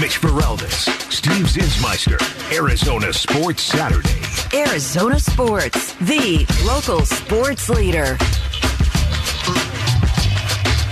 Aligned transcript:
Mitch 0.00 0.22
Feraldis, 0.22 0.88
Steve 1.12 1.44
Zinsmeister, 1.44 2.18
Arizona 2.50 3.12
Sports 3.12 3.62
Saturday. 3.62 4.08
Arizona 4.56 5.20
Sports, 5.20 5.92
the 5.94 6.46
local 6.64 7.04
sports 7.04 7.68
leader. 7.68 8.16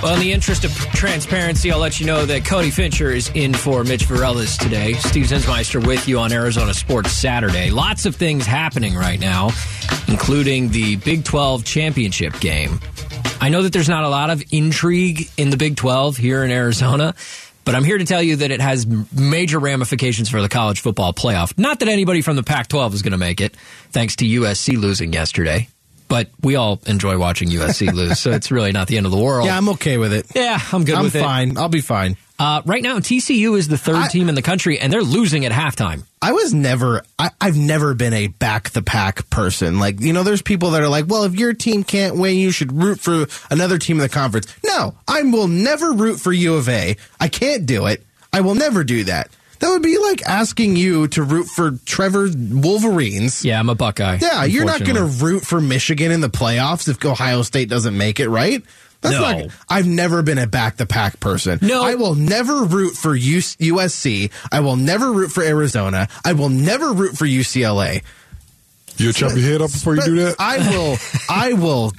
Well, 0.02 0.14
in 0.14 0.20
the 0.20 0.32
interest 0.32 0.64
of 0.64 0.72
transparency, 0.92 1.72
I'll 1.72 1.78
let 1.78 1.98
you 1.98 2.04
know 2.04 2.26
that 2.26 2.44
Cody 2.44 2.70
Fincher 2.70 3.10
is 3.10 3.30
in 3.34 3.54
for 3.54 3.84
Mitch 3.84 4.06
Varellas 4.06 4.58
today. 4.58 4.92
Steve 4.92 5.26
Zinsmeister 5.26 5.84
with 5.84 6.06
you 6.06 6.18
on 6.18 6.30
Arizona 6.30 6.74
Sports 6.74 7.12
Saturday. 7.12 7.70
Lots 7.70 8.04
of 8.04 8.16
things 8.16 8.44
happening 8.44 8.94
right 8.94 9.18
now, 9.18 9.48
including 10.08 10.68
the 10.68 10.96
Big 10.96 11.24
12 11.24 11.64
championship 11.64 12.38
game. 12.40 12.80
I 13.40 13.48
know 13.48 13.62
that 13.62 13.72
there's 13.72 13.88
not 13.88 14.04
a 14.04 14.10
lot 14.10 14.28
of 14.28 14.42
intrigue 14.50 15.30
in 15.38 15.48
the 15.48 15.56
Big 15.56 15.76
12 15.76 16.18
here 16.18 16.44
in 16.44 16.50
Arizona, 16.50 17.14
but 17.64 17.74
I'm 17.74 17.84
here 17.84 17.98
to 17.98 18.04
tell 18.04 18.22
you 18.22 18.36
that 18.36 18.50
it 18.50 18.60
has 18.60 18.86
major 18.86 19.58
ramifications 19.58 20.28
for 20.28 20.40
the 20.40 20.48
college 20.48 20.80
football 20.80 21.12
playoff. 21.12 21.56
Not 21.58 21.80
that 21.80 21.88
anybody 21.88 22.22
from 22.22 22.36
the 22.36 22.42
Pac 22.42 22.68
12 22.68 22.94
is 22.94 23.02
going 23.02 23.12
to 23.12 23.18
make 23.18 23.40
it, 23.40 23.56
thanks 23.90 24.16
to 24.16 24.24
USC 24.24 24.76
losing 24.76 25.12
yesterday 25.12 25.68
but 26.10 26.28
we 26.42 26.56
all 26.56 26.78
enjoy 26.86 27.16
watching 27.16 27.48
USC 27.48 27.90
lose, 27.94 28.18
so 28.18 28.32
it's 28.32 28.50
really 28.50 28.72
not 28.72 28.88
the 28.88 28.98
end 28.98 29.06
of 29.06 29.12
the 29.12 29.18
world. 29.18 29.46
Yeah, 29.46 29.56
I'm 29.56 29.70
okay 29.70 29.96
with 29.96 30.12
it. 30.12 30.26
Yeah, 30.34 30.58
I'm 30.72 30.84
good 30.84 30.96
I'm 30.96 31.04
with 31.04 31.14
it. 31.16 31.22
fine. 31.22 31.56
I'll 31.56 31.70
be 31.70 31.80
fine. 31.80 32.18
Uh, 32.38 32.62
right 32.64 32.82
now, 32.82 32.98
TCU 32.98 33.56
is 33.56 33.68
the 33.68 33.78
third 33.78 33.96
I- 33.96 34.08
team 34.08 34.28
in 34.28 34.34
the 34.34 34.42
country, 34.42 34.78
and 34.78 34.92
they're 34.92 35.02
losing 35.02 35.44
at 35.46 35.52
halftime. 35.52 36.04
I 36.22 36.32
was 36.32 36.52
never, 36.52 37.02
I, 37.18 37.30
I've 37.40 37.56
never 37.56 37.94
been 37.94 38.12
a 38.12 38.26
back 38.26 38.70
the 38.70 38.82
pack 38.82 39.30
person. 39.30 39.78
Like, 39.78 40.00
you 40.00 40.12
know, 40.12 40.22
there's 40.22 40.42
people 40.42 40.72
that 40.72 40.82
are 40.82 40.88
like, 40.88 41.06
well, 41.08 41.24
if 41.24 41.34
your 41.34 41.54
team 41.54 41.82
can't 41.84 42.16
win, 42.16 42.36
you 42.36 42.50
should 42.50 42.72
root 42.72 43.00
for 43.00 43.26
another 43.50 43.78
team 43.78 43.96
in 43.96 44.02
the 44.02 44.08
conference. 44.10 44.46
No, 44.64 44.94
I 45.08 45.22
will 45.22 45.48
never 45.48 45.92
root 45.92 46.18
for 46.20 46.32
U 46.32 46.56
of 46.56 46.68
A. 46.68 46.96
I 47.18 47.28
can't 47.28 47.64
do 47.66 47.86
it. 47.86 48.04
I 48.32 48.40
will 48.42 48.54
never 48.54 48.84
do 48.84 49.04
that. 49.04 49.30
That 49.60 49.68
would 49.70 49.82
be 49.82 49.98
like 49.98 50.22
asking 50.26 50.76
you 50.76 51.06
to 51.08 51.22
root 51.22 51.46
for 51.46 51.72
Trevor 51.84 52.28
Wolverines. 52.34 53.44
Yeah, 53.44 53.60
I'm 53.60 53.68
a 53.68 53.74
Buckeye. 53.74 54.18
Yeah, 54.20 54.44
you're 54.44 54.64
not 54.64 54.80
going 54.82 54.96
to 54.96 55.04
root 55.04 55.42
for 55.44 55.60
Michigan 55.60 56.10
in 56.12 56.20
the 56.22 56.30
playoffs 56.30 56.88
if 56.88 57.04
Ohio 57.04 57.42
State 57.42 57.68
doesn't 57.68 57.96
make 57.96 58.20
it, 58.20 58.28
right? 58.28 58.62
That's 59.02 59.14
No. 59.14 59.20
not. 59.20 59.50
I've 59.68 59.86
never 59.86 60.22
been 60.22 60.38
a 60.38 60.46
back 60.46 60.76
the 60.76 60.86
pack 60.86 61.20
person. 61.20 61.58
No. 61.62 61.82
I 61.84 61.94
will 61.94 62.14
never 62.14 62.64
root 62.64 62.94
for 62.96 63.14
USC. 63.16 64.30
I 64.52 64.60
will 64.60 64.76
never 64.76 65.12
root 65.12 65.30
for 65.30 65.42
Arizona. 65.42 66.08
I 66.24 66.32
will 66.34 66.48
never 66.50 66.92
root 66.92 67.16
for 67.16 67.24
UCLA. 67.26 68.02
You 68.98 69.12
chop 69.14 69.30
your 69.32 69.40
head 69.40 69.62
up 69.62 69.72
before 69.72 69.94
you 69.96 70.02
do 70.02 70.16
that? 70.16 70.36
I 70.38 70.58
will. 70.70 70.96
I 71.30 71.52
will. 71.54 71.92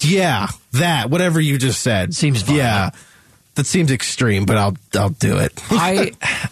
Yeah, 0.00 0.48
that 0.72 1.10
whatever 1.10 1.40
you 1.40 1.58
just 1.58 1.80
said 1.82 2.14
Seems 2.14 2.42
violent. 2.42 2.58
Yeah, 2.64 2.90
that 3.56 3.66
seems 3.66 3.90
extreme, 3.90 4.44
but 4.44 4.56
I'll 4.56 4.76
I'll 4.94 5.10
do 5.10 5.38
it. 5.38 5.52
I 5.70 6.12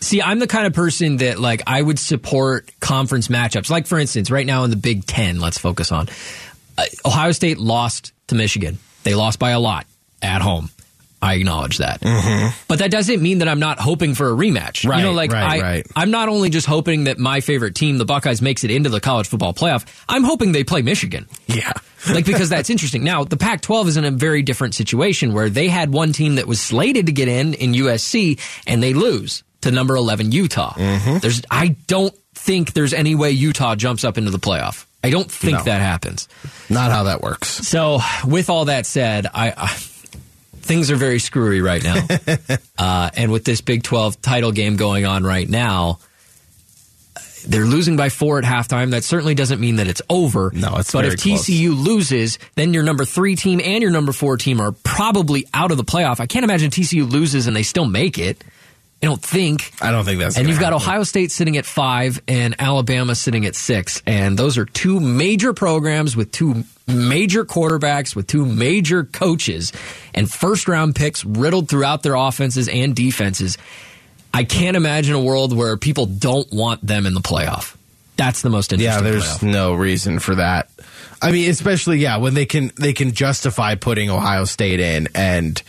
see. 0.00 0.22
I'm 0.22 0.38
the 0.38 0.46
kind 0.46 0.66
of 0.66 0.72
person 0.72 1.18
that 1.18 1.38
like 1.38 1.62
I 1.66 1.80
would 1.80 1.98
support 1.98 2.70
conference 2.80 3.28
matchups. 3.28 3.70
Like 3.70 3.86
for 3.86 3.98
instance, 3.98 4.30
right 4.30 4.46
now 4.46 4.64
in 4.64 4.70
the 4.70 4.76
Big 4.76 5.06
Ten, 5.06 5.40
let's 5.40 5.58
focus 5.58 5.92
on 5.92 6.08
uh, 6.78 6.84
Ohio 7.04 7.32
State 7.32 7.58
lost 7.58 8.12
to 8.28 8.34
Michigan. 8.34 8.78
They 9.02 9.14
lost 9.14 9.38
by 9.38 9.50
a 9.50 9.60
lot 9.60 9.86
at 10.22 10.42
home. 10.42 10.70
I 11.22 11.34
acknowledge 11.34 11.78
that, 11.78 12.00
but 12.66 12.78
that 12.78 12.90
doesn't 12.90 13.20
mean 13.20 13.40
that 13.40 13.48
I'm 13.48 13.58
not 13.60 13.78
hoping 13.78 14.14
for 14.14 14.30
a 14.30 14.32
rematch. 14.32 14.84
you 14.84 15.04
know, 15.04 15.12
like 15.12 15.30
right, 15.30 15.60
I, 15.60 15.62
right. 15.62 15.86
I'm 15.94 16.10
not 16.10 16.30
only 16.30 16.48
just 16.48 16.66
hoping 16.66 17.04
that 17.04 17.18
my 17.18 17.40
favorite 17.40 17.74
team, 17.74 17.98
the 17.98 18.06
Buckeyes, 18.06 18.40
makes 18.40 18.64
it 18.64 18.70
into 18.70 18.88
the 18.88 19.00
college 19.00 19.28
football 19.28 19.52
playoff. 19.52 19.84
I'm 20.08 20.24
hoping 20.24 20.52
they 20.52 20.64
play 20.64 20.80
Michigan. 20.80 21.26
yeah, 21.46 21.72
like 22.10 22.24
because 22.24 22.48
that's 22.48 22.70
interesting. 22.70 23.04
Now, 23.04 23.24
the 23.24 23.36
Pac-12 23.36 23.88
is 23.88 23.96
in 23.98 24.06
a 24.06 24.10
very 24.10 24.40
different 24.40 24.74
situation 24.74 25.34
where 25.34 25.50
they 25.50 25.68
had 25.68 25.92
one 25.92 26.14
team 26.14 26.36
that 26.36 26.46
was 26.46 26.58
slated 26.58 27.04
to 27.04 27.12
get 27.12 27.28
in 27.28 27.52
in 27.52 27.72
USC 27.72 28.40
and 28.66 28.82
they 28.82 28.94
lose 28.94 29.44
to 29.62 29.70
number 29.70 29.96
11 29.96 30.32
Utah. 30.32 30.72
Mm-hmm. 30.74 31.18
There's 31.18 31.42
I 31.50 31.76
don't 31.86 32.14
think 32.34 32.72
there's 32.72 32.94
any 32.94 33.14
way 33.14 33.30
Utah 33.32 33.74
jumps 33.74 34.04
up 34.04 34.16
into 34.18 34.30
the 34.30 34.38
playoff. 34.38 34.86
I 35.02 35.10
don't 35.10 35.30
think 35.30 35.58
No. 35.58 35.64
that 35.64 35.80
happens. 35.80 36.28
not 36.68 36.90
how 36.90 37.04
that 37.04 37.22
works. 37.22 37.48
So, 37.48 38.00
with 38.24 38.50
all 38.50 38.66
that 38.66 38.84
said, 38.86 39.26
I, 39.26 39.52
I 39.56 39.68
things 40.60 40.90
are 40.90 40.96
very 40.96 41.18
screwy 41.18 41.60
right 41.62 41.82
now. 41.82 42.06
uh, 42.78 43.10
and 43.16 43.32
with 43.32 43.44
this 43.44 43.60
Big 43.60 43.82
12 43.82 44.20
title 44.20 44.52
game 44.52 44.76
going 44.76 45.06
on 45.06 45.24
right 45.24 45.48
now, 45.48 45.98
they're 47.46 47.64
losing 47.64 47.96
by 47.96 48.10
four 48.10 48.38
at 48.38 48.44
halftime. 48.44 48.90
That 48.90 49.02
certainly 49.02 49.34
doesn't 49.34 49.60
mean 49.60 49.76
that 49.76 49.88
it's 49.88 50.02
over. 50.10 50.50
No, 50.54 50.76
it's 50.76 50.92
But 50.92 51.06
if 51.06 51.14
TCU 51.14 51.74
loses, 51.74 52.38
then 52.54 52.74
your 52.74 52.82
number 52.82 53.04
three 53.06 53.34
team 53.36 53.60
and 53.64 53.82
your 53.82 53.90
number 53.90 54.12
four 54.12 54.36
team 54.36 54.60
are 54.60 54.72
probably 54.72 55.46
out 55.54 55.70
of 55.70 55.76
the 55.78 55.84
playoff. 55.84 56.20
I 56.20 56.26
can't 56.26 56.44
imagine 56.44 56.70
TCU 56.70 57.10
loses 57.10 57.46
and 57.46 57.56
they 57.56 57.62
still 57.62 57.86
make 57.86 58.18
it. 58.18 58.44
I 59.02 59.06
don't 59.06 59.22
think. 59.22 59.72
I 59.80 59.90
don't 59.90 60.04
think 60.04 60.20
that's. 60.20 60.36
And 60.36 60.46
you've 60.46 60.60
got 60.60 60.72
happen. 60.72 60.88
Ohio 60.88 61.02
State 61.04 61.30
sitting 61.30 61.56
at 61.56 61.64
five 61.64 62.20
and 62.28 62.54
Alabama 62.58 63.14
sitting 63.14 63.46
at 63.46 63.54
six. 63.54 64.02
And 64.06 64.38
those 64.38 64.58
are 64.58 64.66
two 64.66 65.00
major 65.00 65.54
programs 65.54 66.14
with 66.14 66.32
two 66.32 66.64
major 66.86 67.46
quarterbacks, 67.46 68.14
with 68.14 68.26
two 68.26 68.44
major 68.44 69.04
coaches, 69.04 69.72
and 70.14 70.30
first 70.30 70.68
round 70.68 70.94
picks 70.94 71.24
riddled 71.24 71.68
throughout 71.68 72.02
their 72.02 72.14
offenses 72.14 72.68
and 72.68 72.94
defenses. 72.94 73.56
I 74.34 74.44
can't 74.44 74.76
imagine 74.76 75.14
a 75.14 75.20
world 75.20 75.56
where 75.56 75.76
people 75.76 76.06
don't 76.06 76.52
want 76.52 76.86
them 76.86 77.06
in 77.06 77.14
the 77.14 77.20
playoff. 77.20 77.76
That's 78.16 78.42
the 78.42 78.50
most 78.50 78.72
interesting. 78.72 79.04
Yeah, 79.04 79.10
there's 79.10 79.24
playoff. 79.24 79.50
no 79.50 79.74
reason 79.74 80.18
for 80.18 80.34
that. 80.34 80.68
I 81.22 81.32
mean, 81.32 81.50
especially 81.50 81.98
yeah, 81.98 82.18
when 82.18 82.34
they 82.34 82.44
can 82.44 82.70
they 82.76 82.92
can 82.92 83.12
justify 83.12 83.76
putting 83.76 84.10
Ohio 84.10 84.44
State 84.44 84.78
in 84.78 85.08
and 85.14 85.60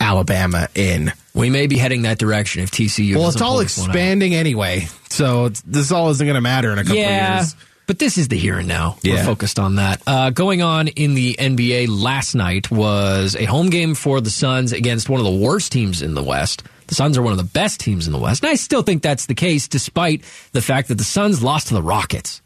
Alabama 0.00 0.68
in. 0.76 1.12
We 1.34 1.48
may 1.50 1.66
be 1.66 1.78
heading 1.78 2.02
that 2.02 2.18
direction 2.18 2.62
if 2.62 2.70
TCU. 2.70 3.16
Well, 3.16 3.28
it's 3.28 3.40
all 3.40 3.52
pull 3.52 3.58
this 3.60 3.78
one 3.78 3.88
out. 3.88 3.94
expanding 3.94 4.34
anyway, 4.34 4.86
so 5.08 5.48
this 5.48 5.90
all 5.90 6.10
isn't 6.10 6.26
going 6.26 6.34
to 6.34 6.40
matter 6.42 6.70
in 6.72 6.78
a 6.78 6.82
couple 6.82 6.96
yeah, 6.98 7.38
of 7.38 7.40
years. 7.44 7.56
but 7.86 7.98
this 7.98 8.18
is 8.18 8.28
the 8.28 8.36
here 8.36 8.58
and 8.58 8.68
now. 8.68 8.96
We're 9.02 9.24
focused 9.24 9.58
on 9.58 9.76
that. 9.76 10.02
Uh, 10.06 10.28
going 10.30 10.60
on 10.60 10.88
in 10.88 11.14
the 11.14 11.34
NBA 11.38 11.86
last 11.88 12.34
night 12.34 12.70
was 12.70 13.34
a 13.34 13.46
home 13.46 13.70
game 13.70 13.94
for 13.94 14.20
the 14.20 14.28
Suns 14.30 14.72
against 14.72 15.08
one 15.08 15.20
of 15.20 15.24
the 15.26 15.32
worst 15.32 15.72
teams 15.72 16.02
in 16.02 16.12
the 16.14 16.22
West. 16.22 16.64
The 16.88 16.94
Suns 16.94 17.16
are 17.16 17.22
one 17.22 17.32
of 17.32 17.38
the 17.38 17.44
best 17.44 17.80
teams 17.80 18.06
in 18.06 18.12
the 18.12 18.18
West, 18.18 18.42
and 18.42 18.50
I 18.50 18.54
still 18.56 18.82
think 18.82 19.02
that's 19.02 19.24
the 19.24 19.34
case, 19.34 19.68
despite 19.68 20.24
the 20.52 20.60
fact 20.60 20.88
that 20.88 20.96
the 20.98 21.04
Suns 21.04 21.42
lost 21.42 21.68
to 21.68 21.74
the 21.74 21.82
Rockets. 21.82 22.42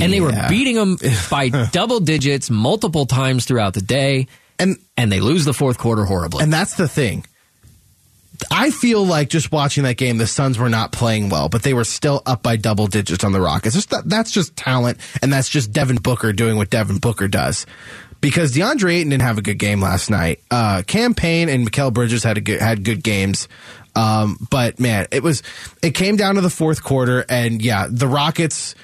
And 0.00 0.12
they 0.12 0.20
were 0.20 0.32
beating 0.48 0.74
them 0.74 0.98
by 1.30 1.48
double 1.48 2.00
digits 2.00 2.50
multiple 2.50 3.06
times 3.06 3.44
throughout 3.44 3.74
the 3.74 3.80
day, 3.80 4.26
And 4.58 4.78
and 4.96 5.10
they 5.12 5.20
lose 5.20 5.44
the 5.44 5.54
fourth 5.54 5.78
quarter 5.78 6.04
horribly. 6.04 6.42
and 6.42 6.52
that's 6.52 6.74
the 6.74 6.88
thing. 6.88 7.24
I 8.50 8.70
feel 8.70 9.04
like 9.04 9.28
just 9.28 9.50
watching 9.50 9.84
that 9.84 9.96
game, 9.96 10.18
the 10.18 10.26
Suns 10.26 10.58
were 10.58 10.68
not 10.68 10.92
playing 10.92 11.28
well, 11.28 11.48
but 11.48 11.62
they 11.62 11.74
were 11.74 11.84
still 11.84 12.22
up 12.24 12.42
by 12.42 12.56
double 12.56 12.86
digits 12.86 13.24
on 13.24 13.32
the 13.32 13.40
Rockets. 13.40 13.74
Just 13.74 13.90
that, 13.90 14.08
that's 14.08 14.30
just 14.30 14.56
talent, 14.56 14.98
and 15.22 15.32
that's 15.32 15.48
just 15.48 15.72
Devin 15.72 15.96
Booker 15.96 16.32
doing 16.32 16.56
what 16.56 16.70
Devin 16.70 16.98
Booker 16.98 17.28
does. 17.28 17.66
Because 18.20 18.52
DeAndre 18.52 18.94
Ayton 18.94 19.10
didn't 19.10 19.22
have 19.22 19.38
a 19.38 19.42
good 19.42 19.58
game 19.58 19.80
last 19.80 20.10
night. 20.10 20.40
Uh, 20.50 20.82
Cam 20.86 21.14
Payne 21.14 21.48
and 21.48 21.68
Mikal 21.68 21.92
Bridges 21.92 22.24
had 22.24 22.36
a 22.36 22.40
good, 22.40 22.60
had 22.60 22.82
good 22.82 23.04
games. 23.04 23.48
Um, 23.94 24.46
but 24.50 24.78
man, 24.78 25.06
it 25.10 25.22
was 25.22 25.42
it 25.82 25.92
came 25.92 26.16
down 26.16 26.36
to 26.36 26.40
the 26.40 26.50
fourth 26.50 26.82
quarter, 26.82 27.24
and 27.28 27.62
yeah, 27.62 27.86
the 27.90 28.08
Rockets. 28.08 28.74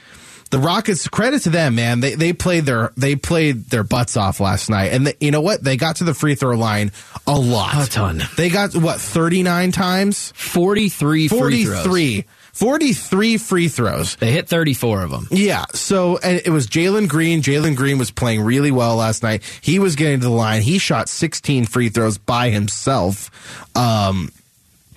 The 0.51 0.59
Rockets, 0.59 1.09
credit 1.09 1.43
to 1.43 1.51
them, 1.51 1.75
man. 1.75 2.01
They 2.01 2.15
they 2.15 2.33
played 2.33 2.65
their 2.65 2.93
they 2.97 3.17
played 3.17 3.65
their 3.67 3.83
butts 3.85 4.17
off 4.17 4.41
last 4.41 4.71
night, 4.71 4.93
and 4.93 5.09
the, 5.09 5.17
you 5.21 5.31
know 5.31 5.41
what? 5.41 5.65
They 5.65 5.77
got 5.77 5.97
to 5.97 6.05
the 6.05 6.15
free 6.15 6.35
throw 6.35 6.57
line 6.57 6.93
a 7.27 7.39
lot, 7.39 7.89
A 7.89 7.91
ton. 7.91 8.23
They 8.37 8.51
got 8.51 8.75
what 8.77 9.01
thirty 9.01 9.43
nine 9.43 9.73
times, 9.73 10.33
43 10.37 11.29
free 11.29 11.65
throws. 11.65 11.85
43, 11.85 12.25
43 12.53 13.39
free 13.39 13.69
throws. 13.69 14.15
They 14.17 14.31
hit 14.31 14.49
34 14.49 15.03
of 15.03 15.11
them. 15.11 15.29
Yeah, 15.31 15.65
so 15.73 16.19
and 16.19 16.41
it 16.45 16.51
was 16.51 16.69
Jalen 16.69 17.09
Green. 17.09 17.43
Jalen 17.43 17.75
Green 17.75 17.99
was 17.99 18.13
playing 18.13 18.43
really 18.43 18.71
well 18.71 18.97
last 18.97 19.23
night. 19.25 19.43
He 19.61 19.79
was 19.81 19.97
getting 19.97 20.21
to 20.21 20.27
the 20.27 20.31
line. 20.33 20.63
He 20.63 20.79
shot 20.79 21.09
16 21.09 21.67
free 21.67 21.89
throws 21.89 22.17
by 22.17 22.51
himself. 22.51 23.31
Um, 23.77 24.31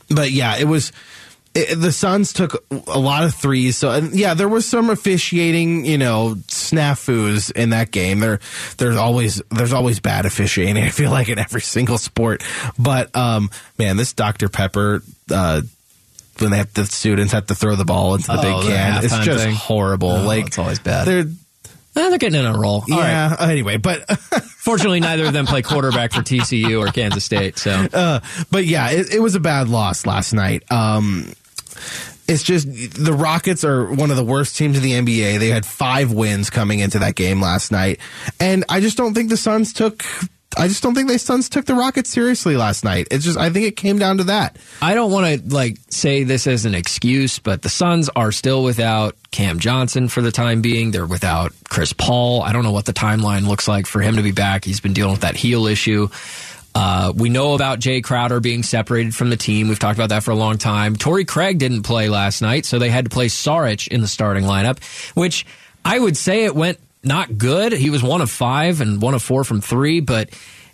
but 0.10 0.30
yeah, 0.32 0.58
it 0.58 0.66
was 0.66 0.92
it, 1.58 1.76
the 1.76 1.92
Suns 1.92 2.32
took 2.34 2.64
a 2.88 3.00
lot 3.00 3.24
of 3.24 3.34
threes. 3.34 3.78
So 3.78 3.92
and 3.92 4.14
yeah, 4.14 4.34
there 4.34 4.48
was 4.48 4.68
some 4.68 4.90
officiating, 4.90 5.86
you 5.86 5.98
know, 5.98 6.36
snafus 6.48 7.52
in 7.52 7.72
that 7.72 7.92
game. 7.92 8.20
There, 8.20 8.40
there's 8.78 8.98
always 8.98 9.42
there's 9.52 9.74
always 9.74 10.00
bad 10.00 10.26
officiating. 10.26 10.78
I 10.84 10.90
feel 10.90 11.12
like 11.12 11.30
in 11.30 11.40
every 11.40 11.62
single 11.62 11.98
sport. 11.98 12.44
But 12.80 13.16
um, 13.16 13.50
man, 13.78 13.98
this 13.98 14.14
Dr 14.14 14.50
Pepper. 14.50 15.02
Uh, 15.32 15.62
when 16.40 16.52
they 16.52 16.58
have 16.58 16.72
the 16.76 16.86
students 16.86 17.34
have 17.34 17.48
to 17.48 17.56
throw 17.56 17.76
the 17.76 17.84
ball 17.84 18.14
into 18.14 18.28
the 18.28 18.38
Oh, 18.38 18.42
big 18.62 18.70
can, 18.70 19.04
it's 19.04 19.18
just 19.26 19.44
thing? 19.44 19.56
horrible. 19.56 20.12
Oh, 20.12 20.24
like 20.24 20.46
it's 20.48 20.60
always 20.60 20.78
bad. 20.80 21.08
They're 21.08 21.26
Eh, 21.96 22.10
they're 22.10 22.20
getting 22.20 22.40
in 22.40 22.46
a 22.46 22.56
roll. 22.56 22.84
All 22.92 23.00
right. 23.00 23.10
yeah. 23.10 23.36
Anyway, 23.40 23.78
but 23.78 24.08
Fortunately, 24.58 25.00
neither 25.00 25.26
of 25.26 25.34
them 25.34 25.48
play 25.48 25.64
quarterback 25.64 26.14
for 26.14 26.22
TCU 26.22 26.80
or 26.80 26.92
Kansas 26.92 27.26
State. 27.26 27.58
So 27.58 27.72
uh, 27.72 28.20
but 28.52 28.66
yeah, 28.66 28.92
it, 28.92 29.16
it 29.16 29.20
was 29.20 29.34
a 29.34 29.40
bad 29.40 29.68
loss 29.68 30.06
last 30.06 30.32
night. 30.34 30.62
Um, 30.72 31.34
it's 32.28 32.44
just 32.44 32.68
the 32.68 33.14
Rockets 33.14 33.64
are 33.64 33.86
one 33.86 34.12
of 34.12 34.18
the 34.18 34.24
worst 34.24 34.58
teams 34.58 34.78
in 34.78 34.84
the 34.84 34.92
NBA. 34.94 35.40
They 35.40 35.50
had 35.50 35.66
five 35.66 36.12
wins 36.12 36.50
coming 36.50 36.80
into 36.80 37.00
that 37.00 37.16
game 37.16 37.42
last 37.42 37.72
night, 37.72 38.00
and 38.40 38.66
I 38.70 38.80
just 38.80 38.98
don't 38.98 39.14
think 39.14 39.30
the 39.30 39.38
Suns 39.38 39.74
took 39.74 40.04
I 40.58 40.68
just 40.68 40.82
don't 40.82 40.96
think 40.96 41.08
the 41.08 41.20
Suns 41.20 41.50
took 41.50 41.66
the 41.66 41.76
Rockets 41.76 42.10
seriously 42.10 42.58
last 42.58 42.84
night. 42.84 43.08
It's 43.12 43.24
just 43.24 43.38
I 43.38 43.50
think 43.50 43.68
it 43.68 43.76
came 43.76 44.00
down 44.00 44.18
to 44.18 44.26
that. 44.26 44.58
I 44.82 44.96
don't 44.96 45.12
want 45.12 45.42
to 45.42 45.54
like 45.54 45.78
say 45.90 46.24
this 46.24 46.48
as 46.48 46.66
an 46.66 46.74
excuse, 46.74 47.40
but 47.40 47.62
the 47.62 47.70
Suns 47.70 48.10
are 48.16 48.32
still 48.32 48.64
without 48.64 49.16
Cam 49.32 49.60
Johnson 49.60 50.08
for 50.08 50.22
the 50.22 50.32
time 50.32 50.62
being. 50.62 50.92
They're 50.92 51.06
without 51.06 51.54
Chris 51.70 51.94
Paul. 51.94 52.42
I 52.42 52.54
don't 52.54 52.64
know 52.64 52.72
what 52.72 52.86
the 52.86 52.94
timeline 52.94 53.48
looks 53.48 53.68
like 53.68 53.86
for 53.86 54.02
him 54.02 54.16
to 54.16 54.24
be 54.24 54.32
back. 54.32 54.66
He's 54.66 54.80
been 54.80 54.94
dealing 54.94 55.12
with 55.12 55.22
that 55.22 55.36
heel 55.36 55.68
issue. 55.68 56.08
Uh, 56.80 57.12
we 57.16 57.30
know 57.30 57.56
about 57.56 57.80
Jae 57.80 58.04
Crowder 58.04 58.40
being 58.40 58.62
separated 58.62 59.16
from 59.16 59.32
the 59.32 59.36
team. 59.36 59.68
We've 59.68 59.80
talked 59.80 59.98
about 59.98 60.10
that 60.10 60.22
for 60.22 60.30
a 60.30 60.36
long 60.36 60.60
time. 60.60 60.96
Torrey 60.96 61.26
Craig 61.26 61.58
didn't 61.58 61.82
play 61.82 62.08
last 62.08 62.44
night, 62.44 62.68
so 62.68 62.78
they 62.78 62.92
had 62.92 63.06
to 63.06 63.10
play 63.10 63.30
Saric 63.30 63.88
in 63.88 64.02
the 64.02 64.08
starting 64.08 64.44
lineup, 64.44 64.84
which 65.16 65.44
I 65.84 65.98
would 65.98 66.16
say 66.16 66.46
it 66.46 66.54
went 66.54 66.78
not 67.04 67.36
good. 67.36 67.74
He 67.74 67.90
was 67.90 68.04
one 68.04 68.22
of 68.22 68.30
five 68.30 68.80
and 68.80 69.02
one 69.02 69.16
of 69.16 69.24
four 69.24 69.44
from 69.44 69.60
three, 69.60 70.02
but 70.02 70.30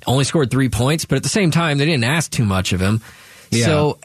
only 0.06 0.26
scored 0.26 0.52
three 0.52 0.68
points. 0.68 1.06
But 1.06 1.16
at 1.16 1.24
the 1.24 1.30
same 1.30 1.52
time, 1.52 1.78
they 1.78 1.86
didn't 1.86 2.04
ask 2.04 2.30
too 2.30 2.44
much 2.44 2.74
of 2.74 2.82
him. 2.82 3.00
Yeah. 3.50 3.66
So 3.66 4.00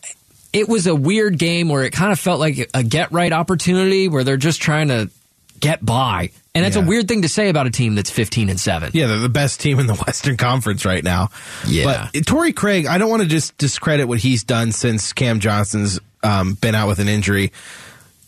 it 0.52 0.68
was 0.68 0.86
a 0.86 0.94
weird 0.94 1.36
game 1.36 1.68
where 1.68 1.82
it 1.82 1.90
kind 1.90 2.12
of 2.12 2.20
felt 2.20 2.38
like 2.38 2.70
a 2.74 2.84
get 2.84 3.10
right 3.10 3.32
opportunity 3.32 4.06
where 4.06 4.22
they're 4.22 4.36
just 4.36 4.62
trying 4.62 4.86
to 4.88 5.10
get 5.60 5.84
by. 5.84 6.30
And 6.54 6.64
that's 6.64 6.76
Yeah. 6.76 6.82
a 6.82 6.86
weird 6.86 7.06
thing 7.08 7.22
to 7.22 7.28
say 7.28 7.48
about 7.48 7.66
a 7.66 7.70
team 7.70 7.94
that's 7.94 8.10
15 8.10 8.48
and 8.48 8.58
7. 8.58 8.90
Yeah, 8.94 9.06
they're 9.06 9.18
the 9.18 9.28
best 9.28 9.60
team 9.60 9.78
in 9.78 9.86
the 9.86 9.94
Western 10.06 10.36
Conference 10.36 10.84
right 10.84 11.04
now. 11.04 11.30
Yeah. 11.66 12.08
But 12.12 12.26
Torrey 12.26 12.52
Craig, 12.52 12.86
I 12.86 12.98
don't 12.98 13.10
want 13.10 13.22
to 13.22 13.28
just 13.28 13.56
discredit 13.58 14.08
what 14.08 14.18
he's 14.18 14.42
done 14.44 14.72
since 14.72 15.12
Cam 15.12 15.40
Johnson's 15.40 16.00
um, 16.22 16.54
been 16.54 16.74
out 16.74 16.88
with 16.88 16.98
an 16.98 17.08
injury. 17.08 17.52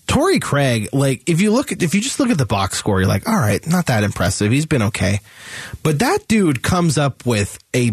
Torrey 0.06 0.40
Craig, 0.40 0.88
like 0.92 1.22
if 1.28 1.40
you 1.40 1.52
look 1.52 1.70
at 1.70 1.82
if 1.84 1.94
you 1.94 2.00
just 2.00 2.18
look 2.18 2.30
at 2.30 2.38
the 2.38 2.46
box 2.46 2.76
score, 2.78 3.00
you're 3.00 3.08
like, 3.08 3.28
all 3.28 3.36
right, 3.36 3.64
not 3.66 3.86
that 3.86 4.02
impressive. 4.02 4.50
He's 4.50 4.66
been 4.66 4.82
okay. 4.82 5.20
But 5.84 6.00
that 6.00 6.26
dude 6.26 6.62
comes 6.62 6.98
up 6.98 7.24
with 7.26 7.58
a 7.74 7.92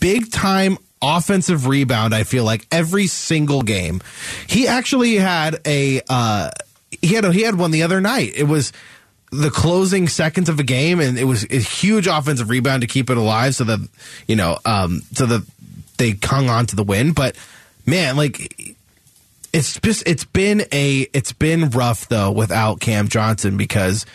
big 0.00 0.30
time 0.30 0.76
offensive 1.00 1.66
rebound, 1.66 2.14
I 2.14 2.24
feel 2.24 2.44
like, 2.44 2.66
every 2.70 3.06
single 3.06 3.62
game. 3.62 4.02
He 4.46 4.66
actually 4.68 5.14
had 5.14 5.58
a 5.66 6.02
uh 6.10 6.50
he 7.02 7.14
had 7.14 7.24
he 7.32 7.42
had 7.42 7.56
one 7.56 7.70
the 7.70 7.82
other 7.82 8.00
night. 8.00 8.32
It 8.34 8.44
was 8.44 8.72
the 9.30 9.50
closing 9.50 10.08
seconds 10.08 10.48
of 10.48 10.58
a 10.58 10.62
game 10.62 11.00
and 11.00 11.18
it 11.18 11.24
was 11.24 11.44
a 11.50 11.58
huge 11.58 12.06
offensive 12.06 12.48
rebound 12.48 12.80
to 12.80 12.86
keep 12.86 13.10
it 13.10 13.16
alive 13.16 13.54
so 13.54 13.64
that 13.64 13.86
you 14.26 14.34
know 14.34 14.58
um 14.64 15.02
so 15.12 15.26
that 15.26 15.46
they 15.98 16.16
hung 16.22 16.48
on 16.48 16.64
to 16.64 16.74
the 16.74 16.82
win 16.82 17.12
but 17.12 17.36
man 17.84 18.16
like 18.16 18.76
it's 19.52 19.78
just 19.80 20.06
it's 20.06 20.24
been 20.24 20.62
a 20.72 21.06
it's 21.12 21.32
been 21.32 21.70
rough 21.70 22.08
though 22.08 22.30
without 22.30 22.80
Cam 22.80 23.08
Johnson 23.08 23.56
because 23.56 24.06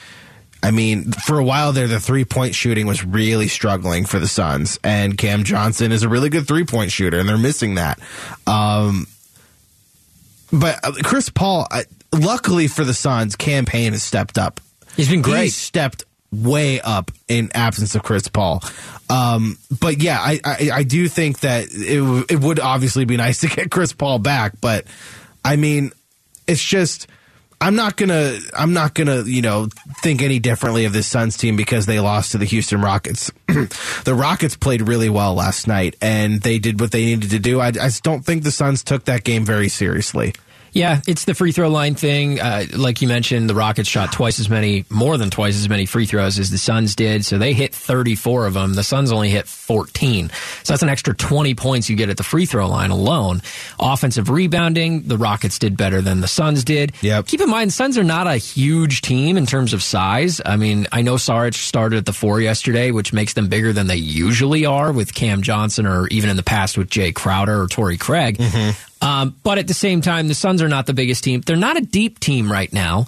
I 0.61 0.71
mean 0.71 1.11
for 1.11 1.37
a 1.37 1.43
while 1.43 1.73
there 1.73 1.87
the 1.87 1.99
three 1.99 2.25
point 2.25 2.55
shooting 2.55 2.87
was 2.87 3.05
really 3.05 3.47
struggling 3.47 4.05
for 4.05 4.19
the 4.19 4.27
Suns 4.27 4.79
and 4.83 5.17
Cam 5.17 5.43
Johnson 5.43 5.91
is 5.91 6.03
a 6.03 6.09
really 6.09 6.29
good 6.29 6.47
three 6.47 6.65
point 6.65 6.91
shooter 6.91 7.19
and 7.19 7.27
they're 7.27 7.37
missing 7.37 7.75
that. 7.75 7.99
Um 8.47 9.07
but 10.51 10.79
uh, 10.83 10.91
Chris 11.03 11.29
Paul 11.29 11.67
I, 11.71 11.85
luckily 12.13 12.67
for 12.67 12.83
the 12.83 12.93
Suns 12.93 13.35
Cam 13.35 13.65
Payne 13.65 13.93
has 13.93 14.03
stepped 14.03 14.37
up. 14.37 14.61
He's 14.95 15.09
been 15.09 15.21
great. 15.21 15.45
He 15.45 15.49
stepped 15.49 16.05
way 16.31 16.81
up 16.81 17.11
in 17.27 17.51
absence 17.53 17.95
of 17.95 18.03
Chris 18.03 18.27
Paul. 18.27 18.63
Um, 19.09 19.57
but 19.79 20.01
yeah, 20.01 20.19
I, 20.19 20.39
I, 20.43 20.69
I 20.73 20.83
do 20.83 21.07
think 21.07 21.41
that 21.41 21.67
it, 21.71 21.99
w- 21.99 22.25
it 22.29 22.39
would 22.39 22.59
obviously 22.59 23.05
be 23.05 23.17
nice 23.17 23.39
to 23.41 23.47
get 23.47 23.71
Chris 23.71 23.93
Paul 23.93 24.19
back, 24.19 24.53
but 24.59 24.85
I 25.45 25.55
mean, 25.55 25.91
it's 26.47 26.63
just, 26.63 27.07
I'm 27.61 27.75
not 27.75 27.95
gonna, 27.95 28.37
I'm 28.57 28.73
not 28.73 28.93
gonna, 28.93 29.23
you 29.23 29.41
know, 29.41 29.67
think 30.01 30.21
any 30.21 30.39
differently 30.39 30.85
of 30.85 30.93
this 30.93 31.07
Suns 31.07 31.37
team 31.37 31.55
because 31.55 31.85
they 31.85 31.99
lost 31.99 32.31
to 32.31 32.37
the 32.37 32.45
Houston 32.45 32.81
Rockets. 32.81 33.31
the 33.47 34.15
Rockets 34.15 34.57
played 34.57 34.81
really 34.81 35.09
well 35.09 35.35
last 35.35 35.67
night 35.67 35.95
and 36.01 36.41
they 36.41 36.59
did 36.59 36.79
what 36.79 36.91
they 36.91 37.05
needed 37.05 37.29
to 37.31 37.39
do. 37.39 37.59
I, 37.61 37.67
I 37.67 37.71
just 37.71 38.03
don't 38.03 38.25
think 38.25 38.43
the 38.43 38.51
Suns 38.51 38.83
took 38.83 39.05
that 39.05 39.23
game 39.23 39.45
very 39.45 39.69
seriously. 39.69 40.33
Yeah, 40.73 41.01
it's 41.07 41.25
the 41.25 41.33
free 41.33 41.51
throw 41.51 41.69
line 41.69 41.95
thing. 41.95 42.39
Uh, 42.39 42.65
like 42.75 43.01
you 43.01 43.07
mentioned, 43.07 43.49
the 43.49 43.55
Rockets 43.55 43.87
shot 43.87 44.11
twice 44.11 44.39
as 44.39 44.49
many, 44.49 44.85
more 44.89 45.17
than 45.17 45.29
twice 45.29 45.55
as 45.55 45.69
many 45.69 45.85
free 45.85 46.05
throws 46.05 46.39
as 46.39 46.49
the 46.49 46.57
Suns 46.57 46.95
did. 46.95 47.25
So 47.25 47.37
they 47.37 47.53
hit 47.53 47.73
34 47.75 48.47
of 48.47 48.53
them. 48.55 48.73
The 48.73 48.83
Suns 48.83 49.11
only 49.11 49.29
hit 49.29 49.47
14. 49.47 50.29
So 50.63 50.73
that's 50.73 50.81
an 50.83 50.89
extra 50.89 51.15
20 51.15 51.53
points 51.55 51.89
you 51.89 51.95
get 51.95 52.09
at 52.09 52.17
the 52.17 52.23
free 52.23 52.45
throw 52.45 52.67
line 52.67 52.89
alone. 52.89 53.41
Offensive 53.79 54.29
rebounding, 54.29 55.03
the 55.03 55.17
Rockets 55.17 55.59
did 55.59 55.77
better 55.77 56.01
than 56.01 56.21
the 56.21 56.27
Suns 56.27 56.63
did. 56.63 56.93
Yep. 57.01 57.27
Keep 57.27 57.41
in 57.41 57.49
mind, 57.49 57.71
Suns 57.71 57.97
are 57.97 58.03
not 58.03 58.25
a 58.27 58.37
huge 58.37 59.01
team 59.01 59.37
in 59.37 59.45
terms 59.45 59.73
of 59.73 59.83
size. 59.83 60.41
I 60.43 60.57
mean, 60.57 60.87
I 60.91 61.01
know 61.03 61.15
Saric 61.15 61.53
started 61.53 61.97
at 61.97 62.05
the 62.05 62.13
four 62.13 62.41
yesterday, 62.41 62.89
which 62.91 63.13
makes 63.13 63.33
them 63.33 63.47
bigger 63.47 63.73
than 63.73 63.87
they 63.87 63.97
usually 63.97 64.65
are 64.65 64.91
with 64.91 65.13
Cam 65.13 65.43
Johnson 65.43 65.85
or 65.85 66.07
even 66.07 66.31
in 66.31 66.35
the 66.35 66.43
past 66.43 66.77
with 66.77 66.89
Jae 66.89 67.13
Crowder 67.13 67.61
or 67.61 67.67
Torrey 67.67 67.97
Craig. 67.97 68.41
Um, 69.03 69.35
but 69.43 69.57
at 69.57 69.67
the 69.67 69.73
same 69.73 69.99
time, 70.01 70.29
the 70.29 70.33
Suns 70.33 70.61
are 70.61 70.69
not 70.69 70.85
the 70.85 70.93
biggest 70.93 71.25
team. 71.25 71.41
They're 71.41 71.57
not 71.57 71.77
a 71.77 71.81
deep 71.81 72.19
team 72.19 72.49
right 72.49 72.71
now 72.71 73.07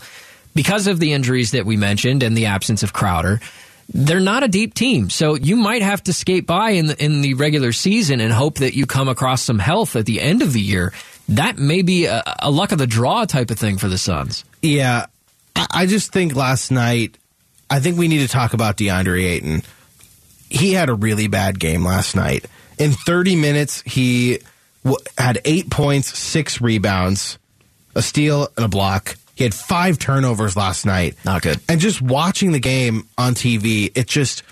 because 0.53 0.88
of 0.88 1.00
the 1.00 1.13
injuries 1.13 1.51
that 1.51 1.65
we 1.65 1.77
mentioned 1.77 2.21
and 2.21 2.36
the 2.36 2.47
absence 2.47 2.83
of 2.83 2.92
Crowder. 2.92 3.39
They're 3.94 4.19
not 4.19 4.44
a 4.44 4.47
deep 4.47 4.74
team, 4.74 5.09
so 5.09 5.36
you 5.36 5.56
might 5.56 5.83
have 5.83 6.03
to 6.03 6.13
skate 6.13 6.45
by 6.45 6.71
in 6.71 6.88
the, 6.88 7.03
in 7.03 7.21
the 7.21 7.36
regular 7.36 7.71
season 7.71 8.19
and 8.19 8.33
hope 8.33 8.56
that 8.56 8.75
you 8.75 8.86
come 8.86 9.07
across 9.07 9.44
some 9.44 9.59
health 9.59 9.95
at 9.95 10.06
the 10.06 10.19
end 10.19 10.42
of 10.42 10.53
the 10.53 10.59
year. 10.59 10.92
That 11.30 11.57
may 11.57 11.81
be 11.81 12.06
a, 12.06 12.24
a 12.39 12.51
luck 12.51 12.71
of 12.71 12.80
the 12.80 12.88
draw 12.88 13.25
type 13.25 13.51
of 13.51 13.59
thing 13.59 13.77
for 13.77 13.88
the 13.88 13.98
Suns. 13.98 14.44
Yeah, 14.62 15.06
I, 15.56 15.86
just 15.86 16.12
think 16.12 16.36
last 16.36 16.71
night, 16.71 17.18
I 17.69 17.80
think 17.80 17.98
we 17.98 18.07
need 18.07 18.19
to 18.19 18.27
talk 18.27 18.53
about 18.53 18.77
DeAndre 18.77 19.24
Ayton. 19.24 19.62
He 20.50 20.74
had 20.74 20.89
a 20.89 20.94
really 20.94 21.27
bad 21.27 21.59
game 21.59 21.86
last 21.86 22.15
night. 22.15 22.45
In 22.77 22.91
30 22.91 23.36
minutes, 23.36 23.81
he 23.83 24.39
had 25.18 25.42
eight 25.46 25.70
points, 25.70 26.18
six 26.18 26.62
rebounds, 26.62 27.38
a 27.96 28.02
steal, 28.02 28.48
and 28.56 28.66
a 28.66 28.70
block. 28.70 29.16
He 29.36 29.44
had 29.44 29.54
five 29.54 30.00
turnovers 30.00 30.56
last 30.56 30.86
night. 30.86 31.16
Not 31.26 31.42
good. 31.42 31.60
And 31.68 31.82
just 31.82 32.02
watching 32.02 32.52
the 32.52 32.60
game 32.60 33.08
on 33.18 33.34
TV, 33.34 33.92
it 33.96 34.08
just 34.08 34.44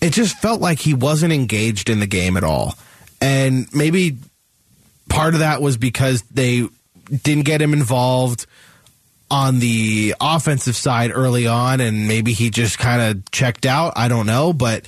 it 0.00 0.12
just 0.12 0.36
felt 0.38 0.60
like 0.60 0.78
he 0.78 0.94
wasn't 0.94 1.32
engaged 1.32 1.88
in 1.90 2.00
the 2.00 2.06
game 2.06 2.36
at 2.36 2.44
all. 2.44 2.74
And 3.20 3.68
maybe 3.74 4.18
part 5.08 5.34
of 5.34 5.40
that 5.40 5.62
was 5.62 5.76
because 5.76 6.22
they 6.22 6.68
didn't 7.08 7.44
get 7.44 7.60
him 7.60 7.72
involved 7.72 8.46
on 9.30 9.60
the 9.60 10.14
offensive 10.20 10.76
side 10.76 11.10
early 11.12 11.46
on 11.46 11.80
and 11.80 12.06
maybe 12.06 12.32
he 12.32 12.50
just 12.50 12.78
kind 12.78 13.00
of 13.00 13.30
checked 13.30 13.64
out. 13.64 13.94
I 13.96 14.08
don't 14.08 14.26
know, 14.26 14.52
but 14.52 14.86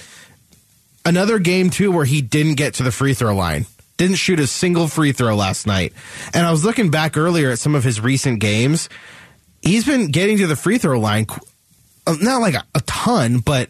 another 1.05 1.39
game 1.39 1.71
too 1.71 1.91
where 1.91 2.05
he 2.05 2.21
didn't 2.21 2.57
get 2.57 2.75
to 2.75 2.83
the 2.83 2.93
free 2.93 3.15
throw 3.15 3.35
line. 3.35 3.67
Didn't 3.97 4.17
shoot 4.17 4.41
a 4.41 4.47
single 4.47 4.89
free 4.89 5.13
throw 5.13 5.37
last 5.37 5.67
night. 5.67 5.93
And 6.33 6.45
I 6.45 6.51
was 6.51 6.65
looking 6.65 6.91
back 6.91 7.17
earlier 7.17 7.51
at 7.51 7.59
some 7.59 7.75
of 7.75 7.85
his 7.85 8.01
recent 8.01 8.41
games. 8.41 8.89
He's 9.63 9.87
been 9.87 10.09
getting 10.11 10.39
to 10.39 10.47
the 10.47 10.57
free 10.57 10.79
throw 10.79 10.99
line 10.99 11.27
uh, 12.07 12.17
not 12.21 12.41
like 12.41 12.55
a, 12.55 12.65
a 12.75 12.81
ton, 12.83 13.39
but 13.39 13.69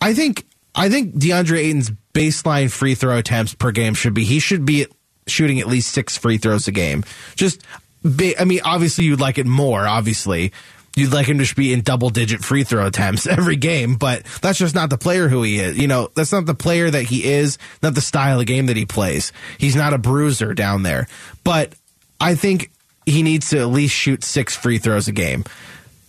I 0.00 0.14
think 0.14 0.46
I 0.74 0.88
think 0.88 1.14
DeAndre 1.14 1.58
Ayton's 1.58 1.90
baseline 2.14 2.70
free 2.70 2.94
throw 2.94 3.18
attempts 3.18 3.54
per 3.54 3.72
game 3.72 3.94
should 3.94 4.14
be 4.14 4.24
he 4.24 4.38
should 4.38 4.64
be 4.64 4.86
shooting 5.26 5.60
at 5.60 5.66
least 5.66 5.92
six 5.92 6.16
free 6.16 6.38
throws 6.38 6.68
a 6.68 6.72
game. 6.72 7.04
Just, 7.34 7.62
I 8.04 8.44
mean, 8.44 8.60
obviously 8.64 9.04
you'd 9.04 9.20
like 9.20 9.38
it 9.38 9.46
more. 9.46 9.86
Obviously, 9.86 10.52
you'd 10.96 11.12
like 11.12 11.26
him 11.26 11.38
to 11.38 11.54
be 11.54 11.72
in 11.72 11.82
double 11.82 12.10
digit 12.10 12.42
free 12.42 12.64
throw 12.64 12.86
attempts 12.86 13.26
every 13.26 13.56
game, 13.56 13.94
but 13.94 14.24
that's 14.42 14.58
just 14.58 14.74
not 14.74 14.90
the 14.90 14.98
player 14.98 15.28
who 15.28 15.42
he 15.42 15.58
is. 15.58 15.78
You 15.78 15.86
know, 15.86 16.08
that's 16.14 16.32
not 16.32 16.46
the 16.46 16.54
player 16.54 16.90
that 16.90 17.04
he 17.04 17.24
is. 17.24 17.58
Not 17.82 17.94
the 17.94 18.00
style 18.00 18.40
of 18.40 18.46
game 18.46 18.66
that 18.66 18.76
he 18.76 18.86
plays. 18.86 19.32
He's 19.58 19.76
not 19.76 19.92
a 19.92 19.98
bruiser 19.98 20.54
down 20.54 20.82
there. 20.82 21.06
But 21.44 21.74
I 22.20 22.34
think 22.34 22.70
he 23.04 23.22
needs 23.22 23.50
to 23.50 23.58
at 23.60 23.68
least 23.68 23.94
shoot 23.94 24.24
six 24.24 24.56
free 24.56 24.78
throws 24.78 25.06
a 25.06 25.12
game. 25.12 25.44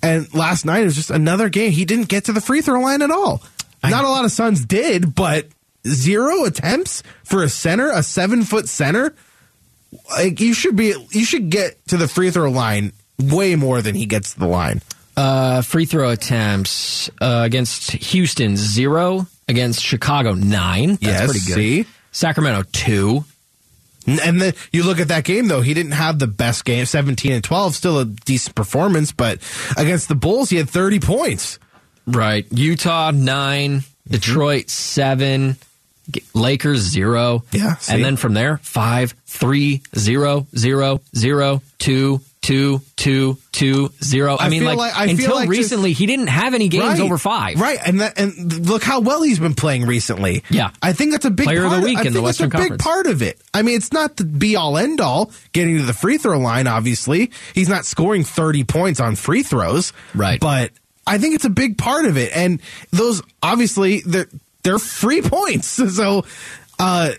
And 0.02 0.34
last 0.34 0.66
night 0.66 0.84
was 0.84 0.96
just 0.96 1.12
another 1.12 1.50
game. 1.50 1.72
He 1.72 1.86
didn't 1.86 2.08
get 2.08 2.26
to 2.26 2.34
the 2.34 2.42
free 2.42 2.62
throw 2.62 2.80
line 2.82 3.02
at 3.02 3.12
all. 3.12 3.44
Not 3.84 4.04
a 4.04 4.10
lot 4.10 4.26
of 4.26 4.32
Suns 4.32 4.66
did, 4.66 5.16
but 5.16 5.48
zero 5.86 6.46
attempts 6.46 7.04
for 7.24 7.44
a 7.44 7.50
center, 7.50 7.90
a 7.92 8.04
seven 8.04 8.44
foot 8.44 8.68
center. 8.68 9.16
Like 10.12 10.40
you 10.42 10.54
should 10.54 10.76
be, 10.76 10.94
you 11.12 11.26
should 11.26 11.50
get 11.50 11.86
to 11.88 11.98
the 11.98 12.08
free 12.08 12.32
throw 12.32 12.50
line 12.50 12.92
way 13.20 13.56
more 13.56 13.82
than 13.82 13.96
he 13.96 14.06
gets 14.06 14.34
to 14.34 14.40
the 14.40 14.48
line. 14.48 14.82
Uh, 15.16 15.62
free 15.64 15.86
throw 15.86 16.10
attempts 16.12 17.10
uh, 17.22 17.42
against 17.44 17.92
Houston 17.92 18.56
zero, 18.56 19.26
against 19.48 19.82
Chicago 19.82 20.34
nine. 20.34 20.90
That's 20.90 21.02
Yes, 21.02 21.26
pretty 21.26 21.40
good. 21.48 21.56
see? 21.56 21.86
Sacramento 22.12 22.70
two. 22.72 23.24
And 24.06 24.40
then 24.42 24.54
you 24.72 24.84
look 24.84 25.00
at 25.00 25.10
that 25.10 25.26
game 25.26 25.48
though, 25.50 25.62
he 25.62 25.74
didn't 25.74 25.92
have 25.94 26.18
the 26.18 26.28
best 26.28 26.64
game, 26.64 26.86
17 26.86 27.32
and 27.32 27.44
12, 27.44 27.76
still 27.76 28.00
a 28.00 28.06
decent 28.06 28.56
performance, 28.56 29.12
but 29.12 29.40
against 29.76 30.08
the 30.08 30.16
Bulls, 30.16 30.50
he 30.50 30.56
had 30.58 30.70
30 30.70 31.00
points. 31.02 31.60
Right. 32.06 32.46
Utah 32.52 33.12
nine, 33.12 33.84
Detroit 34.08 34.70
seven, 34.70 35.58
Lakers 36.34 36.80
zero. 36.80 37.44
Yeah, 37.52 37.76
see? 37.78 37.96
And 37.96 38.04
then 38.04 38.16
from 38.16 38.34
there, 38.34 38.60
five, 38.60 39.14
three, 39.26 39.82
zero, 39.98 40.48
zero, 40.56 41.02
zero, 41.14 41.62
two, 41.78 42.22
two, 42.48 42.82
two, 42.96 43.38
two, 43.52 43.90
zero. 44.02 44.38
I, 44.40 44.46
I 44.46 44.50
mean, 44.50 44.64
like, 44.64 44.78
like- 44.78 44.96
I 44.98 45.08
until 45.08 45.36
like 45.36 45.50
just- 45.50 45.60
recently, 45.60 45.92
he 45.92 46.06
didn't 46.06 46.28
have 46.28 46.54
any 46.54 46.70
games 46.70 47.02
over 47.02 47.18
five. 47.18 47.60
Right, 47.60 47.78
and 47.86 48.00
that, 48.00 48.18
and 48.18 48.66
look 48.70 48.84
how 48.84 49.02
well 49.02 49.22
he's 49.22 49.38
been 49.38 49.54
playing 49.54 49.86
recently. 49.86 50.44
Yeah. 50.50 50.70
I 50.82 50.94
think 50.94 51.12
that's 51.12 51.26
a 51.26 51.30
big 51.30 51.44
Player 51.46 51.64
of 51.66 51.72
part 51.72 51.82
the 51.82 51.86
week 51.86 51.98
I 51.98 52.02
in 52.04 52.08
the 52.08 52.14
think 52.14 52.26
Western 52.26 52.50
that's 52.50 52.56
a 52.56 52.58
Conference. 52.70 52.82
big 52.82 52.86
part 52.86 53.08
of 53.08 53.22
it. 53.22 53.42
I 53.54 53.64
mean, 53.64 53.76
it's 53.76 53.92
not 53.92 54.16
the 54.16 54.24
be 54.24 54.56
all 54.56 54.78
end 54.78 55.02
all 55.02 55.32
getting 55.52 55.76
to 55.78 55.84
the 55.84 55.94
free 55.94 56.18
throw 56.18 56.40
line. 56.40 56.68
Obviously, 56.68 57.32
he's 57.54 57.68
not 57.68 57.86
scoring 57.86 58.24
thirty 58.24 58.64
points 58.64 59.02
on 59.02 59.18
free 59.18 59.44
throws. 59.44 59.92
Right. 60.16 60.40
but 60.40 60.72
I 61.06 61.18
think 61.18 61.36
it's 61.36 61.46
a 61.46 61.50
big 61.50 61.78
part 61.78 62.06
of 62.06 62.16
it, 62.16 62.32
and 62.34 62.62
those 62.92 63.22
obviously 63.44 64.04
they're 64.06 64.30
they're 64.64 64.80
free 64.80 65.22
points. 65.22 65.68
So, 65.92 66.24
uh, 66.80 67.12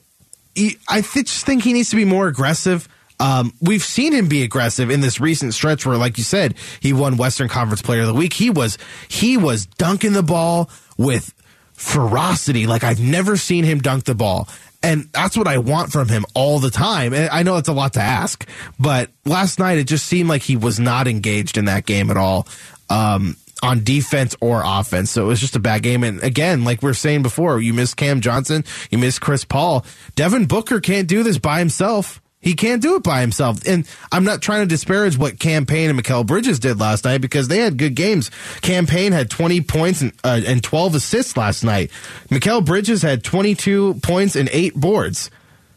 he- 0.55 0.79
I 0.89 1.03
th- 1.03 1.27
just 1.27 1.45
think 1.45 1.65
he 1.65 1.73
needs 1.75 1.91
to 1.91 1.97
be 1.97 2.05
more 2.07 2.29
aggressive. 2.29 2.89
Um, 3.21 3.53
we've 3.61 3.83
seen 3.83 4.13
him 4.13 4.29
be 4.29 4.43
aggressive 4.43 4.91
in 4.91 5.01
this 5.01 5.21
recent 5.21 5.55
stretch 5.55 5.85
where, 5.85 5.97
like 5.97 6.19
you 6.19 6.25
said, 6.25 6.55
he 6.81 6.93
won 6.93 7.17
Western 7.17 7.49
Conference 7.49 7.83
Player 7.83 8.03
of 8.03 8.07
the 8.07 8.15
Week. 8.15 8.33
He 8.33 8.51
was 8.51 8.79
he 9.09 9.37
was 9.37 9.67
dunking 9.67 10.13
the 10.13 10.23
ball 10.23 10.71
with 10.97 11.35
ferocity 11.73 12.67
like 12.67 12.83
I've 12.83 13.01
never 13.01 13.37
seen 13.37 13.65
him 13.65 13.81
dunk 13.81 14.05
the 14.05 14.15
ball. 14.15 14.49
And 14.83 15.09
that's 15.13 15.37
what 15.37 15.49
I 15.49 15.59
want 15.59 15.91
from 15.91 16.09
him 16.09 16.25
all 16.35 16.61
the 16.61 16.71
time. 16.71 17.13
And 17.13 17.29
I 17.31 17.43
know 17.43 17.57
it's 17.57 17.69
a 17.69 17.73
lot 17.73 17.95
to 17.95 18.01
ask, 18.01 18.49
but 18.79 19.11
last 19.25 19.59
night 19.59 19.79
it 19.79 19.85
just 19.85 20.07
seemed 20.07 20.29
like 20.29 20.43
he 20.43 20.57
was 20.57 20.79
not 20.79 21.09
engaged 21.09 21.59
in 21.59 21.65
that 21.65 21.85
game 21.85 22.11
at 22.11 22.17
all. 22.17 22.47
Um, 22.89 23.37
on 23.61 23.83
defense 23.83 24.37
or 24.41 24.63
offense. 24.65 25.11
So 25.11 25.25
it 25.25 25.27
was 25.27 25.41
just 25.41 25.57
a 25.57 25.61
bad 25.61 25.83
game. 25.83 26.05
And 26.05 26.23
again, 26.23 26.63
like 26.63 26.81
we 26.81 26.91
are 26.91 26.95
saying 26.95 27.25
before, 27.25 27.61
you 27.61 27.75
miss 27.75 27.93
Cam 27.93 28.21
Johnson, 28.21 28.65
you 28.89 28.99
miss 28.99 29.19
Chris 29.19 29.45
Paul. 29.45 29.85
Devin 30.15 30.47
Booker 30.47 30.79
can't 30.79 31.09
do 31.09 31.25
this 31.25 31.39
by 31.39 31.59
himself. 31.59 32.23
He 32.41 32.55
can't 32.55 32.81
do 32.81 32.95
it 32.95 33.03
by 33.03 33.21
himself. 33.21 33.67
And 33.67 33.87
I'm 34.13 34.25
not 34.25 34.41
trying 34.41 34.61
to 34.61 34.67
disparage 34.67 35.19
what 35.19 35.39
Cam 35.39 35.67
Payne 35.67 35.91
and 35.91 35.99
Mikal 35.99 36.25
Bridges 36.25 36.61
did 36.61 36.79
last 36.79 37.05
night 37.05 37.21
because 37.21 37.49
they 37.49 37.59
had 37.59 37.77
good 37.77 37.95
games. 37.95 38.31
Cam 38.63 38.87
Payne 38.87 39.13
had 39.13 39.29
20 39.29 39.61
points 39.63 40.03
and, 40.03 40.13
uh, 40.23 40.41
and 40.47 40.63
12 40.63 40.95
assists 40.95 41.37
last 41.37 41.65
night. 41.65 41.91
Mikal 42.31 42.65
Bridges 42.65 43.03
had 43.03 43.25
22 43.25 43.95
points 44.03 44.37
and 44.37 44.49
eight 44.53 44.75
boards. 44.75 45.31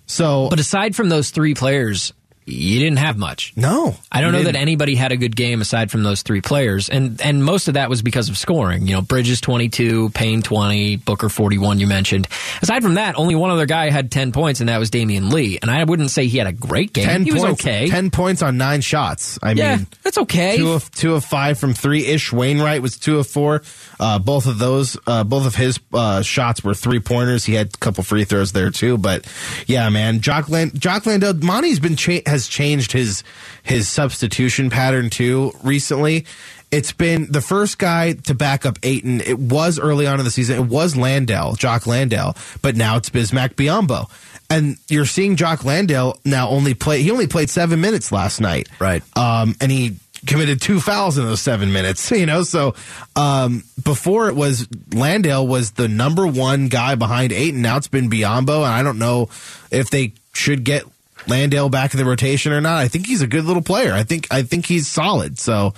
So, 0.05 0.49
But 0.49 0.59
aside 0.59 0.95
from 0.95 1.09
those 1.09 1.31
three 1.31 1.55
players, 1.55 2.13
you 2.45 2.79
didn't 2.79 2.97
have 2.97 3.17
much. 3.17 3.53
no. 3.55 3.95
I 4.11 4.19
don't 4.21 4.33
know 4.33 4.39
that 4.39 4.53
didn't. 4.53 4.61
anybody 4.61 4.95
had 4.95 5.11
a 5.11 5.17
good 5.17 5.35
game 5.35 5.61
aside 5.61 5.89
from 5.91 6.03
those 6.03 6.21
three 6.21 6.41
players, 6.41 6.89
and 6.89 7.21
and 7.21 7.43
most 7.43 7.67
of 7.67 7.75
that 7.75 7.89
was 7.89 8.01
because 8.01 8.29
of 8.29 8.37
scoring. 8.37 8.87
You 8.87 8.95
know, 8.95 9.01
Bridges 9.01 9.39
twenty 9.39 9.69
two, 9.69 10.09
Payne 10.09 10.41
twenty, 10.41 10.95
Booker 10.97 11.29
forty 11.29 11.57
one. 11.57 11.79
You 11.79 11.87
mentioned. 11.87 12.27
Aside 12.61 12.83
from 12.83 12.95
that, 12.95 13.15
only 13.17 13.35
one 13.35 13.51
other 13.51 13.65
guy 13.65 13.89
had 13.89 14.11
ten 14.11 14.31
points, 14.31 14.59
and 14.59 14.69
that 14.69 14.79
was 14.79 14.91
Damion 14.91 15.31
Lee. 15.31 15.59
And 15.61 15.71
I 15.71 15.83
wouldn't 15.83 16.11
say 16.11 16.27
he 16.27 16.37
had 16.37 16.47
a 16.47 16.51
great 16.51 16.93
game. 16.93 17.05
10 17.05 17.23
he 17.23 17.31
points, 17.31 17.43
was 17.43 17.53
okay. 17.53 17.87
10 17.87 18.11
points 18.11 18.41
on 18.41 18.57
nine 18.57 18.81
shots. 18.81 19.39
I 19.41 19.51
yeah, 19.53 19.77
mean, 19.77 19.87
that's 20.03 20.17
okay. 20.17 20.57
two 20.57 20.71
of 20.71 20.91
two 20.91 21.15
of 21.15 21.23
five 21.23 21.57
from 21.59 21.73
three. 21.73 22.05
Ish 22.05 22.33
Wainwright 22.33 22.81
was 22.81 22.97
two 22.97 23.19
of 23.19 23.27
four. 23.27 23.61
Uh, 23.99 24.17
both 24.19 24.47
of 24.47 24.57
those, 24.57 24.97
uh, 25.07 25.23
both 25.23 25.45
of 25.45 25.55
his 25.55 25.79
uh, 25.93 26.21
shots 26.23 26.63
were 26.63 26.73
three 26.73 26.99
pointers. 26.99 27.45
He 27.45 27.53
had 27.53 27.67
a 27.67 27.77
couple 27.77 28.03
free 28.03 28.23
throws 28.25 28.51
there 28.51 28.71
too. 28.71 28.97
But 28.97 29.25
yeah, 29.67 29.87
man, 29.89 30.21
Jock, 30.21 30.49
Land- 30.49 30.79
Jock 30.79 31.05
Landale, 31.05 31.33
Monty's 31.35 31.79
been 31.79 31.95
cha- 31.95 32.21
has 32.31 32.47
changed 32.47 32.91
his 32.93 33.23
his 33.61 33.87
substitution 33.87 34.69
pattern 34.71 35.09
too 35.11 35.51
recently. 35.63 36.25
It's 36.71 36.93
been 36.93 37.29
the 37.29 37.41
first 37.41 37.77
guy 37.77 38.13
to 38.13 38.33
back 38.33 38.65
up 38.65 38.79
Ayton. 38.81 39.19
It 39.21 39.37
was 39.37 39.77
early 39.77 40.07
on 40.07 40.19
in 40.19 40.25
the 40.25 40.31
season. 40.31 40.55
It 40.57 40.67
was 40.69 40.95
Landale, 40.95 41.53
Jock 41.55 41.85
Landale, 41.85 42.35
but 42.61 42.75
now 42.77 42.95
it's 42.95 43.09
Bismack 43.09 43.55
Biyombo. 43.55 44.09
And 44.49 44.77
you're 44.87 45.05
seeing 45.05 45.35
Jock 45.35 45.65
Landale 45.65 46.17
now 46.25 46.47
only 46.49 46.73
play. 46.73 47.01
He 47.03 47.11
only 47.11 47.27
played 47.27 47.49
seven 47.49 47.81
minutes 47.81 48.11
last 48.11 48.39
night, 48.41 48.69
Right. 48.79 49.03
um, 49.17 49.55
and 49.59 49.69
he 49.71 49.97
committed 50.27 50.61
two 50.61 50.79
fouls 50.79 51.17
in 51.17 51.25
those 51.25 51.41
seven 51.41 51.73
minutes. 51.73 52.09
You 52.21 52.25
know, 52.25 52.43
so 52.43 52.73
um, 53.17 53.63
before 53.83 54.29
it 54.29 54.35
was 54.35 54.67
Landale 54.93 55.45
was 55.45 55.71
the 55.71 55.87
number 55.89 56.25
one 56.25 56.67
guy 56.69 56.95
behind 56.95 57.31
Ayton. 57.33 57.61
Now 57.61 57.77
it's 57.77 57.87
been 57.89 58.09
Biyombo, 58.09 58.57
and 58.57 58.73
I 58.73 58.81
don't 58.83 58.99
know 58.99 59.27
if 59.71 59.89
they 59.89 60.13
should 60.33 60.63
get 60.63 60.83
Landale 61.27 61.69
back 61.69 61.93
in 61.93 61.97
the 61.97 62.05
rotation 62.05 62.51
or 62.51 62.61
not. 62.61 62.77
I 62.77 62.87
think 62.87 63.05
he's 63.05 63.21
a 63.21 63.27
good 63.27 63.45
little 63.45 63.61
player. 63.61 63.93
I 63.93 64.03
think 64.03 64.27
I 64.31 64.43
think 64.43 64.65
he's 64.65 64.87
solid. 64.87 65.39
So 65.39 65.73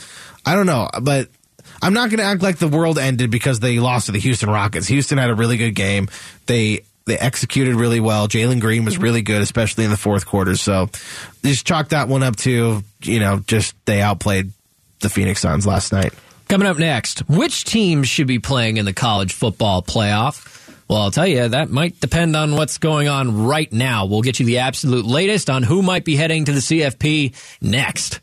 I 0.45 0.55
don't 0.55 0.65
know, 0.65 0.89
but. 1.01 1.29
I'm 1.81 1.93
not 1.93 2.09
going 2.09 2.19
to 2.19 2.23
act 2.23 2.41
like 2.41 2.59
the 2.59 2.69
world 2.69 2.97
ended 2.97 3.29
because 3.29 3.59
they 3.59 3.77
lost 3.79 4.05
to 4.05 4.13
the 4.13 4.19
Houston 4.19 4.49
Rockets. 4.49 4.87
Houston 4.87 5.17
had 5.17 5.29
a 5.29 5.35
really 5.35 5.57
good 5.57 5.75
game. 5.75 6.07
They 6.45 6.83
they 7.05 7.17
executed 7.17 7.75
really 7.75 7.99
well. 7.99 8.27
Jalen 8.27 8.61
Green 8.61 8.85
was 8.85 8.95
mm-hmm. 8.95 9.03
really 9.03 9.21
good, 9.21 9.41
especially 9.41 9.83
in 9.83 9.91
the 9.91 9.97
fourth 9.97 10.25
quarter. 10.25 10.55
So 10.55 10.89
just 11.43 11.67
chalk 11.67 11.89
that 11.89 12.07
one 12.07 12.23
up 12.23 12.35
to 12.37 12.83
you 13.01 13.19
know 13.19 13.39
just 13.47 13.75
they 13.85 14.01
outplayed 14.01 14.51
the 14.99 15.09
Phoenix 15.09 15.41
Suns 15.41 15.67
last 15.67 15.91
night. 15.91 16.13
Coming 16.47 16.67
up 16.67 16.77
next, 16.77 17.27
which 17.29 17.63
teams 17.63 18.07
should 18.07 18.27
be 18.27 18.39
playing 18.39 18.77
in 18.77 18.85
the 18.85 18.93
college 18.93 19.33
football 19.33 19.81
playoff? 19.81 20.62
Well, 20.87 21.01
I'll 21.01 21.11
tell 21.11 21.27
you, 21.27 21.47
that 21.47 21.69
might 21.69 21.99
depend 21.99 22.35
on 22.35 22.55
what's 22.55 22.77
going 22.77 23.07
on 23.07 23.45
right 23.45 23.71
now. 23.71 24.05
We'll 24.05 24.21
get 24.21 24.39
you 24.39 24.45
the 24.45 24.59
absolute 24.59 25.05
latest 25.05 25.49
on 25.49 25.63
who 25.63 25.81
might 25.81 26.05
be 26.05 26.15
heading 26.15 26.45
to 26.45 26.51
the 26.51 26.59
CFP 26.59 27.33
next. 27.61 28.19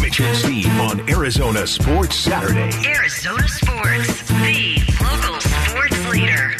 Mitch 0.00 0.20
and 0.20 0.36
Steve 0.36 0.80
on 0.80 1.08
Arizona 1.08 1.66
Sports 1.66 2.16
Saturday. 2.16 2.70
Arizona 2.86 3.48
Sports, 3.48 4.28
the 4.28 4.82
local 5.02 5.40
sports 5.40 6.10
leader. 6.10 6.52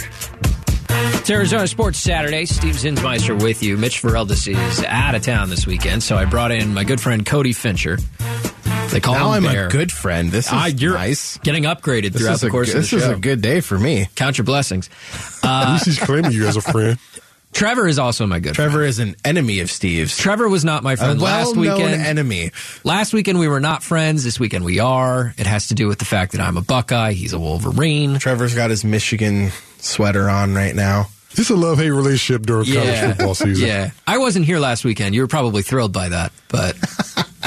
It's 1.18 1.30
Arizona 1.30 1.66
Sports 1.66 1.98
Saturday. 1.98 2.46
Steve 2.46 2.76
Zinsmeister 2.76 3.40
with 3.40 3.62
you. 3.62 3.76
Mitch 3.76 4.02
Vareldas 4.02 4.48
is 4.48 4.84
out 4.84 5.14
of 5.14 5.22
town 5.22 5.50
this 5.50 5.66
weekend, 5.66 6.02
so 6.02 6.16
I 6.16 6.24
brought 6.24 6.50
in 6.50 6.72
my 6.74 6.84
good 6.84 7.00
friend 7.00 7.24
Cody 7.26 7.52
Fincher. 7.52 7.98
They 8.92 9.00
call 9.00 9.14
Now 9.14 9.32
him 9.32 9.46
I'm 9.46 9.52
Bear. 9.52 9.66
a 9.66 9.70
good 9.70 9.90
friend. 9.90 10.30
This 10.30 10.46
is 10.46 10.52
Ah, 10.52 10.66
you're 10.66 10.94
nice. 10.94 11.38
getting 11.38 11.64
upgraded 11.64 12.12
This 12.12 12.22
throughout 12.22 12.40
the 12.40 12.46
a, 12.46 12.50
course 12.50 12.72
this 12.72 12.92
of 12.92 12.98
the 13.00 13.04
is 13.06 13.10
show. 13.10 13.16
a 13.16 13.18
good 13.18 13.40
day 13.40 13.60
for 13.60 13.78
me. 13.78 14.08
Count 14.14 14.38
your 14.38 14.44
blessings. 14.44 14.88
At 15.42 15.72
least 15.72 15.86
he's 15.86 15.98
claiming 15.98 16.32
you 16.32 16.46
as 16.46 16.56
a 16.56 16.60
friend. 16.60 16.98
Trevor 17.52 17.86
is 17.86 17.98
also 17.98 18.26
my 18.26 18.38
good 18.40 18.56
friend. 18.56 18.70
Trevor 18.70 18.84
is 18.86 18.98
an 18.98 19.14
enemy 19.26 19.60
of 19.60 19.70
Steve's. 19.70 20.16
Trevor 20.16 20.48
was 20.48 20.64
not 20.64 20.82
my 20.82 20.94
A 20.94 20.96
friend 20.96 21.20
last 21.20 21.54
weekend. 21.54 22.00
enemy. 22.02 22.50
Last 22.82 23.12
weekend 23.12 23.38
we 23.38 23.46
were 23.46 23.60
not 23.60 23.82
friends. 23.82 24.24
This 24.24 24.40
weekend 24.40 24.64
we 24.64 24.78
are. 24.78 25.34
It 25.36 25.46
has 25.46 25.68
to 25.68 25.74
do 25.74 25.86
with 25.86 25.98
the 25.98 26.06
fact 26.06 26.32
that 26.32 26.40
I'm 26.40 26.56
a 26.56 26.62
Buckeye. 26.62 27.12
He's 27.12 27.34
a 27.34 27.38
Wolverine. 27.38 28.18
Trevor's 28.18 28.54
got 28.54 28.70
his 28.70 28.84
Michigan 28.86 29.50
sweater 29.78 30.30
on 30.30 30.54
right 30.54 30.74
now. 30.74 31.08
It's 31.34 31.48
a 31.50 31.54
love 31.56 31.78
hate 31.78 31.90
relationship 31.90 32.46
during 32.46 32.66
college 32.72 32.98
football 33.00 33.34
season. 33.34 33.66
yeah. 33.68 33.90
I 34.06 34.18
wasn't 34.18 34.44
here 34.46 34.58
last 34.58 34.84
weekend. 34.84 35.14
You 35.14 35.20
were 35.22 35.26
probably 35.28 35.62
thrilled 35.62 35.92
by 35.92 36.08
that, 36.10 36.30
but 36.48 36.76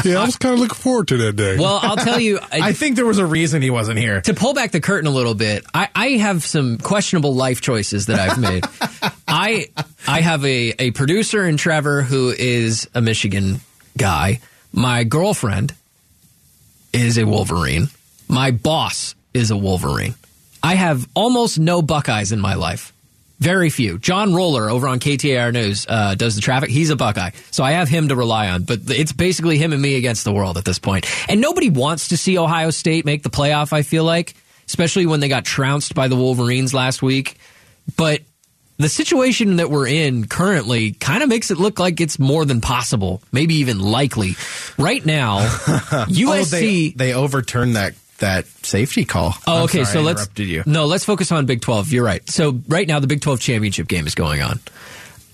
Yeah, 0.05 0.21
I 0.21 0.25
was 0.25 0.38
kind 0.38 0.53
of 0.53 0.59
looking 0.59 0.75
forward 0.75 1.07
to 1.09 1.17
that 1.17 1.35
day. 1.35 1.57
well, 1.57 1.79
I'll 1.81 1.97
tell 1.97 2.19
you. 2.19 2.39
I, 2.39 2.59
I 2.69 2.74
think 2.74 2.95
there 2.95 3.05
was 3.05 3.17
a 3.17 3.25
reason 3.25 3.62
he 3.62 3.69
wasn't 3.69 4.00
here. 4.00 4.21
to 4.21 4.33
pull 4.33 4.53
back 4.53 4.71
the 4.71 4.79
curtain 4.81 5.07
a 5.07 5.13
little 5.13 5.33
bit, 5.35 5.65
I, 5.74 5.89
I 5.95 6.07
have 6.12 6.43
some 6.45 6.77
questionable 6.77 7.33
life 7.33 7.62
choices 7.62 8.05
that 8.07 8.19
I've 8.19 8.39
made. 8.39 8.65
I 9.27 9.69
I 10.07 10.21
have 10.21 10.45
a, 10.45 10.74
a 10.79 10.91
producer 10.91 11.45
in 11.45 11.57
Trevor 11.57 12.01
who 12.03 12.29
is 12.29 12.88
a 12.93 13.01
Michigan 13.01 13.62
guy. 13.97 14.39
My 14.71 15.03
girlfriend 15.03 15.74
is 16.93 17.17
a 17.17 17.25
Wolverine. 17.25 17.88
My 18.27 18.51
boss 18.51 19.15
is 19.33 19.51
a 19.51 19.57
Wolverine. 19.57 20.15
I 20.63 20.75
have 20.75 21.07
almost 21.13 21.59
no 21.59 21.81
Buckeyes 21.81 22.31
in 22.31 22.39
my 22.39 22.55
life. 22.55 22.91
Very 23.39 23.69
few. 23.69 23.97
John 23.99 24.33
Roller 24.33 24.69
over 24.69 24.87
on 24.87 24.99
KTAR 24.99 25.51
News 25.51 25.85
uh, 25.89 26.15
does 26.15 26.35
the 26.35 26.41
traffic. 26.41 26.69
He's 26.69 26.89
a 26.89 26.95
Buckeye. 26.95 27.31
So 27.51 27.63
I 27.63 27.71
have 27.71 27.89
him 27.89 28.07
to 28.07 28.15
rely 28.15 28.49
on. 28.49 28.63
But 28.63 28.89
it's 28.89 29.11
basically 29.11 29.57
him 29.57 29.73
and 29.73 29.81
me 29.81 29.95
against 29.95 30.23
the 30.23 30.31
world 30.31 30.57
at 30.57 30.63
this 30.65 30.79
point. 30.79 31.05
And 31.29 31.41
nobody 31.41 31.69
wants 31.69 32.09
to 32.09 32.17
see 32.17 32.37
Ohio 32.37 32.69
State 32.69 33.05
make 33.05 33.23
the 33.23 33.29
playoff, 33.29 33.73
I 33.73 33.81
feel 33.81 34.05
like, 34.05 34.35
especially 34.67 35.05
when 35.05 35.19
they 35.19 35.27
got 35.27 35.43
trounced 35.43 35.95
by 35.95 36.07
the 36.07 36.15
Wolverines 36.15 36.73
last 36.73 37.01
week. 37.01 37.37
But 37.97 38.21
the 38.77 38.89
situation 38.89 39.57
that 39.57 39.69
we're 39.69 39.87
in 39.87 40.27
currently 40.27 40.91
kind 40.91 41.21
of 41.23 41.29
makes 41.29 41.51
it 41.51 41.57
look 41.57 41.79
like 41.79 42.01
it's 42.01 42.19
more 42.19 42.45
than 42.45 42.61
possible, 42.61 43.21
maybe 43.31 43.55
even 43.55 43.79
likely. 43.79 44.35
Right 44.77 45.05
now, 45.05 45.39
USC. 45.41 46.25
Oh, 46.27 46.43
they, 46.43 46.89
they 46.89 47.13
overturned 47.13 47.75
that 47.75 47.95
that 48.19 48.45
safety 48.48 49.05
call. 49.05 49.34
Oh, 49.48 49.57
I'm 49.57 49.63
okay. 49.63 49.84
sorry, 49.84 49.93
so 49.93 50.01
let's 50.01 50.29
you. 50.38 50.63
no, 50.65 50.86
let's 50.86 51.05
focus 51.05 51.31
on 51.31 51.45
Big 51.45 51.62
Twelve. 51.62 51.91
You're 51.91 52.05
right. 52.05 52.27
So 52.29 52.60
right 52.67 52.88
now, 52.88 53.00
the 53.00 53.07
Big 53.07 53.22
Twelve 53.22 53.39
championship 53.39 53.88
game 53.88 54.07
is 54.07 54.15
going 54.15 54.41
on. 54.41 54.60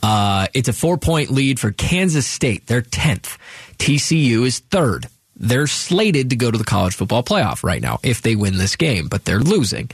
Uh, 0.04 0.48
it's 0.54 0.68
a 0.68 0.74
four 0.74 0.98
point 0.98 1.30
lead 1.30 1.60
for 1.60 1.72
Kansas 1.72 2.26
State. 2.26 2.68
They're 2.68 2.82
tenth. 2.82 3.38
TCU 3.78 4.46
is 4.46 4.60
third. 4.60 5.08
They're 5.36 5.68
slated 5.68 6.30
to 6.32 6.36
go 6.36 6.52
to 6.52 6.58
the 6.58 6.64
college 6.64 6.96
football 6.96 7.24
playoff 7.24 7.64
right 7.64 7.82
now 7.82 8.00
if 8.04 8.22
they 8.22 8.36
win 8.36 8.58
this 8.58 8.76
game, 8.76 9.08
but 9.08 9.26
they're 9.26 9.40
losing. 9.40 9.90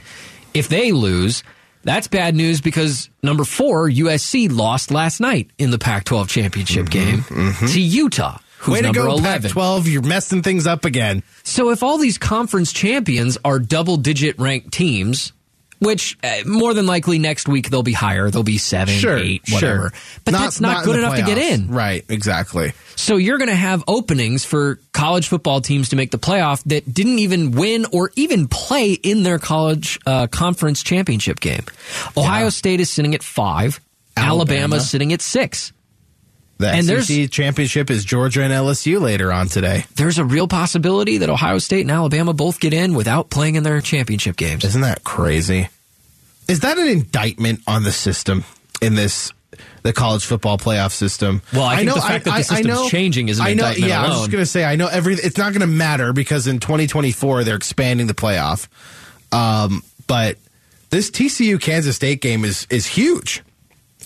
If 0.52 0.68
they 0.68 0.92
lose, 0.92 1.42
that's 1.84 2.06
bad 2.08 2.34
news 2.34 2.60
because 2.60 3.08
number 3.22 3.44
four 3.44 3.88
USC 3.88 4.54
lost 4.54 4.90
last 4.90 5.20
night 5.20 5.50
in 5.56 5.70
the 5.70 5.78
Pac-12 5.78 6.28
championship 6.28 6.90
game 6.90 7.22
to 7.68 7.80
Utah, 7.80 8.38
who's 8.58 8.74
Way 8.74 8.78
to 8.80 8.82
number 8.88 9.02
go, 9.02 9.10
eleven. 9.12 9.50
Pac-12! 9.50 9.86
You're 9.92 10.02
messing 10.02 10.42
things 10.42 10.66
up 10.66 10.84
again. 10.84 11.22
So 11.44 11.70
if 11.70 11.82
all 11.82 11.98
these 11.98 12.18
conference 12.18 12.72
champions 12.72 13.38
are 13.44 13.58
double 13.58 13.96
digit 13.96 14.38
ranked 14.38 14.72
teams, 14.72 15.32
which 15.80 16.18
uh, 16.24 16.38
more 16.44 16.74
than 16.74 16.86
likely 16.86 17.18
next 17.20 17.46
week 17.48 17.70
they'll 17.70 17.84
be 17.84 17.92
higher. 17.92 18.30
They'll 18.30 18.42
be 18.42 18.58
seven, 18.58 18.94
Sure, 18.94 19.16
eight, 19.16 19.42
whatever. 19.48 19.90
sure. 19.90 19.92
But 20.24 20.32
that's 20.32 20.60
not, 20.60 20.78
in 20.78 20.84
good 20.84 20.98
enough 20.98 21.14
to 21.14 21.22
get 21.22 21.38
in. 21.38 21.68
Right, 21.68 22.04
exactly. 22.08 22.72
So 22.96 23.16
you're 23.16 23.38
going 23.38 23.48
to 23.48 23.54
have 23.54 23.84
openings 23.86 24.44
for 24.44 24.80
college 24.92 25.28
football 25.28 25.60
teams 25.60 25.90
to 25.90 25.96
make 25.96 26.10
the 26.10 26.18
playoff 26.18 26.64
that 26.64 26.92
didn't 26.92 27.20
even 27.20 27.52
win 27.52 27.86
or 27.92 28.10
even 28.16 28.48
play 28.48 28.92
in 28.92 29.22
their 29.22 29.38
college 29.38 30.00
uh, 30.04 30.26
conference 30.26 30.82
championship 30.82 31.38
game. 31.38 31.62
Ohio 32.16 32.44
Yeah. 32.44 32.48
State 32.50 32.80
is 32.80 32.90
sitting 32.90 33.14
at 33.14 33.22
five. 33.22 33.80
Alabama. 34.16 34.32
Alabama's 34.62 34.90
sitting 34.90 35.12
at 35.12 35.22
six. 35.22 35.72
The 36.58 36.68
And 36.68 36.86
SEC 36.86 37.30
championship 37.30 37.88
is 37.88 38.04
Georgia 38.04 38.42
and 38.42 38.52
LSU 38.52 39.00
later 39.00 39.32
on 39.32 39.46
today. 39.46 39.84
There's 39.94 40.18
a 40.18 40.24
real 40.24 40.48
possibility 40.48 41.18
that 41.18 41.30
Ohio 41.30 41.58
State 41.58 41.82
and 41.82 41.90
Alabama 41.90 42.32
both 42.32 42.58
get 42.58 42.74
in 42.74 42.94
without 42.94 43.30
playing 43.30 43.54
in 43.54 43.62
their 43.62 43.80
championship 43.80 44.36
games. 44.36 44.64
Isn't 44.64 44.80
that 44.80 45.04
crazy? 45.04 45.68
Is 46.48 46.60
that 46.60 46.76
an 46.78 46.88
indictment 46.88 47.60
on 47.66 47.84
the 47.84 47.92
system 47.92 48.44
in 48.82 48.96
this 48.96 49.32
the 49.82 49.92
college 49.92 50.24
football 50.24 50.58
playoff 50.58 50.92
system? 50.92 51.42
Well, 51.52 51.62
I 51.62 51.76
think 51.76 51.94
the 51.94 52.00
fact 52.00 52.24
that 52.24 52.36
the 52.36 52.42
system's 52.42 52.88
changing 52.90 53.28
is 53.28 53.38
an 53.38 53.46
I 53.46 53.54
know, 53.54 53.64
indictment 53.64 53.90
Yeah, 53.90 54.02
I 54.02 54.08
was 54.08 54.18
just 54.18 54.30
going 54.30 54.42
to 54.42 54.46
say 54.46 54.64
I 54.64 54.74
know 54.74 54.88
every. 54.88 55.14
It's 55.14 55.38
not 55.38 55.52
going 55.52 55.60
to 55.60 55.66
matter 55.66 56.12
because 56.12 56.46
in 56.46 56.58
2024 56.58 57.44
they're 57.44 57.54
expanding 57.54 58.08
the 58.08 58.14
playoff. 58.14 58.66
Um, 59.32 59.82
but 60.06 60.38
this 60.90 61.10
TCU 61.10 61.60
Kansas 61.60 61.94
State 61.94 62.20
game 62.20 62.44
is 62.44 62.66
is 62.70 62.86
huge. 62.86 63.42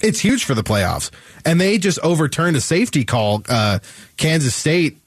It's 0.03 0.21
huge 0.21 0.45
for 0.45 0.55
the 0.55 0.63
playoffs, 0.65 1.11
and 1.45 1.61
they 1.61 1.79
just 1.79 1.99
overturned 2.01 2.57
a 2.57 2.61
safety 2.61 3.05
call. 3.05 3.43
Uh, 3.49 3.79
Kansas 4.17 4.55
State, 4.55 4.99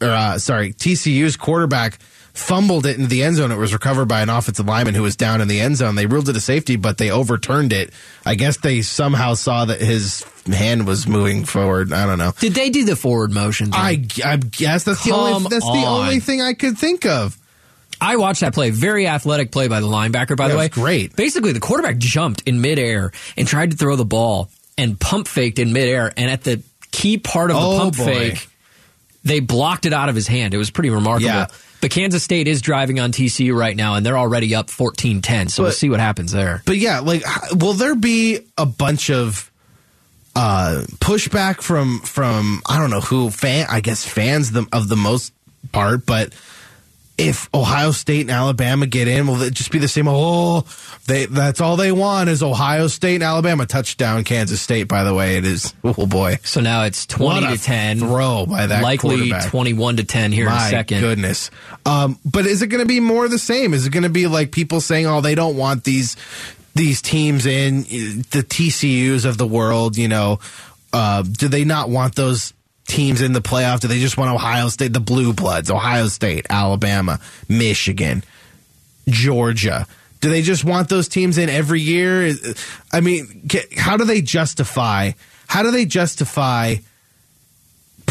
or 0.00 0.08
uh, 0.08 0.38
sorry, 0.38 0.72
TCU's 0.72 1.36
quarterback 1.36 1.98
fumbled 2.32 2.86
it 2.86 2.96
into 2.96 3.08
the 3.08 3.22
end 3.22 3.36
zone. 3.36 3.52
It 3.52 3.58
was 3.58 3.72
recovered 3.72 4.06
by 4.06 4.22
an 4.22 4.30
offensive 4.30 4.66
lineman 4.66 4.94
who 4.94 5.02
was 5.02 5.16
down 5.16 5.40
in 5.40 5.48
the 5.48 5.60
end 5.60 5.76
zone. 5.76 5.96
They 5.96 6.06
ruled 6.06 6.28
it 6.28 6.36
a 6.36 6.40
safety, 6.40 6.76
but 6.76 6.98
they 6.98 7.10
overturned 7.10 7.72
it. 7.72 7.92
I 8.24 8.34
guess 8.34 8.56
they 8.56 8.82
somehow 8.82 9.34
saw 9.34 9.66
that 9.66 9.80
his 9.80 10.24
hand 10.46 10.86
was 10.86 11.06
moving 11.06 11.44
forward. 11.44 11.92
I 11.92 12.06
don't 12.06 12.18
know. 12.18 12.32
Did 12.40 12.54
they 12.54 12.70
do 12.70 12.84
the 12.84 12.96
forward 12.96 13.32
motion? 13.32 13.66
thing? 13.66 13.80
I, 13.80 14.06
I 14.24 14.36
guess 14.36 14.84
that's 14.84 15.04
the 15.04 15.12
only 15.12 15.48
that's 15.48 15.66
the 15.66 15.84
only 15.86 16.20
thing 16.20 16.40
I 16.40 16.54
could 16.54 16.78
think 16.78 17.04
of. 17.04 17.38
I 18.02 18.16
watched 18.16 18.40
that 18.40 18.52
play. 18.52 18.70
Very 18.70 19.06
athletic 19.06 19.52
play 19.52 19.68
by 19.68 19.80
the 19.80 19.86
linebacker, 19.86 20.36
by 20.36 20.46
Yeah, 20.46 20.52
the 20.52 20.58
way. 20.58 20.68
great. 20.68 21.14
Basically, 21.16 21.52
the 21.52 21.60
quarterback 21.60 21.98
jumped 21.98 22.42
in 22.46 22.60
midair 22.60 23.12
and 23.36 23.46
tried 23.46 23.70
to 23.70 23.76
throw 23.76 23.94
the 23.96 24.04
ball 24.04 24.50
and 24.76 24.98
pump 24.98 25.28
faked 25.28 25.58
in 25.58 25.72
midair. 25.72 26.12
And 26.16 26.30
at 26.30 26.42
the 26.42 26.62
key 26.90 27.16
part 27.18 27.50
of 27.50 27.56
the 27.56 27.62
Oh, 27.62 27.78
pump 27.78 27.96
boy. 27.96 28.04
fake, 28.04 28.48
they 29.24 29.38
blocked 29.40 29.86
it 29.86 29.92
out 29.92 30.08
of 30.08 30.14
his 30.16 30.26
hand. 30.26 30.52
It 30.52 30.58
was 30.58 30.70
pretty 30.70 30.90
remarkable. 30.90 31.26
Yeah. 31.32 31.46
But 31.80 31.90
Kansas 31.90 32.22
State 32.22 32.46
is 32.48 32.60
driving 32.60 32.98
on 33.00 33.10
TCU 33.12 33.54
right 33.56 33.76
now, 33.76 33.94
and 33.94 34.04
they're 34.06 34.18
already 34.18 34.54
up 34.54 34.68
14 34.70 35.20
10. 35.22 35.48
So 35.48 35.62
we'll 35.64 35.72
see 35.72 35.88
what 35.90 36.00
happens 36.00 36.32
there. 36.32 36.62
But 36.64 36.78
yeah, 36.78 37.00
like, 37.00 37.22
will 37.54 37.72
there 37.74 37.94
be 37.96 38.40
a 38.58 38.66
bunch 38.66 39.10
of 39.10 39.50
uh, 40.36 40.82
pushback 40.98 41.60
from 41.60 42.00
from 42.00 42.62
I 42.68 42.78
don't 42.78 42.90
know 42.90 43.00
who 43.00 43.30
fan? 43.30 43.66
I 43.68 43.80
guess 43.80 44.04
fans 44.06 44.52
the, 44.52 44.66
of 44.72 44.88
the 44.88 44.96
most 44.96 45.32
part, 45.72 46.04
but. 46.06 46.32
If 47.18 47.48
Ohio 47.54 47.90
State 47.92 48.22
and 48.22 48.30
Alabama 48.30 48.86
get 48.86 49.06
in, 49.06 49.26
will 49.26 49.42
it 49.42 49.52
just 49.52 49.70
be 49.70 49.78
the 49.78 49.86
same? 49.86 50.08
Oh, 50.08 50.64
they 51.06 51.26
that's 51.26 51.60
all 51.60 51.76
they 51.76 51.92
want 51.92 52.30
is 52.30 52.42
Ohio 52.42 52.86
State 52.88 53.16
and 53.16 53.22
Alabama 53.24 53.66
touchdown. 53.66 54.24
Kansas 54.24 54.60
State, 54.62 54.88
by 54.88 55.04
the 55.04 55.12
way, 55.14 55.36
it 55.36 55.44
is. 55.44 55.74
Oh 55.84 56.06
boy, 56.06 56.38
So 56.42 56.60
now 56.62 56.84
it's 56.84 57.04
20 57.06 57.24
What 57.46 57.52
a 57.52 57.56
to 57.56 57.62
10. 57.62 57.98
throw 57.98 58.46
by 58.46 58.66
that 58.66 58.82
Likely 58.82 59.30
21 59.30 59.96
to 59.98 60.04
10 60.04 60.32
here 60.32 60.46
in 60.46 60.52
a 60.52 60.60
second. 60.70 61.00
goodness. 61.00 61.50
Um, 61.84 62.18
but 62.24 62.46
is 62.46 62.62
it 62.62 62.68
going 62.68 62.82
to 62.82 62.86
be 62.88 62.98
more 63.00 63.26
of 63.26 63.30
the 63.30 63.38
same? 63.38 63.74
Is 63.74 63.86
it 63.86 63.90
going 63.90 64.04
to 64.04 64.08
be 64.08 64.26
like 64.26 64.50
people 64.50 64.80
saying, 64.80 65.06
"Oh, 65.06 65.20
they 65.20 65.34
don't 65.34 65.56
want 65.56 65.84
these 65.84 66.16
these 66.74 67.02
teams 67.02 67.44
in 67.44 67.82
the 68.30 68.42
TCU's 68.42 69.26
of 69.26 69.36
the 69.36 69.46
world"? 69.46 69.96
You 69.98 70.08
know, 70.08 70.40
uh, 70.94 71.22
do 71.22 71.48
they 71.48 71.64
not 71.64 71.90
want 71.90 72.14
those 72.14 72.54
teams 72.86 73.20
in 73.20 73.32
the 73.32 73.42
playoff? 73.42 73.80
Do 73.80 73.88
they 73.88 74.00
just 74.00 74.16
want 74.16 74.34
Ohio 74.34 74.68
State, 74.68 74.92
the 74.92 75.00
Blue 75.00 75.32
Bloods, 75.32 75.70
Ohio 75.70 76.06
State, 76.08 76.46
Alabama, 76.50 77.20
Michigan, 77.48 78.24
Georgia? 79.08 79.86
Do 80.20 80.30
they 80.30 80.42
just 80.42 80.64
want 80.64 80.88
those 80.88 81.08
teams 81.08 81.38
in 81.38 81.48
every 81.48 81.80
year? 81.80 82.32
I 82.92 83.00
mean, 83.00 83.48
how 83.76 83.96
do 83.96 84.04
they 84.04 84.22
justify? 84.22 85.12
How 85.48 85.62
do 85.62 85.70
they 85.70 85.84
justify? 85.84 86.76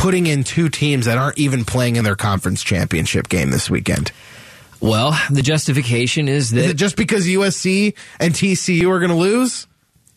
putting 0.01 0.25
in 0.25 0.43
two 0.43 0.67
teams 0.67 1.05
that 1.05 1.19
aren't 1.19 1.38
even 1.38 1.63
playing 1.63 1.95
in 1.95 2.03
their 2.03 2.15
conference 2.15 2.63
championship 2.63 3.29
game 3.29 3.51
this 3.51 3.69
weekend? 3.69 4.12
Well, 4.79 5.15
the 5.29 5.43
justification 5.43 6.27
is 6.27 6.49
that 6.51 6.60
Is 6.60 6.71
it 6.71 6.77
just 6.77 6.95
because 6.95 7.27
USC 7.27 7.95
and 8.19 8.34
TCU 8.34 8.89
are 8.89 8.99
going 8.99 9.12
to 9.12 9.15
lose? 9.15 9.67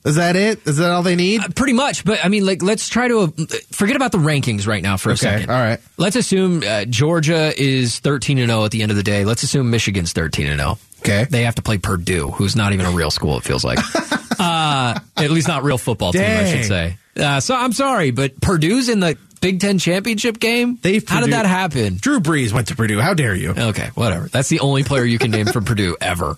Is 0.04 0.16
that 0.16 0.36
it? 0.36 0.66
Is 0.66 0.76
that 0.76 0.90
all 0.90 1.02
they 1.02 1.16
need? 1.16 1.40
Uh, 1.40 1.48
Pretty 1.54 1.72
much, 1.72 2.04
but 2.04 2.22
I 2.22 2.28
mean, 2.28 2.44
like, 2.44 2.62
let's 2.62 2.88
try 2.88 3.08
to 3.08 3.20
uh, 3.20 3.26
forget 3.72 3.96
about 3.96 4.12
the 4.12 4.18
rankings 4.18 4.66
right 4.66 4.82
now 4.82 4.96
for 4.98 5.08
a 5.08 5.12
Okay, 5.12 5.20
second. 5.20 5.50
all 5.50 5.58
right. 5.58 5.80
Let's 5.96 6.14
assume 6.16 6.62
uh, 6.66 6.84
Georgia 6.84 7.52
is 7.56 8.00
thirteen 8.00 8.38
and 8.38 8.50
zero 8.50 8.64
at 8.64 8.70
the 8.70 8.82
end 8.82 8.90
of 8.90 8.96
the 8.98 9.02
day. 9.02 9.24
Let's 9.24 9.42
assume 9.44 9.70
Michigan's 9.70 10.12
thirteen 10.12 10.46
and 10.48 10.60
zero. 10.60 10.78
Okay. 11.00 11.24
They 11.28 11.44
have 11.44 11.54
to 11.56 11.62
play 11.62 11.78
Purdue, 11.78 12.30
who's 12.30 12.54
not 12.56 12.72
even 12.74 12.86
a 12.86 12.90
real 12.90 13.10
school. 13.10 13.36
It 13.38 13.44
feels 13.44 13.64
like, 13.64 13.78
uh, 14.38 14.98
at 15.16 15.30
least 15.30 15.48
not 15.48 15.62
real 15.62 15.78
football 15.78 16.12
team, 16.12 16.22
I 16.22 16.44
should 16.50 16.64
say. 16.64 16.96
Uh, 17.16 17.40
so 17.40 17.54
I'm 17.54 17.72
sorry, 17.72 18.10
but 18.10 18.40
Purdue's 18.40 18.88
in 18.88 19.00
the 19.00 19.16
Big 19.40 19.60
Ten 19.60 19.78
championship 19.78 20.38
game. 20.38 20.78
They've 20.82 21.06
How 21.06 21.20
did 21.20 21.32
that 21.32 21.44
happen? 21.46 21.96
Drew 21.98 22.20
Brees 22.20 22.52
went 22.52 22.68
to 22.68 22.76
Purdue. 22.76 23.00
How 23.00 23.12
dare 23.14 23.34
you? 23.34 23.50
Okay, 23.56 23.88
whatever. 23.94 24.28
That's 24.28 24.48
the 24.48 24.60
only 24.60 24.82
player 24.84 25.04
you 25.04 25.18
can 25.18 25.30
name 25.30 25.46
from 25.46 25.64
Purdue 25.64 25.96
ever. 26.00 26.36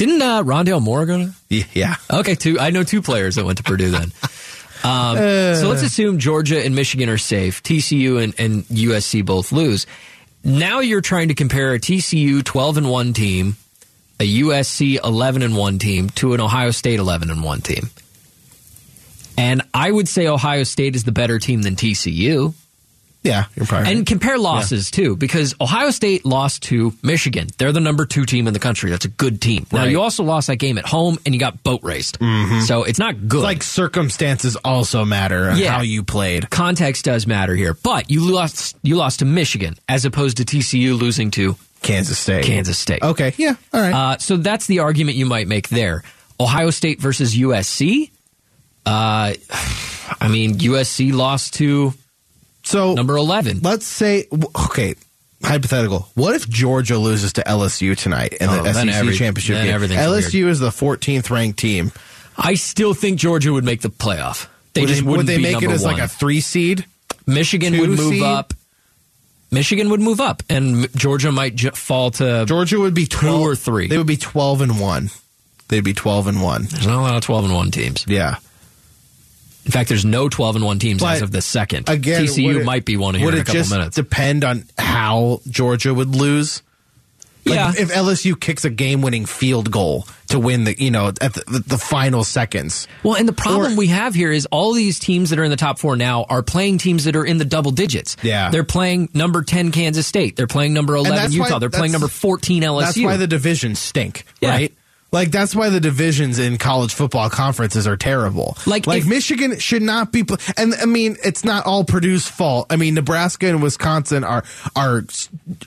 Didn't 0.00 0.22
uh, 0.22 0.42
Rondale 0.42 0.80
Moore 0.80 1.04
go 1.04 1.18
to? 1.26 1.34
Yeah. 1.74 1.96
Okay, 2.10 2.34
two. 2.34 2.58
I 2.58 2.70
know 2.70 2.84
two 2.84 3.02
players 3.02 3.34
that 3.34 3.44
went 3.44 3.58
to 3.58 3.64
Purdue 3.64 3.90
then. 3.90 4.12
Um, 4.82 5.18
so 5.18 5.68
let's 5.68 5.82
assume 5.82 6.18
Georgia 6.18 6.64
and 6.64 6.74
Michigan 6.74 7.10
are 7.10 7.18
safe. 7.18 7.62
TCU 7.62 8.24
and, 8.24 8.34
and 8.40 8.64
USC 8.64 9.22
both 9.22 9.52
lose. 9.52 9.86
Now 10.42 10.80
you're 10.80 11.02
trying 11.02 11.28
to 11.28 11.34
compare 11.34 11.74
a 11.74 11.78
TCU 11.78 12.42
12 12.42 12.78
and 12.78 12.90
1 12.90 13.12
team, 13.12 13.56
a 14.18 14.40
USC 14.40 14.98
11 15.04 15.42
and 15.42 15.54
1 15.54 15.78
team 15.80 16.08
to 16.08 16.32
an 16.32 16.40
Ohio 16.40 16.70
State 16.70 16.98
11 16.98 17.28
and 17.28 17.44
1 17.44 17.60
team. 17.60 17.90
And 19.36 19.60
I 19.74 19.90
would 19.90 20.08
say 20.08 20.28
Ohio 20.28 20.62
State 20.62 20.96
is 20.96 21.04
the 21.04 21.12
better 21.12 21.38
team 21.38 21.60
than 21.60 21.76
TCU. 21.76 22.54
Yeah. 23.22 23.44
You're 23.54 23.66
probably 23.66 23.92
And 23.92 24.06
compare 24.06 24.38
losses 24.38 24.90
too, 24.90 25.14
because 25.14 25.54
Ohio 25.60 25.90
State 25.90 26.24
lost 26.24 26.62
to 26.64 26.94
Michigan. 27.02 27.48
They're 27.58 27.70
the 27.72 27.80
number 27.80 28.06
two 28.06 28.24
team 28.24 28.46
in 28.46 28.54
the 28.54 28.58
country. 28.58 28.90
That's 28.90 29.04
a 29.04 29.08
good 29.10 29.42
team. 29.42 29.66
Now 29.70 29.80
Right. 29.80 29.90
you 29.90 30.00
also 30.00 30.22
lost 30.24 30.46
that 30.46 30.56
game 30.56 30.78
at 30.78 30.86
home, 30.86 31.18
and 31.26 31.34
you 31.34 31.38
got 31.38 31.62
boat 31.62 31.80
raced. 31.82 32.18
So 32.66 32.84
it's 32.84 32.98
not 32.98 33.28
good. 33.28 33.42
like 33.42 33.62
circumstances 33.62 34.56
also 34.56 35.04
matter 35.04 35.52
Yeah. 35.54 35.70
how 35.72 35.82
you 35.82 36.02
played. 36.02 36.48
context 36.50 37.04
does 37.04 37.26
matter 37.26 37.54
here, 37.54 37.74
but 37.74 38.10
you 38.10 38.30
lost. 38.30 38.76
You 38.82 38.96
lost 38.96 39.18
to 39.18 39.24
Michigan 39.26 39.76
as 39.88 40.04
opposed 40.06 40.38
to 40.38 40.44
TCU 40.46 40.94
losing 40.96 41.30
to 41.32 41.56
Kansas 41.82 42.18
State. 42.18 42.44
Kansas 42.44 42.78
State. 42.78 43.02
Okay. 43.02 43.34
Yeah. 43.36 43.54
All 43.74 43.80
right. 43.80 43.92
Uh, 43.94 44.18
so 44.18 44.36
that's 44.38 44.66
the 44.66 44.78
argument 44.78 45.16
you 45.18 45.26
might 45.26 45.46
make 45.48 45.68
there. 45.68 46.02
Ohio 46.38 46.70
State 46.70 47.00
versus 47.00 47.34
USC. 47.36 48.10
Uh, 48.86 49.34
I 50.20 50.28
mean, 50.28 50.54
USC 50.58 51.12
lost 51.12 51.54
to 51.54 51.92
so 52.70 52.94
number 52.94 53.16
eleven. 53.16 53.60
let's 53.62 53.86
say, 53.86 54.26
okay, 54.66 54.94
hypothetical. 55.42 56.08
What 56.14 56.34
if 56.34 56.48
Georgia 56.48 56.98
loses 56.98 57.32
to 57.34 57.42
LSU 57.42 57.96
tonight 57.96 58.34
in 58.40 58.48
Oh, 58.48 58.62
the 58.62 58.72
SEC 58.72 58.88
every- 58.88 59.16
championship 59.16 59.62
game? 59.62 59.80
LSU 59.98 60.48
is 60.48 60.60
the 60.60 60.70
14th 60.70 61.30
ranked 61.30 61.58
team. 61.58 61.92
I 62.36 62.54
still 62.54 62.94
think 62.94 63.18
Georgia 63.18 63.52
would 63.52 63.64
make 63.64 63.80
the 63.82 63.90
playoff. 63.90 64.46
They 64.72 64.82
would 64.82 64.88
just 64.88 65.02
would 65.02 65.26
they 65.26 65.38
make 65.38 65.62
it 65.62 65.70
as 65.70 65.82
one. 65.82 65.94
like 65.94 66.02
a 66.02 66.08
three 66.08 66.40
seed? 66.40 66.86
Michigan 67.26 67.72
two 67.74 67.80
would 67.80 67.90
move 67.90 68.14
seed? 68.14 68.22
up. 68.22 68.54
Michigan 69.52 69.90
would 69.90 70.00
move 70.00 70.20
up, 70.20 70.44
and 70.48 70.88
Georgia 70.96 71.32
might 71.32 71.56
j- 71.56 71.70
fall 71.70 72.12
to. 72.12 72.44
Georgia 72.46 72.78
would 72.78 72.94
be 72.94 73.06
12 73.06 73.40
or 73.40 73.56
three. 73.56 73.88
They 73.88 73.98
would 73.98 74.06
be 74.06 74.16
12 74.16 74.60
and 74.60 74.78
1. 74.80 75.10
They'd 75.68 75.82
be 75.82 75.92
12 75.92 76.28
and 76.28 76.40
1. 76.42 76.66
There's 76.70 76.86
not 76.86 76.98
a 76.98 77.02
lot 77.02 77.16
of 77.16 77.22
twelve 77.22 77.44
and 77.44 77.54
one 77.54 77.70
teams. 77.72 78.04
Yeah. 78.08 78.36
In 79.66 79.72
fact, 79.72 79.88
there's 79.88 80.04
no 80.04 80.28
twelve 80.28 80.56
and 80.56 80.64
one 80.64 80.78
teams 80.78 81.00
But, 81.02 81.16
as 81.16 81.22
of 81.22 81.30
the 81.32 81.42
second. 81.42 81.88
Again, 81.88 82.22
TCU 82.24 82.46
would 82.46 82.56
it- 82.56 82.64
might 82.64 82.84
be 82.84 82.96
one 82.96 83.14
here 83.14 83.24
would 83.26 83.34
in 83.34 83.38
a 83.38 83.42
it 83.42 83.46
couple 83.46 83.60
just 83.60 83.70
minutes. 83.70 83.94
depend 83.96 84.42
on 84.44 84.64
how 84.78 85.40
Georgia 85.48 85.92
would 85.92 86.14
lose? 86.16 86.62
Like 87.46 87.54
Yeah. 87.56 87.72
if 87.76 87.90
LSU 87.90 88.38
kicks 88.38 88.66
a 88.66 88.70
game-winning 88.70 89.24
field 89.24 89.70
goal 89.70 90.06
to 90.28 90.38
win 90.38 90.64
the, 90.64 90.78
you 90.78 90.90
know, 90.90 91.08
at 91.08 91.16
the, 91.32 91.42
the, 91.46 91.58
the 91.68 91.78
final 91.78 92.22
seconds. 92.22 92.86
Well, 93.02 93.14
and 93.16 93.26
the 93.26 93.32
problem 93.32 93.72
Or- 93.72 93.76
we 93.76 93.86
have 93.86 94.14
here 94.14 94.30
is 94.30 94.46
all 94.50 94.74
these 94.74 94.98
teams 94.98 95.30
that 95.30 95.38
are 95.38 95.44
in 95.44 95.50
the 95.50 95.56
top 95.56 95.78
four 95.78 95.96
now 95.96 96.24
are 96.28 96.42
playing 96.42 96.78
teams 96.78 97.04
that 97.04 97.16
are 97.16 97.24
in 97.24 97.38
the 97.38 97.46
double 97.46 97.70
digits. 97.70 98.16
Yeah. 98.22 98.50
They're 98.50 98.62
playing 98.62 99.08
number 99.14 99.42
10 99.42 99.72
Kansas 99.72 100.06
State. 100.06 100.36
They're 100.36 100.46
playing 100.46 100.74
number 100.74 100.94
11 100.96 101.16
that's 101.16 101.36
why- 101.36 101.46
Utah. 101.46 101.58
They're 101.58 101.70
playing 101.70 101.92
number 101.92 102.08
14 102.08 102.62
LSU. 102.62 102.80
That's 102.84 102.98
why 102.98 103.16
the 103.16 103.26
divisions 103.26 103.78
stink, 103.78 104.24
Yeah. 104.42 104.50
right? 104.50 104.74
Like 105.12 105.30
that's 105.30 105.56
why 105.56 105.70
the 105.70 105.80
divisions 105.80 106.38
in 106.38 106.56
college 106.56 106.94
football 106.94 107.28
conferences 107.30 107.86
are 107.86 107.96
terrible. 107.96 108.56
Like, 108.66 108.86
like 108.86 109.02
if- 109.02 109.08
Michigan 109.08 109.58
should 109.58 109.82
not 109.82 110.12
be. 110.12 110.24
And 110.56 110.74
I 110.74 110.86
mean, 110.86 111.16
it's 111.24 111.44
not 111.44 111.66
all 111.66 111.84
Purdue's 111.84 112.28
fault. 112.28 112.66
I 112.70 112.76
mean, 112.76 112.94
Nebraska 112.94 113.46
and 113.48 113.62
Wisconsin 113.62 114.22
are 114.22 114.44
are 114.76 115.04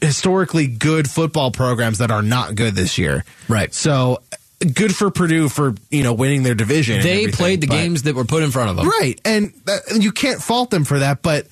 historically 0.02 0.68
good 0.68 1.10
football 1.10 1.52
programs 1.52 1.98
that 1.98 2.12
are 2.12 2.22
not 2.22 2.56
good 2.56 2.76
this 2.76 2.98
year. 2.98 3.26
Right. 3.50 3.74
So 3.74 4.22
good 4.74 4.96
for 4.96 5.12
Purdue 5.12 5.50
for 5.50 5.76
you 5.92 6.04
know 6.04 6.14
winning 6.14 6.44
their 6.44 6.56
division. 6.56 7.02
They 7.02 7.28
played 7.28 7.62
the 7.62 7.68
but- 7.68 7.76
games 7.76 8.04
that 8.04 8.16
were 8.16 8.26
put 8.26 8.44
in 8.44 8.52
front 8.52 8.70
of 8.70 8.76
them. 8.78 8.88
right, 8.88 9.20
and 9.26 9.54
that, 9.66 9.82
you 10.00 10.12
can't 10.12 10.42
fault 10.42 10.70
them 10.72 10.86
for 10.86 11.00
that. 11.00 11.22
But 11.22 11.48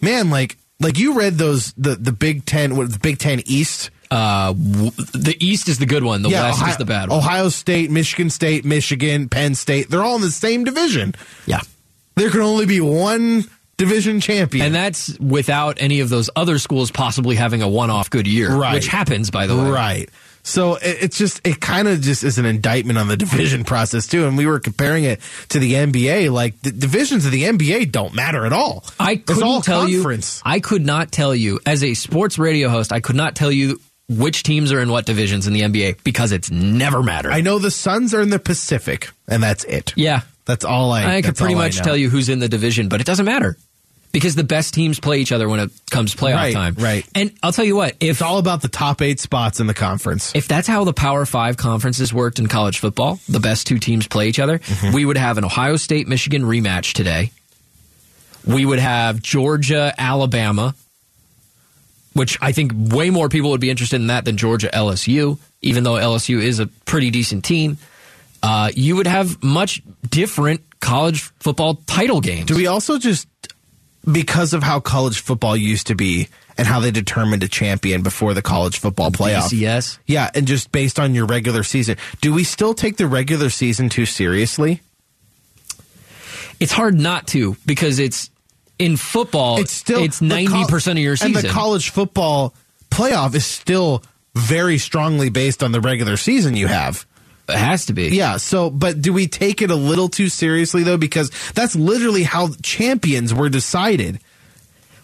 man, 0.00 0.30
like 0.30 0.56
like 0.80 0.98
you 0.98 1.14
read 1.14 1.34
those 1.34 1.72
the 1.74 1.94
the 1.94 2.12
Big 2.12 2.44
Ten, 2.44 2.76
what 2.76 2.92
the 2.92 2.98
Big 2.98 3.18
Ten 3.18 3.40
East. 3.46 3.90
Uh, 4.10 4.52
w- 4.52 4.90
the 4.90 5.36
East 5.40 5.68
is 5.68 5.78
the 5.78 5.86
good 5.86 6.04
one. 6.04 6.22
The 6.22 6.28
West 6.30 6.60
Ohio, 6.60 6.70
is 6.72 6.76
the 6.78 6.84
bad 6.84 7.08
one. 7.08 7.18
Ohio 7.18 7.48
State, 7.48 7.90
Michigan 7.90 8.30
State, 8.30 8.64
Michigan, 8.64 9.28
Penn 9.28 9.54
State. 9.54 9.88
They're 9.90 10.02
all 10.02 10.16
in 10.16 10.22
the 10.22 10.30
same 10.30 10.64
division. 10.64 11.14
Yeah. 11.46 11.60
There 12.14 12.30
can 12.30 12.40
only 12.40 12.66
be 12.66 12.80
one 12.80 13.44
division 13.76 14.20
champion. 14.20 14.66
And 14.66 14.74
that's 14.74 15.18
without 15.18 15.76
any 15.82 16.00
of 16.00 16.08
those 16.08 16.30
other 16.34 16.58
schools 16.58 16.90
possibly 16.90 17.36
having 17.36 17.60
a 17.62 17.68
one-off 17.68 18.08
good 18.10 18.26
year, 18.26 18.54
Right. 18.54 18.74
which 18.74 18.86
happens, 18.86 19.30
by 19.30 19.46
the 19.46 19.56
way. 19.56 19.68
Right. 19.70 20.10
So 20.42 20.76
it, 20.76 20.98
it's 21.02 21.18
just 21.18 21.44
it 21.46 21.60
kind 21.60 21.88
of 21.88 22.00
just 22.00 22.22
is 22.22 22.38
an 22.38 22.46
indictment 22.46 22.98
on 22.98 23.08
the 23.08 23.16
division 23.26 23.64
process 23.64 24.06
too. 24.06 24.26
And 24.26 24.38
we 24.38 24.46
were 24.46 24.60
comparing 24.60 25.02
it 25.04 25.20
to 25.50 25.58
the 25.58 25.72
NBA. 25.74 26.30
Like 26.32 26.58
the 26.62 26.70
divisions 26.70 27.26
of 27.26 27.32
the 27.32 27.42
NBA 27.42 27.90
don't 27.92 28.14
matter 28.14 28.46
at 28.46 28.52
all. 28.52 28.84
I 28.98 29.16
couldn't 29.16 29.42
all 29.42 29.60
tell 29.60 29.82
conference. 29.88 30.40
you. 30.46 30.50
I 30.52 30.60
could 30.60 30.86
not 30.86 31.10
tell 31.12 31.34
you 31.34 31.58
as 31.66 31.82
a 31.82 31.94
sports 31.94 32.38
radio 32.38 32.68
host. 32.68 32.92
I 32.92 33.00
could 33.00 33.16
not 33.16 33.34
tell 33.34 33.50
you 33.52 33.80
which 34.08 34.42
teams 34.42 34.72
are 34.72 34.80
in 34.80 34.88
what 34.90 35.04
divisions 35.06 35.46
in 35.46 35.52
the 35.52 35.62
NBA 35.62 36.04
because 36.04 36.32
it's 36.32 36.50
never 36.50 37.02
mattered. 37.02 37.32
I 37.32 37.40
know 37.40 37.58
the 37.58 37.70
Suns 37.70 38.14
are 38.14 38.20
in 38.22 38.30
the 38.30 38.38
Pacific, 38.38 39.10
and 39.28 39.42
that's 39.42 39.64
it. 39.64 39.92
yeah, 39.96 40.20
That's 40.44 40.64
all 40.64 40.92
I. 40.92 41.16
I 41.16 41.22
could 41.22 41.36
pretty 41.36 41.54
much 41.56 41.78
tell 41.78 41.96
you 41.96 42.08
who's 42.08 42.28
in 42.28 42.38
the 42.38 42.48
division, 42.48 42.88
but 42.88 43.00
it 43.00 43.04
doesn't 43.06 43.26
matter 43.26 43.56
because 44.12 44.34
the 44.36 44.44
best 44.44 44.72
teams 44.72 44.98
play 45.00 45.18
each 45.18 45.32
other 45.32 45.46
when 45.48 45.60
it 45.60 45.70
comes 45.90 46.14
playoff 46.14 46.36
Right, 46.36 46.54
time. 46.54 46.74
right. 46.78 47.04
And 47.14 47.32
I'll 47.42 47.52
tell 47.52 47.64
you 47.66 47.76
what, 47.76 47.96
if 48.00 48.10
It's 48.12 48.22
all 48.22 48.38
about 48.38 48.62
the 48.62 48.68
top 48.68 49.02
eight 49.02 49.18
spots 49.20 49.58
in 49.60 49.66
the 49.66 49.74
conference. 49.74 50.32
if 50.34 50.46
that's 50.48 50.66
how 50.68 50.84
the 50.84 50.94
Power 50.94 51.26
Five 51.26 51.56
conferences 51.56 52.14
worked 52.14 52.38
in 52.38 52.46
college 52.46 52.78
football, 52.78 53.18
the 53.28 53.40
best 53.40 53.66
two 53.66 53.78
teams 53.78 54.06
play 54.06 54.28
each 54.28 54.38
other, 54.38 54.58
Mm-hmm. 54.60 54.94
we 54.94 55.04
would 55.04 55.16
have 55.18 55.36
an 55.36 55.44
Ohio 55.44 55.76
State 55.76 56.06
Michigan 56.08 56.42
rematch 56.44 56.92
today. 56.92 57.32
We 58.46 58.64
would 58.64 58.78
have 58.78 59.20
Georgia 59.20 59.92
Alabama, 59.98 60.74
which 62.16 62.38
I 62.40 62.52
think 62.52 62.72
way 62.74 63.10
more 63.10 63.28
people 63.28 63.50
would 63.50 63.60
be 63.60 63.68
interested 63.68 64.00
in 64.00 64.06
that 64.06 64.24
than 64.24 64.38
Georgia 64.38 64.70
LSU, 64.72 65.38
even 65.60 65.84
though 65.84 65.94
LSU 65.94 66.42
is 66.42 66.60
a 66.60 66.66
pretty 66.66 67.10
decent 67.10 67.44
team. 67.44 67.76
Uh, 68.42 68.70
you 68.74 68.96
would 68.96 69.06
have 69.06 69.42
much 69.42 69.82
different 70.08 70.62
college 70.80 71.22
football 71.40 71.74
title 71.86 72.22
games. 72.22 72.46
Do 72.46 72.56
we 72.56 72.68
also 72.68 72.98
just 72.98 73.28
because 74.10 74.54
of 74.54 74.62
how 74.62 74.80
college 74.80 75.20
football 75.20 75.56
used 75.56 75.88
to 75.88 75.94
be 75.94 76.28
and 76.56 76.66
how 76.66 76.80
they 76.80 76.90
determined 76.90 77.42
a 77.42 77.48
champion 77.48 78.02
before 78.02 78.32
the 78.32 78.42
college 78.42 78.78
football 78.78 79.10
playoff? 79.10 79.52
Yes. 79.52 79.98
Yeah, 80.06 80.30
and 80.34 80.46
just 80.46 80.72
based 80.72 80.98
on 80.98 81.14
your 81.14 81.26
regular 81.26 81.64
season, 81.64 81.98
do 82.22 82.32
we 82.32 82.44
still 82.44 82.72
take 82.72 82.96
the 82.96 83.06
regular 83.06 83.50
season 83.50 83.90
too 83.90 84.06
seriously? 84.06 84.80
It's 86.60 86.72
hard 86.72 86.98
not 86.98 87.26
to 87.28 87.58
because 87.66 87.98
it's 87.98 88.30
in 88.78 88.96
football. 88.96 89.58
It's 89.60 89.72
still 89.72 90.02
it's 90.02 90.20
ninety 90.20 90.48
col- 90.52 90.66
percent 90.66 90.98
of 90.98 91.02
your 91.02 91.16
season. 91.16 91.36
and 91.36 91.44
the 91.44 91.48
college 91.48 91.90
football 91.90 92.54
playoff 92.90 93.34
is 93.34 93.44
still 93.46 94.02
very 94.34 94.78
strongly 94.78 95.30
based 95.30 95.62
on 95.62 95.72
the 95.72 95.80
regular 95.80 96.16
season 96.16 96.56
you 96.56 96.66
have. 96.66 97.06
it 97.48 97.56
has 97.56 97.86
to 97.86 97.92
be. 97.92 98.08
Yeah, 98.08 98.36
so 98.36 98.70
but 98.70 99.00
do 99.00 99.12
we 99.12 99.28
take 99.28 99.62
it 99.62 99.70
a 99.70 99.76
little 99.76 100.08
too 100.08 100.28
seriously 100.28 100.82
though 100.82 100.98
because 100.98 101.30
that's 101.54 101.74
literally 101.76 102.22
how 102.22 102.50
champions 102.62 103.32
were 103.32 103.48
decided 103.48 104.20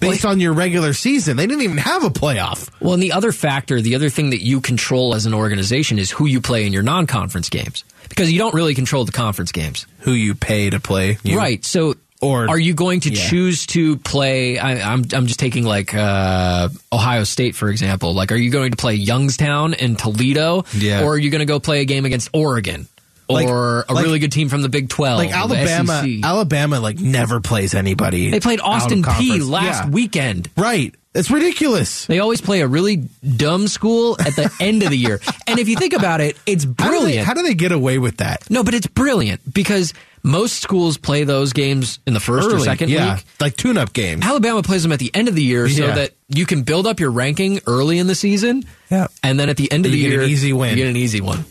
based 0.00 0.24
on 0.24 0.40
your 0.40 0.52
regular 0.52 0.92
season. 0.92 1.36
They 1.36 1.46
didn't 1.46 1.62
even 1.62 1.78
have 1.78 2.02
a 2.02 2.10
playoff. 2.10 2.68
Well, 2.80 2.94
and 2.94 3.02
the 3.02 3.12
other 3.12 3.30
factor, 3.30 3.80
the 3.80 3.94
other 3.94 4.08
thing 4.10 4.30
that 4.30 4.42
you 4.42 4.60
control 4.60 5.14
as 5.14 5.26
an 5.26 5.32
organization 5.34 5.98
is 6.00 6.10
who 6.10 6.26
you 6.26 6.40
play 6.40 6.66
in 6.66 6.72
your 6.72 6.82
non-conference 6.82 7.48
games 7.48 7.84
because 8.08 8.30
you 8.32 8.36
don't 8.38 8.52
really 8.52 8.74
control 8.74 9.04
the 9.04 9.12
conference 9.12 9.52
games, 9.52 9.86
Who 10.00 10.10
you 10.12 10.34
pay 10.34 10.70
to 10.70 10.80
play. 10.80 11.18
You- 11.22 11.38
right? 11.38 11.64
So, 11.64 11.94
Or- 12.22 12.48
are 12.48 12.58
you 12.58 12.72
going 12.72 13.00
to 13.00 13.10
yeah. 13.10 13.28
choose 13.28 13.66
to 13.66 13.96
play? 13.98 14.56
I, 14.58 14.92
I'm 14.92 15.04
I'm 15.12 15.26
just 15.26 15.40
taking 15.40 15.64
like 15.64 15.92
uh, 15.92 16.68
Ohio 16.92 17.24
State 17.24 17.56
for 17.56 17.68
example. 17.68 18.14
Like, 18.14 18.30
are 18.32 18.36
you 18.36 18.50
going 18.50 18.70
to 18.70 18.76
play 18.76 18.94
Youngstown 18.94 19.74
and 19.74 19.98
Toledo, 19.98 20.64
Yeah. 20.72 21.02
or 21.02 21.14
are 21.14 21.18
you 21.18 21.30
going 21.30 21.40
to 21.40 21.46
go 21.46 21.58
play 21.60 21.80
a 21.80 21.84
game 21.84 22.04
against 22.04 22.30
Oregon? 22.32 22.86
Like- 23.32 23.48
or 23.48 23.84
a 23.88 23.94
like- 23.94 24.04
really 24.04 24.18
good 24.18 24.32
team 24.32 24.48
from 24.48 24.62
the 24.62 24.68
Big 24.68 24.88
Twelve, 24.88 25.18
Like 25.18 25.32
Alabama, 25.32 26.04
Alabama 26.22 26.80
like 26.80 26.98
never 27.00 27.40
plays 27.40 27.74
anybody. 27.74 28.30
They 28.30 28.40
played 28.40 28.60
Austin 28.60 29.02
Peay 29.02 29.46
last 29.48 29.84
Yeah. 29.84 29.90
weekend. 29.90 30.48
Right. 30.56 30.94
It's 31.14 31.30
ridiculous. 31.30 32.06
They 32.06 32.20
always 32.20 32.40
play 32.40 32.62
a 32.62 32.66
really 32.66 32.96
dumb 33.36 33.68
school 33.68 34.16
at 34.18 34.34
the 34.34 34.50
end 34.60 34.82
of 34.82 34.88
the 34.90 34.96
year. 34.96 35.20
And 35.46 35.58
if 35.58 35.68
you 35.68 35.76
think 35.76 35.92
about 35.92 36.22
it, 36.22 36.38
it's 36.46 36.64
How 36.64 36.70
do, 36.70 36.74
they, 36.76 36.88
brilliant. 36.88 37.26
how 37.26 37.34
do 37.34 37.42
they 37.42 37.52
get 37.54 37.72
away 37.72 37.98
with 37.98 38.18
that? 38.18 38.48
no, 38.48 38.62
but 38.64 38.72
it's 38.72 38.86
brilliant 38.86 39.40
because 39.52 39.92
most 40.22 40.62
schools 40.62 40.96
play 40.96 41.24
those 41.24 41.52
games 41.52 41.98
in 42.06 42.14
the 42.14 42.20
first 42.20 42.48
or 42.50 42.58
second 42.60 42.88
yeah, 42.88 43.16
week. 43.16 43.24
like 43.40 43.56
tune-up 43.56 43.92
games. 43.92 44.24
Alabama 44.24 44.62
plays 44.62 44.82
them 44.84 44.92
at 44.92 45.00
the 45.00 45.10
end 45.14 45.28
of 45.28 45.34
the 45.34 45.42
year 45.42 45.68
so 45.68 45.88
that 45.88 46.12
you 46.28 46.46
can 46.46 46.62
build 46.62 46.86
up 46.86 47.00
your 47.00 47.10
ranking 47.10 47.60
early 47.66 47.98
in 47.98 48.06
the 48.06 48.14
season. 48.14 48.64
Yeah. 48.90 49.08
And 49.22 49.38
then 49.38 49.50
at 49.50 49.58
the 49.58 49.70
end 49.70 49.84
of 49.84 49.90
You 49.92 49.98
the 49.98 50.02
get 50.04 50.10
year, 50.12 50.22
an 50.22 50.30
easy 50.30 50.52
win. 50.54 50.70
You 50.70 50.76
get 50.76 50.88
an 50.88 50.96
easy 50.96 51.20
one. 51.20 51.44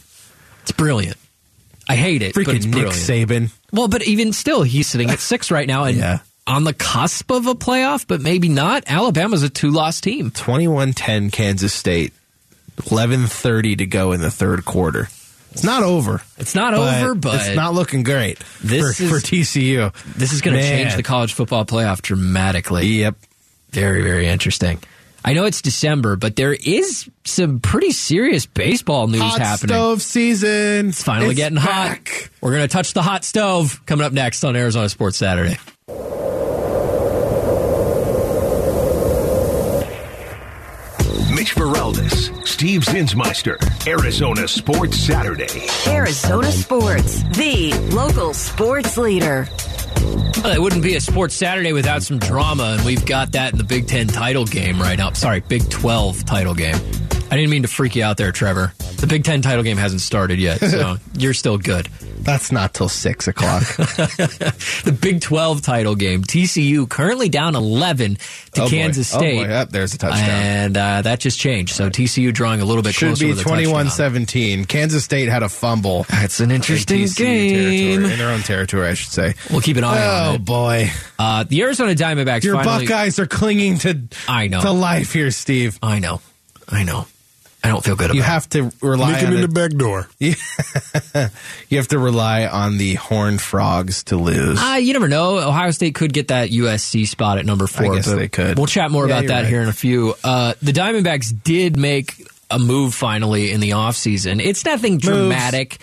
It's 0.64 0.72
brilliant. 0.72 1.18
I 1.92 1.96
hate 1.96 2.22
it, 2.22 2.36
Freaking 2.36 2.66
Nick. 2.66 2.88
Saban. 2.88 3.52
Well, 3.72 3.88
but 3.88 4.04
even 4.04 4.34
still, 4.34 4.64
he's 4.64 4.88
sitting 4.88 5.10
at 5.10 5.20
six 5.20 5.52
right 5.52 5.68
now 5.68 5.84
and 5.86 5.98
Yeah. 5.98 6.20
on 6.48 6.64
the 6.64 6.74
cusp 6.74 7.30
of 7.32 7.48
a 7.48 7.56
playoff, 7.56 8.06
but 8.08 8.22
maybe 8.22 8.50
not. 8.50 8.84
Alabama's 8.88 9.44
a 9.44 9.50
two-loss 9.50 10.02
team. 10.02 10.32
21-10 10.32 11.32
Kansas 11.32 11.74
State. 11.74 12.14
11:30 12.78 13.78
to 13.78 13.86
go 13.86 14.12
in 14.12 14.22
the 14.22 14.32
third 14.32 14.66
quarter. 14.66 15.10
It's 15.52 15.64
not 15.64 15.84
over. 15.84 16.22
It's 16.38 16.56
not 16.56 16.74
over, 16.74 17.14
but 17.14 17.36
it's 17.46 17.56
not 17.56 17.74
looking 17.74 18.04
great 18.04 18.40
This 18.64 18.98
for, 18.98 19.04
is- 19.04 19.10
for 19.12 19.20
TCU. 19.20 19.92
This 20.18 20.32
is 20.34 20.42
going 20.42 20.56
to 20.58 20.64
change 20.64 20.96
the 20.96 21.04
college 21.04 21.34
football 21.34 21.66
playoff 21.66 22.02
dramatically. 22.02 22.88
Yep. 22.88 23.16
Very, 23.72 24.02
very 24.02 24.28
interesting. 24.28 24.80
I 25.24 25.34
know 25.34 25.46
it's 25.46 25.62
December, 25.62 26.16
but 26.16 26.36
there 26.36 26.54
is 26.54 27.10
some 27.26 27.60
pretty 27.60 27.92
serious 27.92 28.46
baseball 28.48 29.08
news 29.08 29.22
happening. 29.22 29.40
Hot 29.40 29.48
happening. 29.48 29.70
stove 29.76 30.02
season. 30.02 30.90
It's 30.90 31.04
finally 31.04 31.36
getting 31.36 31.58
hot. 31.60 32.00
We're 32.42 32.52
going 32.52 32.64
to 32.64 32.68
touch 32.68 32.94
the 32.94 33.04
hot 33.04 33.24
stove 33.24 33.82
coming 33.86 34.06
up 34.06 34.14
next 34.14 34.44
on 34.44 34.56
Arizona 34.56 34.90
Sports 34.90 35.18
Saturday. 35.18 35.58
Mitch 41.34 41.56
Vareldes, 41.56 42.46
Steve 42.46 42.82
Zinsmeister, 42.82 43.58
Arizona 43.88 44.48
Sports 44.48 44.98
Saturday. 44.98 45.68
Arizona 45.88 46.52
Sports, 46.52 47.24
the 47.36 47.74
local 47.92 48.34
sports 48.34 48.98
leader. 48.98 49.48
Well, 50.44 50.54
it 50.54 50.62
wouldn't 50.62 50.82
be 50.84 50.96
a 50.96 51.02
Sports 51.02 51.36
Saturday 51.36 51.72
without 51.74 52.02
some 52.04 52.18
drama, 52.18 52.76
and 52.78 52.86
we've 52.86 53.06
got 53.06 53.34
that 53.34 53.52
in 53.52 53.58
the 53.58 53.64
Big 53.64 53.88
Ten 53.88 54.08
title 54.08 54.46
game 54.46 54.80
right 54.80 54.98
now. 54.98 55.12
Sorry, 55.14 55.40
Big 55.40 55.70
12 55.70 56.26
title 56.26 56.56
game. 56.56 56.76
I 57.30 57.36
didn't 57.38 57.50
mean 57.52 57.62
to 57.62 57.68
freak 57.70 57.96
you 57.96 58.04
out 58.04 58.18
there, 58.18 58.32
Trevor. 58.32 58.74
The 58.98 59.08
Big 59.08 59.24
Ten 59.24 59.42
title 59.42 59.64
game 59.64 59.78
hasn't 59.78 60.02
started 60.02 60.40
yet, 60.40 60.60
so 60.60 60.98
you're 61.18 61.34
still 61.34 61.58
good. 61.58 61.88
That's 62.22 62.52
not 62.52 62.74
till 62.76 62.90
six 62.90 63.28
o'clock. 63.28 63.64
The 64.84 64.98
Big 65.00 65.22
12 65.22 65.62
title 65.62 65.96
game. 65.96 66.24
TCU 66.24 66.88
currently 66.90 67.30
down 67.30 67.56
11 67.56 68.16
to 68.54 68.62
Oh, 68.62 68.66
boy. 68.66 68.70
Kansas 68.70 69.14
Oh, 69.14 69.18
State. 69.20 69.44
boy. 69.44 69.48
Yep, 69.50 69.70
there's 69.70 69.94
a 69.94 69.98
touchdown. 69.98 70.30
And 70.30 70.78
uh, 70.78 71.02
that 71.04 71.20
just 71.20 71.40
changed. 71.40 71.74
So 71.76 71.90
TCU 71.90 72.34
drawing 72.34 72.62
a 72.62 72.66
little 72.66 72.84
bit 72.84 72.94
Should 72.94 73.08
closer 73.10 73.26
be 73.26 73.30
with 73.32 73.40
a 73.42 73.44
touchdown. 73.44 73.86
21-17. 73.88 74.68
Kansas 74.68 75.04
State 75.04 75.30
had 75.30 75.42
a 75.44 75.50
fumble. 75.50 76.06
It's 76.10 76.40
an 76.40 76.52
interesting 76.52 77.02
in 77.02 77.08
game. 77.14 78.06
in 78.06 78.18
their 78.20 78.30
own 78.32 78.42
territory, 78.42 78.88
I 78.88 78.94
should 78.94 79.12
say. 79.12 79.34
We'll 79.50 79.62
keep 79.62 79.78
an 79.78 79.84
eye 79.84 79.91
on 79.98 80.32
Oh 80.32 80.34
it. 80.36 80.46
boy, 80.46 80.92
Uh, 81.20 81.44
the 81.44 81.62
Arizona 81.62 81.94
Diamondbacks 81.96 82.44
your 82.44 82.56
finally. 82.56 82.86
Buckeyes 82.88 83.20
are 83.20 83.28
clinging 83.28 83.78
to 83.80 84.00
I 84.28 84.48
know. 84.48 84.62
to 84.62 84.72
life 84.72 85.14
here, 85.14 85.32
Steve. 85.32 85.78
I 85.84 86.00
know. 86.00 86.22
I 86.68 86.84
know. 86.84 87.08
I 87.64 87.68
don't 87.68 87.84
feel 87.84 87.96
good 87.96 88.06
about 88.06 88.16
You 88.16 88.24
have 88.24 88.50
to 88.50 88.72
rely 88.82 89.12
Nick 89.12 89.20
him 89.22 89.28
on 89.28 89.34
in 89.36 89.42
the, 89.42 89.48
the 89.48 89.54
back 89.54 89.72
door. 89.78 90.10
you 91.70 91.78
have 91.78 91.88
to 91.90 92.00
rely 92.00 92.48
on 92.48 92.78
the 92.80 92.96
Horned 92.96 93.40
Frogs 93.40 94.04
to 94.06 94.18
lose. 94.18 94.60
Uh, 94.60 94.78
you 94.82 94.94
never 94.94 95.08
know. 95.08 95.38
Ohio 95.38 95.70
State 95.70 95.94
could 95.94 96.12
get 96.12 96.30
that 96.30 96.50
USC 96.50 97.08
spot 97.08 97.38
at 97.38 97.46
number 97.46 97.68
four. 97.68 97.92
I 97.94 97.96
guess 97.98 98.08
but 98.10 98.16
they 98.16 98.30
could. 98.30 98.58
We'll 98.58 98.66
chat 98.68 98.90
more 98.90 99.08
Yeah, 99.08 99.20
about 99.20 99.28
that 99.28 99.42
right. 99.42 99.48
here 99.48 99.62
in 99.62 99.70
a 99.70 99.74
few. 99.74 100.16
Uh, 100.24 100.54
the 100.64 100.72
Diamondbacks 100.72 101.32
did 101.44 101.78
make 101.78 102.28
a 102.50 102.58
move 102.58 102.96
finally 102.96 103.52
in 103.52 103.60
the 103.60 103.72
offseason. 103.72 104.44
It's 104.44 104.66
nothing 104.66 104.98
dramatic, 104.98 105.78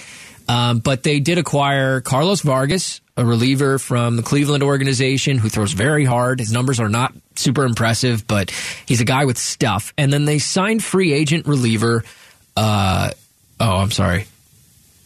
um, 0.48 0.78
but 0.78 1.02
they 1.02 1.20
did 1.20 1.38
acquire 1.38 2.00
Carlos 2.00 2.40
Vargas, 2.40 3.00
a 3.16 3.24
reliever 3.24 3.78
from 3.78 4.16
the 4.16 4.22
Cleveland 4.22 4.62
organization 4.62 5.38
who 5.38 5.48
throws 5.48 5.72
very 5.72 6.04
hard. 6.04 6.40
His 6.40 6.52
numbers 6.52 6.80
are 6.80 6.88
not 6.88 7.12
super 7.36 7.64
impressive, 7.64 8.26
but 8.26 8.50
he's 8.86 9.00
a 9.00 9.04
guy 9.04 9.24
with 9.24 9.38
stuff. 9.38 9.92
And 9.98 10.12
then 10.12 10.24
they 10.24 10.38
signed 10.38 10.82
free 10.82 11.12
agent 11.12 11.46
reliever. 11.46 12.04
Uh, 12.56 13.10
oh, 13.60 13.76
I'm 13.76 13.90
sorry. 13.90 14.26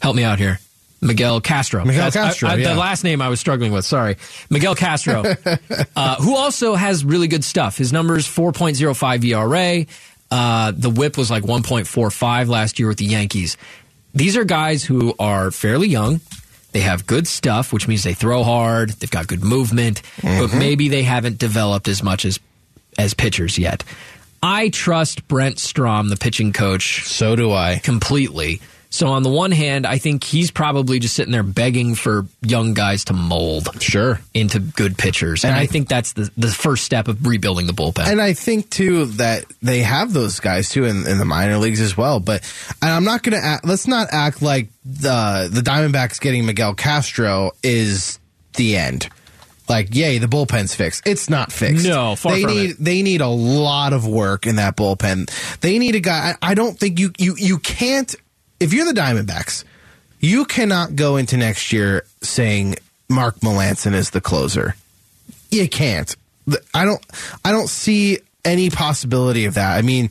Help 0.01 0.17
me 0.17 0.25
out 0.25 0.39
here. 0.39 0.59
Miguel 1.01 1.41
Castro. 1.41 1.85
Miguel 1.85 2.05
That's- 2.11 2.17
I- 2.17 2.29
Castro, 2.29 2.49
I- 2.51 2.55
yeah. 2.57 2.75
The 2.75 2.79
last 2.81 3.03
name 3.03 3.21
I 3.21 3.29
was 3.29 3.41
struggling 3.41 3.73
with. 3.73 3.85
Sorry. 3.85 4.17
Miguel 4.51 4.77
Castro, 4.77 5.25
uh, 5.97 6.17
who 6.17 6.37
also 6.37 6.75
has 6.77 7.05
really 7.05 7.27
good 7.27 7.43
stuff. 7.45 7.77
His 7.77 7.93
numbers 7.93 8.27
4.05 8.27 9.25
ERA. 9.25 9.87
Uh, 10.31 10.73
the 10.75 10.89
whip 10.89 11.19
was 11.19 11.31
like 11.31 11.43
1.45 11.43 12.49
last 12.49 12.79
year 12.79 12.89
with 12.89 12.99
the 12.99 13.05
Yankees. 13.05 13.57
These 14.15 14.37
are 14.37 14.45
guys 14.45 14.85
who 14.85 15.15
are 15.19 15.51
fairly 15.51 15.89
young. 15.89 16.21
They 16.73 16.81
have 16.81 17.07
good 17.07 17.27
stuff, 17.27 17.73
which 17.73 17.87
means 17.87 18.03
they 18.03 18.15
throw 18.15 18.45
hard. 18.45 18.91
They've 18.91 19.11
got 19.11 19.27
good 19.27 19.45
movement, 19.45 20.03
but 20.17 20.29
mm-hmm. 20.29 20.59
maybe 20.59 20.89
they 20.89 21.03
haven't 21.03 21.39
developed 21.39 21.89
as 21.89 22.03
much 22.03 22.25
as 22.25 22.41
as 22.99 23.15
pitchers 23.15 23.59
yet. 23.59 23.85
I 24.43 24.71
trust 24.71 25.29
Brent 25.29 25.59
Strom, 25.59 26.09
the 26.09 26.17
pitching 26.17 26.53
coach, 26.53 27.05
So 27.07 27.37
do 27.37 27.53
I. 27.53 27.79
completely. 27.83 28.61
So 28.93 29.07
on 29.09 29.23
the 29.23 29.31
one 29.31 29.53
hand, 29.53 29.87
I 29.87 29.97
think 29.97 30.23
he's 30.23 30.51
probably 30.51 30.99
just 30.99 31.15
sitting 31.17 31.33
there 31.33 31.43
begging 31.43 31.95
for 31.95 32.27
young 32.43 32.75
guys 32.75 33.07
to 33.07 33.15
mold 33.15 33.83
Sure. 33.83 34.21
into 34.35 34.59
good 34.61 34.99
pitchers, 34.99 35.45
and, 35.45 35.53
And 35.53 35.59
I, 35.59 35.63
I- 35.63 35.67
think 35.67 35.89
that's 35.89 36.13
the 36.13 36.31
the 36.37 36.49
first 36.49 36.85
step 36.85 37.09
of 37.09 37.27
rebuilding 37.27 37.67
the 37.67 37.73
bullpen. 37.73 38.07
And 38.07 38.21
I 38.21 38.35
think 38.35 38.69
too 38.69 39.07
that 39.17 39.47
they 39.63 39.81
have 39.81 40.13
those 40.13 40.41
guys 40.41 40.69
too 40.69 40.85
in, 40.85 41.07
in 41.09 41.17
the 41.17 41.25
minor 41.25 41.57
leagues 41.57 41.81
as 41.81 41.97
well. 41.97 42.21
But 42.21 42.43
and 42.83 42.91
I'm 42.91 43.05
not 43.05 43.23
going 43.23 43.33
to 43.41 43.43
act, 43.45 43.65
let's 43.67 43.87
not 43.89 44.09
act 44.13 44.43
like 44.43 44.69
the 44.85 45.49
the 45.51 45.63
Diamondbacks 45.63 46.21
getting 46.21 46.45
Miguel 46.45 46.75
Castro 46.75 47.53
is 47.63 48.19
the 48.57 48.77
end. 48.77 49.09
Like, 49.69 49.95
yay, 49.95 50.19
the 50.19 50.27
bullpen's 50.27 50.75
fixed. 50.75 51.07
It's 51.07 51.31
not 51.31 51.51
fixed. 51.51 51.87
No, 51.87 52.15
far 52.17 52.33
they 52.35 52.43
from 52.43 52.51
need 52.55 52.71
it. 52.73 52.77
they 52.79 53.01
need 53.03 53.23
a 53.23 53.29
lot 53.29 53.95
of 53.95 54.07
work 54.07 54.47
in 54.47 54.57
that 54.57 54.77
bullpen. 54.77 55.31
They 55.61 55.79
need 55.79 55.95
a 55.95 56.01
guy. 56.01 56.35
I, 56.43 56.51
I 56.51 56.55
don't 56.55 56.79
think 56.79 56.99
you 57.01 57.13
you 57.17 57.37
you 57.39 57.59
can't 57.59 58.15
if 58.63 58.73
you're 58.73 58.87
the 58.87 58.99
Diamondbacks, 58.99 59.65
you 60.21 60.45
cannot 60.45 60.97
go 60.97 61.17
into 61.17 61.37
next 61.37 61.73
year 61.73 62.05
saying 62.23 62.77
Mark 63.09 63.37
Melancon 63.41 63.95
is 63.95 64.11
the 64.11 64.21
closer 64.21 64.77
you 65.53 65.69
can't. 65.69 66.17
I 66.75 66.85
don't. 66.85 67.05
I 67.45 67.53
don't 67.53 67.69
see 67.69 68.19
any 68.45 68.71
possibility 68.71 69.45
of 69.45 69.55
that. 69.55 69.77
I 69.77 69.83
mean, 69.83 70.09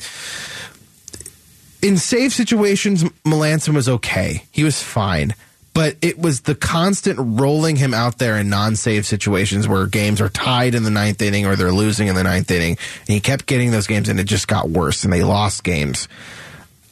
in 1.81 1.97
safe 1.97 2.31
situations, 2.31 3.03
Melancon 3.25 3.73
was 3.73 3.89
okay. 3.89 4.45
He 4.51 4.63
was 4.63 4.81
fine. 4.81 5.33
But 5.73 5.95
it 6.01 6.19
was 6.19 6.41
the 6.41 6.53
constant 6.53 7.17
rolling 7.39 7.77
him 7.77 7.93
out 7.93 8.17
there 8.17 8.37
in 8.37 8.49
non-save 8.49 9.05
situations 9.05 9.69
where 9.69 9.87
games 9.87 10.19
are 10.19 10.27
tied 10.27 10.75
in 10.75 10.83
the 10.83 10.89
ninth 10.89 11.21
inning 11.21 11.45
or 11.45 11.55
they're 11.55 11.71
losing 11.71 12.07
in 12.07 12.15
the 12.15 12.23
ninth 12.23 12.51
inning, 12.51 12.71
and 12.71 13.07
he 13.07 13.21
kept 13.21 13.45
getting 13.45 13.71
those 13.71 13.87
games, 13.87 14.09
and 14.09 14.19
it 14.19 14.25
just 14.25 14.49
got 14.49 14.69
worse, 14.69 15.05
and 15.05 15.13
they 15.13 15.23
lost 15.23 15.63
games. 15.63 16.09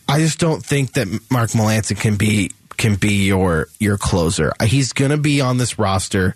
I 0.09 0.19
just 0.19 0.39
don't 0.39 0.65
think 0.65 0.93
that 0.93 1.07
Mark 1.29 1.51
Melancon 1.51 1.99
can 1.99 2.15
be 2.15 2.51
can 2.77 2.95
be 2.95 3.25
your 3.27 3.67
your 3.79 3.97
closer. 3.97 4.53
He's 4.63 4.93
going 4.93 5.11
to 5.11 5.17
be 5.17 5.39
on 5.41 5.57
this 5.57 5.77
roster. 5.77 6.35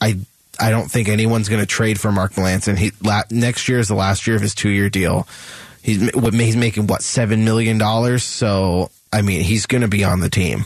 I 0.00 0.18
I 0.58 0.70
don't 0.70 0.90
think 0.90 1.08
anyone's 1.08 1.48
going 1.48 1.60
to 1.60 1.66
trade 1.66 2.00
for 2.00 2.10
Mark 2.10 2.32
Melancon. 2.32 2.76
He 2.76 2.92
la, 3.02 3.22
next 3.30 3.68
year 3.68 3.78
is 3.78 3.88
the 3.88 3.94
last 3.94 4.26
year 4.26 4.34
of 4.36 4.42
his 4.42 4.54
two 4.54 4.70
year 4.70 4.90
deal. 4.90 5.28
He's 5.82 6.10
he's 6.10 6.56
making 6.56 6.88
what 6.88 7.02
seven 7.02 7.44
million 7.44 7.78
dollars. 7.78 8.24
So 8.24 8.90
I 9.12 9.22
mean 9.22 9.42
he's 9.42 9.66
going 9.66 9.82
to 9.82 9.88
be 9.88 10.02
on 10.02 10.20
the 10.20 10.30
team. 10.30 10.64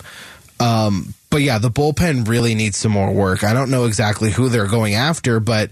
Um, 0.59 1.15
but 1.29 1.43
yeah, 1.43 1.59
the 1.59 1.71
bullpen 1.71 2.29
really 2.29 2.55
needs 2.55 2.77
some 2.77 2.93
more 2.93 3.13
work. 3.13 3.45
I 3.45 3.53
don't 3.53 3.71
know 3.71 3.85
exactly 3.85 4.31
who 4.31 4.49
they're 4.49 4.67
going 4.67 4.95
after, 4.95 5.41
but 5.41 5.71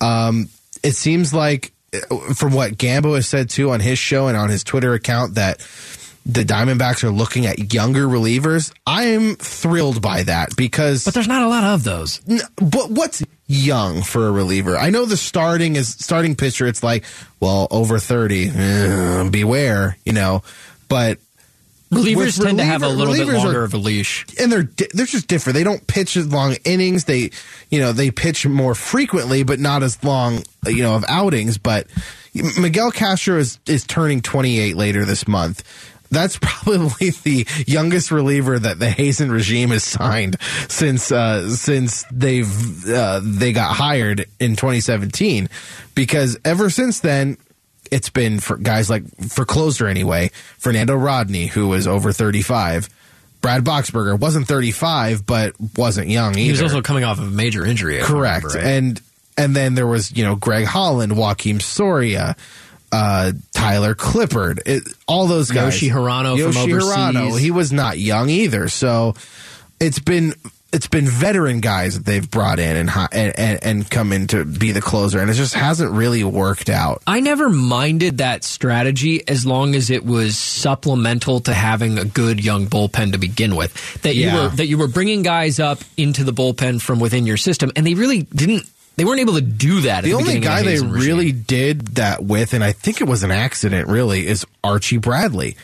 um, 0.00 0.48
it 0.82 0.92
seems 0.92 1.34
like 1.34 1.72
uh, 1.92 2.34
from 2.34 2.52
what 2.52 2.72
Gambo 2.72 3.16
has 3.16 3.26
said 3.28 3.50
too 3.50 3.70
on 3.70 3.80
his 3.80 3.98
show 3.98 4.28
and 4.28 4.36
on 4.36 4.48
his 4.48 4.64
Twitter 4.64 4.94
account 4.94 5.34
that 5.34 5.60
the 6.26 6.44
Diamondbacks 6.44 7.02
are 7.02 7.10
looking 7.10 7.46
at 7.46 7.72
younger 7.72 8.06
relievers. 8.06 8.72
I 8.86 9.04
am 9.04 9.36
thrilled 9.36 10.02
by 10.02 10.22
that 10.24 10.54
because 10.56 11.04
but 11.04 11.14
there's 11.14 11.28
not 11.28 11.42
a 11.42 11.48
lot 11.48 11.64
of 11.64 11.82
those. 11.84 12.20
N- 12.28 12.40
but 12.56 12.90
what's 12.90 13.22
young 13.46 14.02
for 14.02 14.28
a 14.28 14.30
reliever? 14.30 14.76
I 14.76 14.90
know 14.90 15.06
the 15.06 15.16
starting 15.16 15.76
is 15.76 15.88
starting 15.88 16.36
pitcher. 16.36 16.66
It's 16.66 16.82
like, 16.82 17.04
well, 17.40 17.66
over 17.70 17.98
thirty, 17.98 18.48
eh, 18.54 19.28
beware, 19.30 19.96
you 20.04 20.12
know. 20.12 20.42
But 20.88 21.18
Relievers 21.90 22.40
tend 22.40 22.58
to 22.58 22.64
have 22.64 22.84
a 22.84 22.88
little 22.88 23.14
bit 23.14 23.26
longer 23.26 23.62
are- 23.62 23.64
of 23.64 23.74
a 23.74 23.78
leash. 23.78 24.24
and 24.38 24.52
they're 24.52 24.62
di- 24.62 24.86
they're 24.92 25.06
just 25.06 25.26
different. 25.26 25.54
They 25.54 25.64
don't 25.64 25.84
pitch 25.88 26.16
as 26.16 26.28
long 26.28 26.54
innings. 26.64 27.04
They 27.04 27.30
you 27.70 27.80
know 27.80 27.92
they 27.92 28.12
pitch 28.12 28.46
more 28.46 28.76
frequently, 28.76 29.42
but 29.42 29.58
not 29.58 29.82
as 29.82 30.02
long 30.04 30.44
you 30.66 30.82
know 30.82 30.94
of 30.94 31.04
outings. 31.08 31.58
But 31.58 31.88
Miguel 32.34 32.92
Castro 32.92 33.38
is 33.38 33.58
is 33.66 33.84
turning 33.84 34.20
twenty 34.22 34.60
eight 34.60 34.76
later 34.76 35.04
this 35.04 35.26
month. 35.26 35.64
That's 36.10 36.38
probably 36.40 37.10
the 37.22 37.46
youngest 37.66 38.10
reliever 38.10 38.58
that 38.58 38.78
the 38.78 38.90
Hazen 38.90 39.30
regime 39.30 39.70
has 39.70 39.84
signed 39.84 40.36
since 40.68 41.12
uh, 41.12 41.48
since 41.50 42.04
they've 42.10 42.88
uh, 42.88 43.20
they 43.22 43.52
got 43.52 43.74
hired 43.74 44.26
in 44.38 44.56
2017. 44.56 45.48
Because 45.94 46.38
ever 46.44 46.70
since 46.70 47.00
then, 47.00 47.36
it's 47.90 48.10
been 48.10 48.40
for 48.40 48.56
guys 48.56 48.90
like 48.90 49.04
for 49.28 49.44
closer 49.44 49.86
anyway. 49.86 50.30
Fernando 50.58 50.94
Rodney, 50.94 51.46
who 51.46 51.68
was 51.68 51.86
over 51.86 52.12
35. 52.12 52.88
Brad 53.40 53.64
Boxberger 53.64 54.18
wasn't 54.18 54.46
35, 54.46 55.24
but 55.24 55.54
wasn't 55.76 56.08
young 56.08 56.32
either. 56.32 56.40
He 56.40 56.50
was 56.50 56.62
also 56.62 56.82
coming 56.82 57.04
off 57.04 57.18
of 57.18 57.28
a 57.28 57.30
major 57.30 57.64
injury. 57.64 58.00
I 58.00 58.04
correct. 58.04 58.44
remember 58.44 58.58
right. 58.58 58.74
And 58.74 59.00
and 59.38 59.56
then 59.56 59.74
there 59.74 59.86
was 59.86 60.14
you 60.16 60.24
know 60.24 60.36
Greg 60.36 60.66
Holland, 60.66 61.12
Joakim 61.12 61.62
Soria, 61.62 62.36
uh, 62.92 63.32
Tyler 63.52 63.94
Clippard, 63.94 64.60
it, 64.66 64.82
all 65.06 65.26
those 65.26 65.50
guys. 65.50 65.80
Yoshi 65.80 65.90
Hirano 65.90 66.36
from 66.52 66.56
overseas. 66.56 66.90
Hirano, 66.92 67.38
he 67.38 67.50
was 67.50 67.72
not 67.72 67.98
young 67.98 68.28
either. 68.30 68.68
So 68.68 69.14
it's 69.80 69.98
been 69.98 70.34
it's 70.72 70.86
been 70.86 71.06
veteran 71.06 71.58
guys 71.60 71.96
that 71.96 72.04
they've 72.04 72.30
brought 72.30 72.60
in 72.60 72.76
and 72.76 72.90
and, 73.12 73.64
and 73.64 73.90
come 73.90 74.12
in 74.12 74.28
to 74.28 74.44
be 74.44 74.70
the 74.72 74.80
closer, 74.80 75.18
and 75.20 75.28
it 75.30 75.34
just 75.34 75.54
hasn't 75.54 75.90
really 75.90 76.22
worked 76.22 76.68
out. 76.70 77.02
I 77.08 77.20
never 77.20 77.48
minded 77.48 78.18
that 78.18 78.44
strategy 78.44 79.26
as 79.26 79.44
long 79.44 79.74
as 79.74 79.90
it 79.90 80.04
was 80.04 80.38
supplemental 80.38 81.40
to 81.40 81.54
having 81.54 81.98
a 81.98 82.04
good 82.04 82.44
young 82.44 82.66
bullpen 82.66 83.12
to 83.12 83.18
begin 83.18 83.56
with. 83.56 84.00
That 84.02 84.14
you 84.14 84.26
Yeah. 84.26 84.42
were 84.44 84.48
that 84.50 84.66
you 84.66 84.78
were 84.78 84.88
bringing 84.88 85.22
guys 85.22 85.58
up 85.58 85.80
into 85.96 86.22
the 86.24 86.32
bullpen 86.32 86.80
from 86.80 87.00
within 87.00 87.26
your 87.26 87.36
system, 87.36 87.72
and 87.74 87.86
they 87.86 87.94
really 87.94 88.22
didn't. 88.22 88.64
They 88.96 89.04
weren't 89.04 89.20
able 89.20 89.34
to 89.34 89.40
do 89.40 89.80
that. 89.82 89.98
At 89.98 90.04
The 90.04 90.10
the, 90.10 90.16
only 90.16 90.40
guy 90.40 90.62
they 90.62 90.74
regime. 90.74 90.90
really 90.92 91.32
did 91.32 91.80
that 91.96 92.22
with, 92.22 92.52
and 92.52 92.62
I 92.62 92.72
think 92.72 93.00
it 93.00 93.04
was 93.08 93.22
an 93.22 93.30
accident, 93.30 93.88
really, 93.88 94.26
is 94.26 94.44
Archie 94.62 94.98
Bradley. 94.98 95.56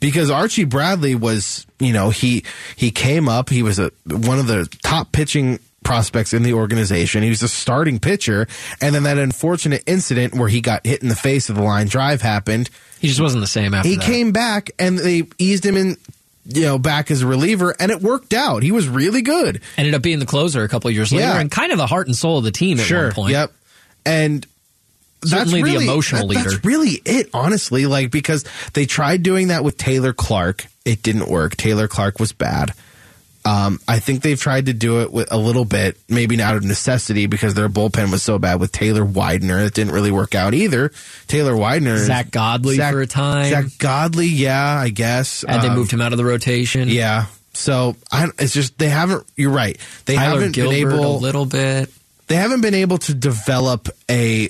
Because 0.00 0.30
Archie 0.30 0.64
Bradley 0.64 1.14
was, 1.14 1.66
you 1.78 1.94
know, 1.94 2.10
he 2.10 2.44
he 2.76 2.90
came 2.90 3.26
up. 3.28 3.48
He 3.48 3.62
was 3.62 3.78
a 3.78 3.90
one 4.06 4.38
of 4.38 4.46
the 4.46 4.68
top 4.82 5.12
pitching 5.12 5.60
prospects 5.82 6.34
in 6.34 6.42
the 6.42 6.52
organization. 6.52 7.22
He 7.22 7.30
was 7.30 7.42
a 7.42 7.48
starting 7.48 7.98
pitcher, 7.98 8.46
and 8.82 8.94
then 8.94 9.04
that 9.04 9.16
unfortunate 9.16 9.82
incident 9.86 10.34
where 10.34 10.48
he 10.48 10.60
got 10.60 10.84
hit 10.86 11.02
in 11.02 11.08
the 11.08 11.16
face 11.16 11.48
of 11.48 11.56
the 11.56 11.62
line 11.62 11.86
drive 11.86 12.20
happened. 12.20 12.68
he 13.00 13.08
just 13.08 13.20
wasn't 13.20 13.40
the 13.40 13.46
same 13.46 13.72
after 13.72 13.88
He 13.88 13.96
that. 13.96 14.04
came 14.04 14.32
back, 14.32 14.70
and 14.78 14.98
they 14.98 15.22
eased 15.38 15.64
him 15.64 15.76
in, 15.78 15.96
you 16.46 16.62
know, 16.62 16.78
back 16.78 17.10
as 17.10 17.22
a 17.22 17.26
reliever, 17.26 17.74
and 17.78 17.90
it 17.90 18.00
worked 18.02 18.34
out. 18.34 18.62
He 18.62 18.72
was 18.72 18.88
really 18.88 19.22
good. 19.22 19.60
ended 19.78 19.94
up 19.94 20.02
being 20.02 20.18
the 20.18 20.26
closer 20.26 20.62
a 20.62 20.68
couple 20.68 20.90
years 20.90 21.12
later, 21.12 21.24
Yeah. 21.26 21.40
and 21.40 21.50
kind 21.50 21.72
of 21.72 21.78
the 21.78 21.86
heart 21.86 22.06
and 22.06 22.14
soul 22.16 22.38
of 22.38 22.44
the 22.44 22.50
team 22.50 22.78
at 22.80 22.86
sure. 22.86 23.04
one 23.06 23.12
point. 23.12 23.32
Yep. 23.32 23.52
And 24.06 24.46
Certainly 25.24 25.62
the 25.62 25.64
that's 25.64 25.72
really, 25.74 25.84
emotional 25.86 26.20
that- 26.28 26.36
leader. 26.36 26.50
That's 26.50 26.64
really 26.64 27.00
it, 27.04 27.30
honestly. 27.32 27.86
Like 27.86 28.10
because 28.10 28.44
they 28.74 28.84
tried 28.84 29.22
doing 29.22 29.48
that 29.48 29.64
with 29.64 29.78
Taylor 29.78 30.12
Clarke, 30.12 30.66
it 30.84 31.02
didn't 31.02 31.28
work. 31.28 31.56
Taylor 31.56 31.88
Clarke 31.88 32.20
was 32.20 32.32
bad. 32.32 32.72
Um, 33.46 33.78
I 33.86 33.98
think 33.98 34.22
they've 34.22 34.40
tried 34.40 34.66
to 34.66 34.72
do 34.72 35.02
it 35.02 35.12
with 35.12 35.30
a 35.30 35.36
little 35.36 35.66
bit, 35.66 35.98
maybe 36.08 36.36
not 36.36 36.52
out 36.52 36.56
of 36.56 36.64
necessity 36.64 37.26
because 37.26 37.52
their 37.52 37.68
bullpen 37.68 38.10
was 38.10 38.22
so 38.22 38.38
bad 38.38 38.58
with 38.58 38.72
Taylor 38.72 39.04
Widener. 39.04 39.58
It 39.58 39.74
didn't 39.74 39.92
really 39.92 40.10
work 40.10 40.34
out 40.34 40.54
either. 40.54 40.90
Taylor 41.26 41.54
Widener, 41.54 41.98
Zack 41.98 42.30
Godley 42.30 42.78
for 42.78 43.02
a 43.02 43.06
time. 43.06 43.50
Zack 43.50 43.66
Godley, 43.78 44.28
yeah, 44.28 44.78
I 44.78 44.88
guess. 44.88 45.44
and 45.44 45.62
they 45.62 45.68
Um, 45.68 45.74
moved 45.76 45.92
him 45.92 46.00
out 46.00 46.12
of 46.12 46.16
the 46.18 46.24
rotation. 46.24 46.88
Yeah. 46.88 47.26
So 47.52 47.96
I, 48.10 48.28
it's 48.38 48.54
just 48.54 48.78
they 48.78 48.88
haven't. 48.88 49.26
You're 49.36 49.50
right. 49.52 49.76
They 50.06 50.16
Tyler 50.16 50.36
haven't 50.40 50.52
Gilbert 50.52 50.70
been 50.88 50.88
able 50.98 51.16
a 51.16 51.18
little 51.18 51.44
bit. 51.44 51.90
they 52.28 52.36
haven't 52.36 52.62
been 52.62 52.74
able 52.74 52.96
to 52.98 53.12
develop 53.14 53.88
a 54.10 54.48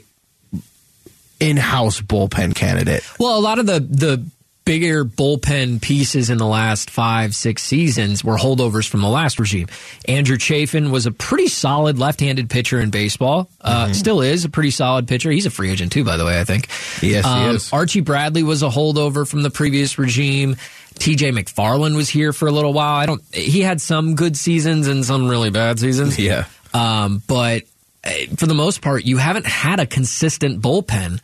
in-house 1.40 2.00
bullpen 2.00 2.54
candidate. 2.54 3.02
Well, 3.18 3.36
a 3.38 3.40
lot 3.40 3.58
of 3.58 3.66
the 3.66 3.80
the 3.80 4.24
bigger 4.64 5.04
bullpen 5.04 5.80
pieces 5.80 6.30
in 6.30 6.38
the 6.38 6.46
last 6.46 6.90
five 6.90 7.34
six 7.34 7.62
seasons 7.62 8.24
were 8.24 8.36
holdovers 8.36 8.88
from 8.88 9.00
the 9.02 9.08
last 9.08 9.38
regime. 9.38 9.66
Andrew 10.08 10.38
Chafin 10.38 10.90
was 10.90 11.06
a 11.06 11.10
pretty 11.12 11.48
solid 11.48 11.98
left-handed 11.98 12.48
pitcher 12.48 12.80
in 12.80 12.90
baseball. 12.90 13.48
Uh, 13.60 13.92
Still 13.92 14.20
is 14.22 14.44
a 14.44 14.48
pretty 14.48 14.70
solid 14.70 15.06
pitcher. 15.06 15.30
He's 15.30 15.46
a 15.46 15.50
free 15.50 15.70
agent 15.70 15.92
too, 15.92 16.04
by 16.04 16.16
the 16.16 16.24
way. 16.24 16.40
I 16.40 16.44
think. 16.44 16.68
Yes, 17.02 17.24
he 17.24 17.30
Um, 17.30 17.56
is. 17.56 17.72
Archie 17.72 18.00
Bradley 18.00 18.42
was 18.42 18.62
a 18.62 18.68
holdover 18.68 19.28
from 19.28 19.42
the 19.42 19.50
previous 19.50 19.98
regime. 19.98 20.56
T.J. 20.98 21.32
McFarland 21.32 21.96
was 21.96 22.08
here 22.08 22.32
for 22.32 22.46
a 22.46 22.52
little 22.52 22.72
while. 22.72 22.94
I 22.96 23.06
don't. 23.06 23.22
He 23.34 23.60
had 23.62 23.80
some 23.80 24.14
good 24.14 24.36
seasons 24.36 24.86
and 24.86 25.04
some 25.04 25.28
really 25.28 25.50
bad 25.50 25.78
seasons. 25.80 26.18
Yeah. 26.18 26.44
Um, 26.72 27.20
but 27.26 27.64
uh, 28.04 28.10
for 28.36 28.46
the 28.46 28.54
most 28.54 28.80
part, 28.80 29.04
you 29.04 29.16
haven't 29.18 29.46
had 29.46 29.80
a 29.80 29.86
consistent 29.86 30.62
bullpen 30.62 31.20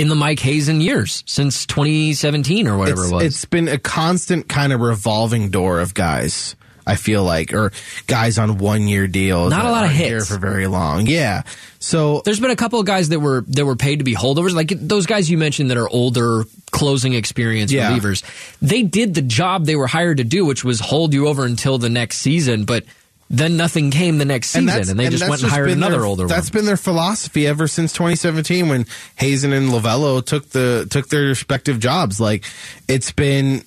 in 0.00 0.08
the 0.08 0.14
Mike 0.14 0.40
Hazen 0.40 0.80
years 0.80 1.22
since 1.26 1.66
2017 1.66 2.66
or 2.66 2.76
whatever 2.78 3.02
It's, 3.02 3.10
it 3.10 3.14
was. 3.14 3.24
it's 3.24 3.44
been 3.44 3.68
a 3.68 3.78
constant 3.78 4.48
kind 4.48 4.72
of 4.72 4.80
revolving 4.80 5.50
door 5.50 5.80
of 5.80 5.94
guys. 5.94 6.56
I 6.86 6.96
feel 6.96 7.22
like, 7.22 7.52
or 7.52 7.70
guys 8.08 8.38
on 8.38 8.58
one 8.58 8.88
year 8.88 9.06
deals. 9.06 9.50
Not 9.50 9.64
a 9.66 9.70
lot 9.70 9.84
of 9.84 9.90
hits. 9.92 10.28
for 10.28 10.38
very 10.38 10.66
long. 10.66 11.06
Yeah. 11.06 11.42
So 11.78 12.22
There's 12.24 12.40
been 12.40 12.50
a 12.50 12.56
couple 12.56 12.80
of 12.80 12.86
guys 12.86 13.10
that 13.10 13.20
were 13.20 13.44
that 13.48 13.64
were 13.64 13.76
paid 13.76 13.98
to 14.00 14.04
be 14.04 14.14
holdovers, 14.14 14.54
like 14.54 14.70
those 14.74 15.06
guys 15.06 15.30
you 15.30 15.38
mentioned 15.38 15.70
that 15.70 15.76
are 15.76 15.88
older, 15.88 16.44
closing 16.72 17.12
experience 17.12 17.70
Yeah. 17.70 17.92
relievers. 17.92 18.24
They 18.60 18.82
did 18.82 19.14
the 19.14 19.22
job 19.22 19.66
they 19.66 19.76
were 19.76 19.86
hired 19.86 20.16
to 20.16 20.24
do, 20.24 20.44
which 20.46 20.64
was 20.64 20.80
hold 20.80 21.12
you 21.14 21.28
over 21.28 21.44
until 21.44 21.78
the 21.78 21.90
next 21.90 22.18
season. 22.18 22.64
But 22.64 22.84
then 23.30 23.56
nothing 23.56 23.92
came 23.92 24.18
the 24.18 24.24
next 24.24 24.48
season, 24.48 24.68
and, 24.90 24.98
they 24.98 25.08
just 25.08 25.28
went 25.28 25.40
and 25.40 25.50
hired 25.50 25.70
another 25.70 25.98
their, 25.98 26.04
older 26.04 26.26
That's 26.26 26.50
one. 26.50 26.58
been 26.58 26.66
their 26.66 26.76
philosophy 26.76 27.46
ever 27.46 27.68
since 27.68 27.92
2017 27.92 28.68
when 28.68 28.86
Hazen 29.16 29.52
and 29.52 29.68
Lovullo 29.68 30.24
took 30.24 30.48
the 30.50 30.88
took 30.90 31.08
their 31.08 31.22
respective 31.22 31.78
jobs. 31.78 32.20
Like 32.20 32.44
it's 32.88 33.12
been 33.12 33.64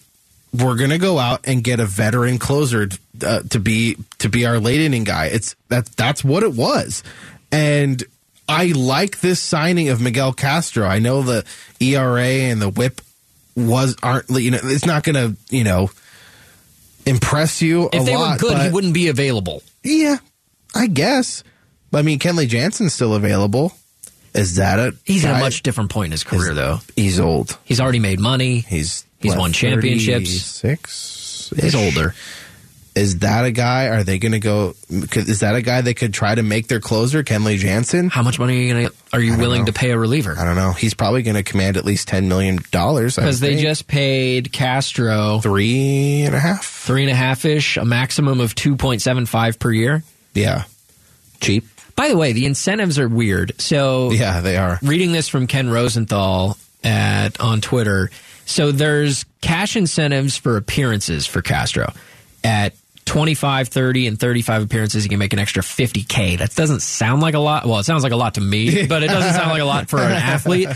we're 0.54 0.76
going 0.76 0.90
to 0.90 0.98
go 0.98 1.18
out 1.18 1.42
and 1.46 1.64
get 1.64 1.80
a 1.80 1.86
veteran 1.86 2.40
closer 2.40 2.90
uh, 3.26 3.42
to 3.50 3.60
be 3.60 3.98
to 4.20 4.28
be 4.28 4.46
our 4.46 4.60
late 4.60 4.82
inning 4.82 5.06
guy. 5.06 5.28
It's 5.28 5.56
that 5.70 5.86
that's 5.96 6.26
what 6.26 6.44
it 6.44 6.54
was. 6.54 7.02
And 7.50 8.04
I 8.50 8.68
like 8.68 9.22
this 9.22 9.40
signing 9.40 9.88
of 9.88 10.02
Miguel 10.02 10.34
Castro. 10.34 10.86
I 10.86 11.00
know 11.00 11.22
the 11.22 11.46
ERA 11.80 12.22
and 12.22 12.62
the 12.62 12.70
whip 12.70 13.00
was 13.56 13.96
aren't 14.04 14.30
you 14.30 14.52
know 14.52 14.60
it's 14.62 14.86
not 14.86 15.04
going 15.04 15.16
to, 15.16 15.38
you 15.56 15.64
know, 15.64 15.90
impress 17.06 17.62
you 17.62 17.90
a 17.92 17.96
If 17.98 18.06
they 18.06 18.16
lot, 18.16 18.42
were 18.42 18.50
good, 18.50 18.58
he 18.62 18.70
wouldn't 18.70 18.94
be 18.94 19.08
available. 19.10 19.64
yeah, 19.84 20.18
I 20.76 20.88
guess. 20.88 21.44
But 21.92 22.00
I 22.00 22.02
mean, 22.02 22.20
Kenley 22.20 22.48
Jansen's 22.48 22.94
still 22.94 23.14
available. 23.14 23.74
Is 24.34 24.56
that 24.56 24.80
a? 24.80 24.96
He's 25.04 25.24
at 25.26 25.38
a 25.38 25.40
much 25.40 25.62
different 25.62 25.92
point 25.92 26.06
in 26.08 26.12
his 26.12 26.24
career, 26.24 26.54
though. 26.56 26.80
He's 26.96 27.20
old. 27.20 27.58
He's 27.66 27.80
already 27.80 28.00
made 28.00 28.20
money. 28.20 28.60
He's 28.62 29.06
He's 29.20 29.36
won 29.36 29.54
championships. 29.54 30.30
Six. 30.32 31.54
He's 31.56 31.76
older. 31.76 32.16
Is 32.96 33.20
that 33.20 33.44
a 33.46 33.52
guy? 33.52 33.88
Are 33.88 34.04
they 34.04 34.20
going 34.20 34.34
to 34.34 34.40
go? 34.40 34.76
Is 34.90 35.40
that 35.40 35.56
a 35.56 35.62
guy 35.64 35.82
they 35.82 35.96
could 35.96 36.14
try 36.14 36.36
to 36.36 36.44
make 36.44 36.68
their 36.68 36.80
closer, 36.80 37.24
Kenley 37.24 37.58
Jansen? 37.58 38.10
How 38.10 38.22
much 38.22 38.38
money 38.38 38.56
are 38.58 38.62
you 38.62 38.74
gonna? 38.74 38.90
Are 39.14 39.20
you 39.20 39.36
willing 39.38 39.62
know. 39.62 39.66
to 39.66 39.74
pay 39.74 39.90
a 39.92 39.98
reliever? 39.98 40.36
I 40.38 40.46
don't 40.46 40.56
know. 40.56 40.74
He's 40.74 40.94
probably 40.94 41.24
going 41.24 41.36
to 41.36 41.42
command 41.44 41.76
at 41.78 41.86
least 41.86 42.08
ten 42.08 42.28
million 42.30 42.60
dollars 42.72 43.16
Because 43.16 43.40
they 43.40 43.56
just 43.62 43.88
paid 43.88 44.52
Castro 44.52 45.40
three 45.42 46.22
and 46.22 46.36
a 46.36 46.40
half. 46.40 46.66
three 46.66 47.02
and 47.02 47.12
a 47.12 47.16
half 47.16 47.46
ish, 47.46 47.78
a 47.78 47.86
maximum 47.86 48.40
of 48.40 48.54
two 48.54 48.76
point 48.76 49.02
seven 49.02 49.26
five 49.26 49.58
per 49.58 49.72
year. 49.72 50.04
Yeah, 50.36 50.66
cheap. 51.42 51.66
By 51.96 52.10
the 52.10 52.18
way, 52.18 52.34
the 52.34 52.46
incentives 52.46 53.00
are 53.00 53.08
weird. 53.08 53.60
So 53.60 54.12
Yeah, 54.12 54.42
they 54.42 54.58
are. 54.58 54.80
reading 54.84 55.12
this 55.12 55.28
from 55.30 55.48
Ken 55.48 55.70
Rosenthal 55.70 56.58
at 56.84 57.40
on 57.40 57.62
Twitter. 57.62 58.10
So 58.46 58.72
there's 58.72 59.26
cash 59.42 59.76
incentives 59.76 60.36
for 60.38 60.58
appearances 60.58 61.26
for 61.26 61.42
Castro. 61.42 61.92
At 62.44 62.74
25, 63.06 63.68
30, 63.68 64.08
and 64.08 64.20
35 64.20 64.64
appearances, 64.64 65.04
you 65.04 65.10
can 65.10 65.20
make 65.20 65.34
an 65.34 65.40
extra 65.40 65.62
50K. 65.62 66.38
That 66.40 66.56
doesn't 66.56 66.82
sound 66.82 67.22
like 67.22 67.34
a 67.34 67.40
lot. 67.40 67.66
Well, 67.66 67.80
it 67.80 67.84
sounds 67.84 68.04
like 68.04 68.12
a 68.12 68.18
lot 68.18 68.36
to 68.36 68.42
me, 68.42 68.88
but 68.88 69.04
it 69.04 69.08
doesn't 69.08 69.34
sound 69.34 69.50
like 69.50 69.62
a 69.62 69.66
lot 69.66 69.90
for 69.90 70.00
an 70.00 70.12
athlete. 70.12 70.70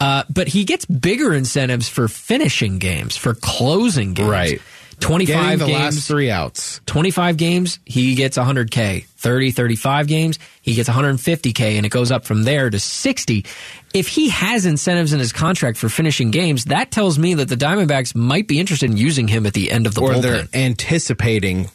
Uh, 0.00 0.24
but 0.30 0.48
he 0.48 0.64
gets 0.64 0.84
bigger 0.84 1.32
incentives 1.32 1.88
for 1.88 2.08
finishing 2.08 2.78
games, 2.78 3.16
for 3.16 3.34
closing 3.34 4.14
games. 4.14 4.28
Right. 4.28 4.62
25 5.02 5.58
the 5.58 5.66
games. 5.66 5.96
last 5.96 6.08
three 6.08 6.30
outs. 6.30 6.80
25 6.86 7.36
games, 7.36 7.78
he 7.84 8.14
gets 8.14 8.36
100K. 8.38 9.04
30, 9.04 9.50
35 9.52 10.06
games, 10.08 10.38
he 10.62 10.74
gets 10.74 10.88
150K, 10.88 11.76
and 11.76 11.86
it 11.86 11.90
goes 11.90 12.10
up 12.10 12.24
from 12.24 12.42
there 12.42 12.68
to 12.70 12.80
60. 12.80 13.44
If 13.94 14.08
he 14.08 14.30
has 14.30 14.66
incentives 14.66 15.12
in 15.12 15.20
his 15.20 15.32
contract 15.32 15.78
for 15.78 15.88
finishing 15.88 16.30
games, 16.32 16.64
that 16.66 16.90
tells 16.90 17.18
me 17.18 17.34
that 17.34 17.48
the 17.48 17.54
Diamondbacks 17.56 18.16
might 18.16 18.48
be 18.48 18.58
interested 18.58 18.90
in 18.90 18.96
using 18.96 19.28
him 19.28 19.46
at 19.46 19.52
the 19.52 19.70
end 19.70 19.86
of 19.86 19.94
the 19.94 20.00
or 20.00 20.10
bullpen. 20.14 20.22
they're 20.22 20.48
anticipating 20.54 21.68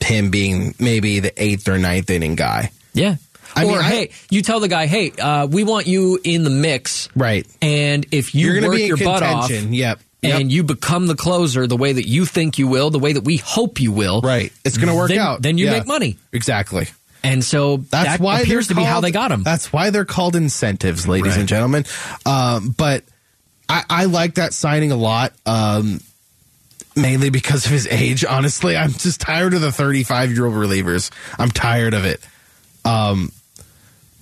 him 0.00 0.30
being 0.30 0.74
maybe 0.78 1.20
the 1.20 1.32
eighth 1.42 1.68
or 1.68 1.78
ninth 1.78 2.08
inning 2.10 2.36
guy. 2.36 2.70
Yeah. 2.94 3.16
I 3.54 3.64
or, 3.64 3.68
mean, 3.68 3.78
I- 3.78 3.82
hey, 3.82 4.10
you 4.30 4.40
tell 4.40 4.60
the 4.60 4.68
guy, 4.68 4.86
hey, 4.86 5.10
uh, 5.10 5.46
we 5.46 5.64
want 5.64 5.86
you 5.86 6.18
in 6.24 6.42
the 6.42 6.50
mix. 6.50 7.08
Right. 7.14 7.46
And 7.60 8.06
if 8.12 8.34
you 8.34 8.60
to 8.60 8.66
work 8.66 8.76
be 8.76 8.84
your 8.84 8.96
butt 8.96 9.22
off. 9.22 9.50
Yep. 9.50 10.00
Yep. 10.22 10.40
and 10.40 10.52
you 10.52 10.62
become 10.62 11.08
the 11.08 11.16
closer 11.16 11.66
the 11.66 11.76
way 11.76 11.92
that 11.92 12.06
you 12.06 12.24
think 12.26 12.56
you 12.58 12.68
will, 12.68 12.90
the 12.90 12.98
way 13.00 13.12
that 13.12 13.24
we 13.24 13.38
hope 13.38 13.80
you 13.80 13.90
will, 13.90 14.20
right. 14.20 14.52
It's 14.64 14.76
going 14.76 14.88
to 14.88 14.94
work 14.94 15.08
then, 15.08 15.18
out. 15.18 15.42
Then 15.42 15.58
you 15.58 15.66
Yeah. 15.66 15.72
make 15.78 15.86
money. 15.86 16.16
Exactly. 16.32 16.86
And 17.24 17.44
so 17.44 17.78
That's 17.78 18.08
that 18.08 18.20
why 18.20 18.40
appears 18.40 18.68
to 18.68 18.74
they're 18.74 18.82
be 18.84 18.86
how 18.88 19.00
they 19.00 19.10
got 19.10 19.32
him. 19.32 19.42
That's 19.42 19.72
why 19.72 19.90
they're 19.90 20.04
called 20.04 20.36
incentives, 20.36 21.06
ladies 21.08 21.32
Right. 21.32 21.40
and 21.40 21.48
gentlemen. 21.48 21.84
Um, 22.24 22.68
but 22.76 23.02
I, 23.68 23.82
I 23.90 24.04
like 24.06 24.34
that 24.36 24.54
signing 24.54 24.92
a 24.92 24.96
lot. 24.96 25.32
Um, 25.46 26.00
mainly 26.94 27.30
because 27.30 27.64
of 27.64 27.72
his 27.72 27.86
age. 27.90 28.24
Honestly, 28.24 28.76
I'm 28.76 28.92
just 28.92 29.20
tired 29.20 29.54
of 29.54 29.60
the 29.60 29.72
35 29.72 30.30
year 30.32 30.44
old 30.46 30.54
relievers. 30.54 31.10
I'm 31.38 31.50
tired 31.50 31.94
of 31.94 32.04
it. 32.04 32.20
Um, 32.84 33.32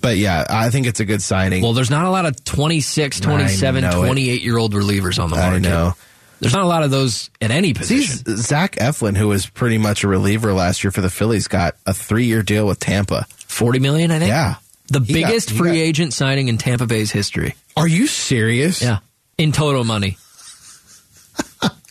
but 0.00 0.16
yeah, 0.16 0.44
I 0.48 0.70
think 0.70 0.86
it's 0.86 1.00
a 1.00 1.04
good 1.04 1.22
signing. 1.22 1.62
Well, 1.62 1.72
there's 1.72 1.90
not 1.90 2.04
a 2.06 2.10
lot 2.10 2.26
of 2.26 2.42
26, 2.44 3.20
27, 3.20 3.82
know 3.82 4.02
it. 4.02 4.06
28 4.06 4.42
year 4.42 4.56
old 4.56 4.72
relievers 4.74 5.22
on 5.22 5.30
the 5.30 5.36
I 5.36 5.50
market. 5.50 5.60
know. 5.62 5.94
There's 6.40 6.54
not 6.54 6.64
a 6.64 6.68
lot 6.68 6.82
of 6.84 6.90
those 6.90 7.28
at 7.42 7.50
any 7.50 7.68
See, 7.68 7.74
position. 7.74 8.36
Zach 8.38 8.76
Eflin, 8.76 9.14
who 9.16 9.28
was 9.28 9.46
pretty 9.46 9.76
much 9.76 10.04
a 10.04 10.08
reliever 10.08 10.54
last 10.54 10.82
year 10.82 10.90
for 10.90 11.02
the 11.02 11.10
Phillies, 11.10 11.48
got 11.48 11.76
a 11.86 11.92
three 11.92 12.24
year 12.24 12.42
deal 12.42 12.66
with 12.66 12.80
Tampa. 12.80 13.26
40 13.46 13.78
million, 13.80 14.10
I 14.10 14.18
think. 14.20 14.30
Yeah. 14.30 14.54
The 14.86 15.00
He 15.00 15.12
biggest 15.12 15.50
he 15.50 15.58
free 15.58 15.72
got- 15.72 15.76
agent 15.76 16.12
signing 16.14 16.48
in 16.48 16.56
Tampa 16.56 16.86
Bay's 16.86 17.10
history. 17.12 17.54
Are 17.76 17.86
you 17.86 18.06
serious? 18.06 18.80
Yeah. 18.82 18.98
In 19.36 19.52
total 19.52 19.84
money. 19.84 20.16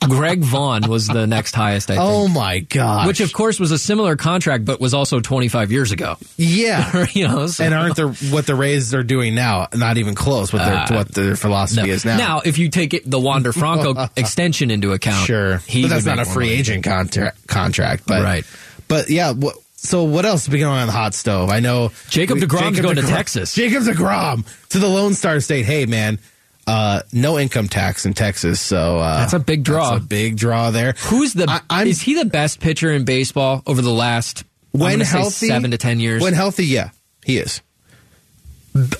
Greg 0.01 0.39
Vaughn 0.41 0.89
was 0.89 1.07
the 1.07 1.27
next 1.27 1.53
highest, 1.53 1.91
I 1.91 1.95
think. 1.95 2.05
Oh 2.07 2.27
my 2.27 2.59
god. 2.59 3.05
Which, 3.05 3.19
of 3.19 3.31
course, 3.33 3.59
was 3.59 3.71
a 3.71 3.77
similar 3.77 4.15
contract, 4.15 4.65
but 4.65 4.79
was 4.79 4.93
also 4.93 5.19
25 5.19 5.71
years 5.71 5.91
ago. 5.91 6.15
yeah. 6.37 7.05
you 7.13 7.27
know, 7.27 7.47
so- 7.47 7.63
and 7.63 7.73
aren't 7.73 7.95
the 7.97 8.07
what 8.31 8.47
the 8.47 8.55
Rays 8.55 8.93
are 8.95 9.03
doing 9.03 9.35
now? 9.35 9.67
Not 9.75 9.97
even 9.97 10.15
close. 10.15 10.51
What 10.51 10.65
their 10.65 10.73
Uh, 10.75 10.87
what 10.95 11.07
their 11.09 11.35
philosophy 11.35 11.87
No. 11.87 11.93
is 11.93 12.05
now. 12.05 12.17
Now, 12.17 12.41
if 12.43 12.57
you 12.57 12.69
take 12.69 12.93
it, 12.93 13.09
the 13.09 13.19
Wander 13.19 13.51
Franco 13.53 14.07
extension 14.15 14.71
into 14.71 14.93
account, 14.93 15.27
sure, 15.27 15.57
he 15.67 15.83
but 15.83 15.89
that's 15.89 16.05
not 16.05 16.17
a 16.19 16.25
free 16.25 16.49
agent 16.49 16.83
contract. 16.85 17.45
Contract, 17.47 18.03
but 18.07 18.23
Right. 18.23 18.45
But 18.87 19.09
yeah. 19.09 19.33
What, 19.33 19.55
so 19.75 20.03
what 20.03 20.25
else 20.25 20.43
is 20.43 20.49
going 20.49 20.63
on 20.65 20.81
in 20.81 20.87
the 20.87 20.91
hot 20.93 21.13
stove? 21.13 21.49
I 21.49 21.59
know 21.59 21.91
Jacob 22.09 22.39
DeGrom's 22.39 22.79
going 22.81 22.95
to 22.95 23.01
Texas. 23.03 23.53
Jacob 23.53 23.83
Degrom 23.83 24.43
to 24.69 24.79
the 24.79 24.87
Lone 24.89 25.13
Star 25.13 25.39
State. 25.39 25.65
Hey 25.65 25.85
man, 25.85 26.19
uh, 26.69 27.01
no 27.11 27.39
income 27.39 27.67
tax 27.67 28.05
in 28.05 28.13
Texas, 28.13 28.59
so 28.61 28.97
uh, 28.99 29.19
That's 29.21 29.33
a 29.33 29.39
big 29.39 29.63
draw. 29.63 29.91
That's 29.93 30.03
a 30.03 30.07
big 30.07 30.37
draw 30.37 30.69
there. 30.71 30.93
Who's 31.07 31.33
the? 31.33 31.61
I- 31.69 31.83
is 31.85 32.01
he 32.01 32.13
the 32.15 32.25
best 32.25 32.59
pitcher 32.59 32.91
in 32.91 33.05
baseball 33.05 33.63
over 33.65 33.81
the 33.81 33.89
last 33.91 34.43
when 34.71 34.99
healthy? 34.99 35.47
seven 35.47 35.71
to 35.71 35.77
ten 35.77 35.99
years? 35.99 36.21
When 36.21 36.33
healthy, 36.33 36.65
yeah, 36.65 36.91
he 37.25 37.37
is. 37.37 37.61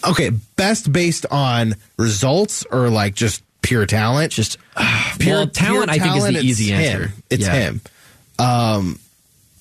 Okay, 0.03 0.32
best 0.55 0.91
based 0.91 1.25
on 1.29 1.75
results 1.97 2.65
or 2.71 2.89
like 2.89 3.13
just 3.13 3.43
pure 3.62 3.86
talent. 3.86 4.32
Just 4.32 4.58
pure 5.19 5.36
well, 5.38 5.47
talent, 5.47 5.89
pure 5.91 5.95
I 5.95 5.99
think 5.99 6.15
is 6.17 6.23
the 6.23 6.39
easy 6.39 6.73
it's 6.73 6.88
answer. 6.88 7.08
Him. 7.08 7.23
It's 7.29 7.45
Yeah. 7.45 7.53
him. 7.53 8.99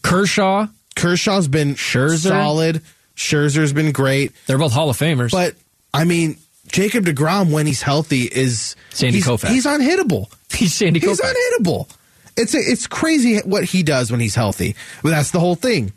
Kershaw. 0.02 0.66
Kershaw's 0.96 1.48
been 1.48 1.74
Scherzer? 1.74 2.28
solid. 2.28 2.82
Scherzer's 3.16 3.72
been 3.72 3.92
great, 3.92 4.32
They're 4.46 4.58
both 4.58 4.72
Hall 4.72 4.88
of 4.90 4.96
Famers. 4.96 5.30
but 5.32 5.54
I 5.92 6.04
mean, 6.04 6.38
Jacob 6.68 7.04
Degrom 7.04 7.50
when 7.50 7.66
he's 7.66 7.82
healthy 7.82 8.22
is 8.22 8.76
Sandy 8.90 9.16
he's, 9.16 9.26
Koufax. 9.26 9.48
He's 9.48 9.66
unhittable. 9.66 10.32
he's 10.52 10.74
Sandy 10.74 11.00
Koufax. 11.00 11.08
He's 11.08 11.20
unhittable. 11.20 11.90
It's 12.36 12.54
it's 12.54 12.86
crazy 12.86 13.38
what 13.38 13.64
he 13.64 13.82
does 13.82 14.10
when 14.10 14.20
he's 14.20 14.34
healthy. 14.34 14.76
But 15.02 15.10
that's 15.10 15.32
the 15.32 15.40
whole 15.40 15.56
thing. 15.56 15.92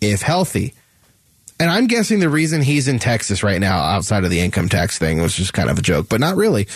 If 0.00 0.22
healthy. 0.22 0.74
And 1.58 1.70
I'm 1.70 1.86
guessing 1.86 2.20
the 2.20 2.28
reason 2.28 2.60
he's 2.60 2.86
in 2.86 2.98
Texas 2.98 3.42
right 3.42 3.58
now, 3.58 3.78
outside 3.78 4.24
of 4.24 4.30
the 4.30 4.40
income 4.40 4.68
tax 4.68 4.98
thing, 4.98 5.22
was 5.22 5.34
just 5.34 5.54
kind 5.54 5.70
of 5.70 5.78
a 5.78 5.82
joke, 5.82 6.06
but 6.08 6.20
not 6.20 6.36
really. 6.36 6.68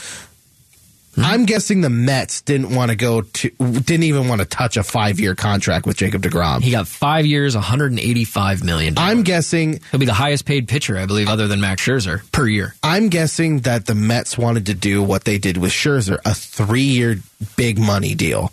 Hmm? 1.14 1.24
I'm 1.24 1.44
guessing 1.44 1.80
the 1.80 1.90
Mets 1.90 2.42
didn't 2.42 2.74
want 2.74 2.90
to 2.90 2.96
go 2.96 3.22
to, 3.22 3.50
didn't 3.50 4.04
even 4.04 4.28
want 4.28 4.40
to 4.40 4.46
touch 4.46 4.76
a 4.76 4.82
five 4.82 5.18
year 5.18 5.34
contract 5.34 5.86
with 5.86 5.96
Jacob 5.96 6.22
DeGrom. 6.22 6.62
He 6.62 6.70
got 6.70 6.86
five 6.86 7.26
years, 7.26 7.54
185 7.54 8.62
million. 8.62 8.94
I'm 8.96 9.22
guessing 9.22 9.80
He'll 9.90 10.00
be 10.00 10.06
the 10.06 10.12
highest 10.14 10.44
paid 10.46 10.68
pitcher, 10.68 10.96
I 10.96 11.06
believe, 11.06 11.28
other 11.28 11.48
than 11.48 11.60
Max 11.60 11.82
Scherzer 11.82 12.30
per 12.30 12.46
year. 12.46 12.74
I'm 12.82 13.08
guessing 13.08 13.60
that 13.60 13.86
the 13.86 13.94
Mets 13.94 14.38
wanted 14.38 14.66
to 14.66 14.74
do 14.74 15.02
what 15.02 15.24
they 15.24 15.38
did 15.38 15.56
with 15.56 15.72
Scherzer, 15.72 16.18
a 16.24 16.34
three 16.34 16.82
year 16.82 17.16
big 17.56 17.78
money 17.78 18.14
deal. 18.14 18.52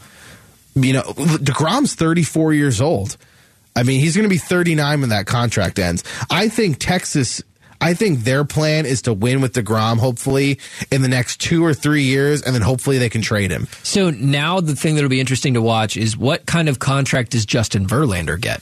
You 0.75 0.93
know, 0.93 1.01
DeGrom's 1.03 1.95
34 1.95 2.53
years 2.53 2.81
old. 2.81 3.17
I 3.75 3.83
mean, 3.83 3.99
he's 3.99 4.15
going 4.15 4.23
to 4.23 4.29
be 4.29 4.39
39 4.39 5.01
when 5.01 5.09
that 5.09 5.27
contract 5.27 5.77
ends. 5.77 6.03
I 6.31 6.49
think 6.49 6.79
Texas, 6.79 7.43
I 7.79 7.93
think 7.93 8.19
their 8.19 8.43
plan 8.43 8.85
is 8.85 9.03
to 9.03 9.13
win 9.13 9.41
with 9.41 9.53
DeGrom, 9.53 9.97
hopefully, 9.97 10.59
in 10.91 11.01
the 11.01 11.07
next 11.07 11.39
two 11.39 11.63
or 11.63 11.73
three 11.73 12.03
years, 12.03 12.41
and 12.41 12.55
then 12.55 12.61
hopefully 12.61 12.97
they 12.97 13.09
can 13.09 13.21
trade 13.21 13.51
him. 13.51 13.67
So 13.83 14.09
now 14.09 14.59
the 14.59 14.75
thing 14.75 14.95
that'll 14.95 15.09
be 15.09 15.19
interesting 15.19 15.53
to 15.53 15.61
watch 15.61 15.97
is 15.97 16.17
what 16.17 16.45
kind 16.45 16.69
of 16.69 16.79
contract 16.79 17.31
does 17.31 17.45
Justin 17.45 17.85
Verlander 17.85 18.39
get? 18.39 18.61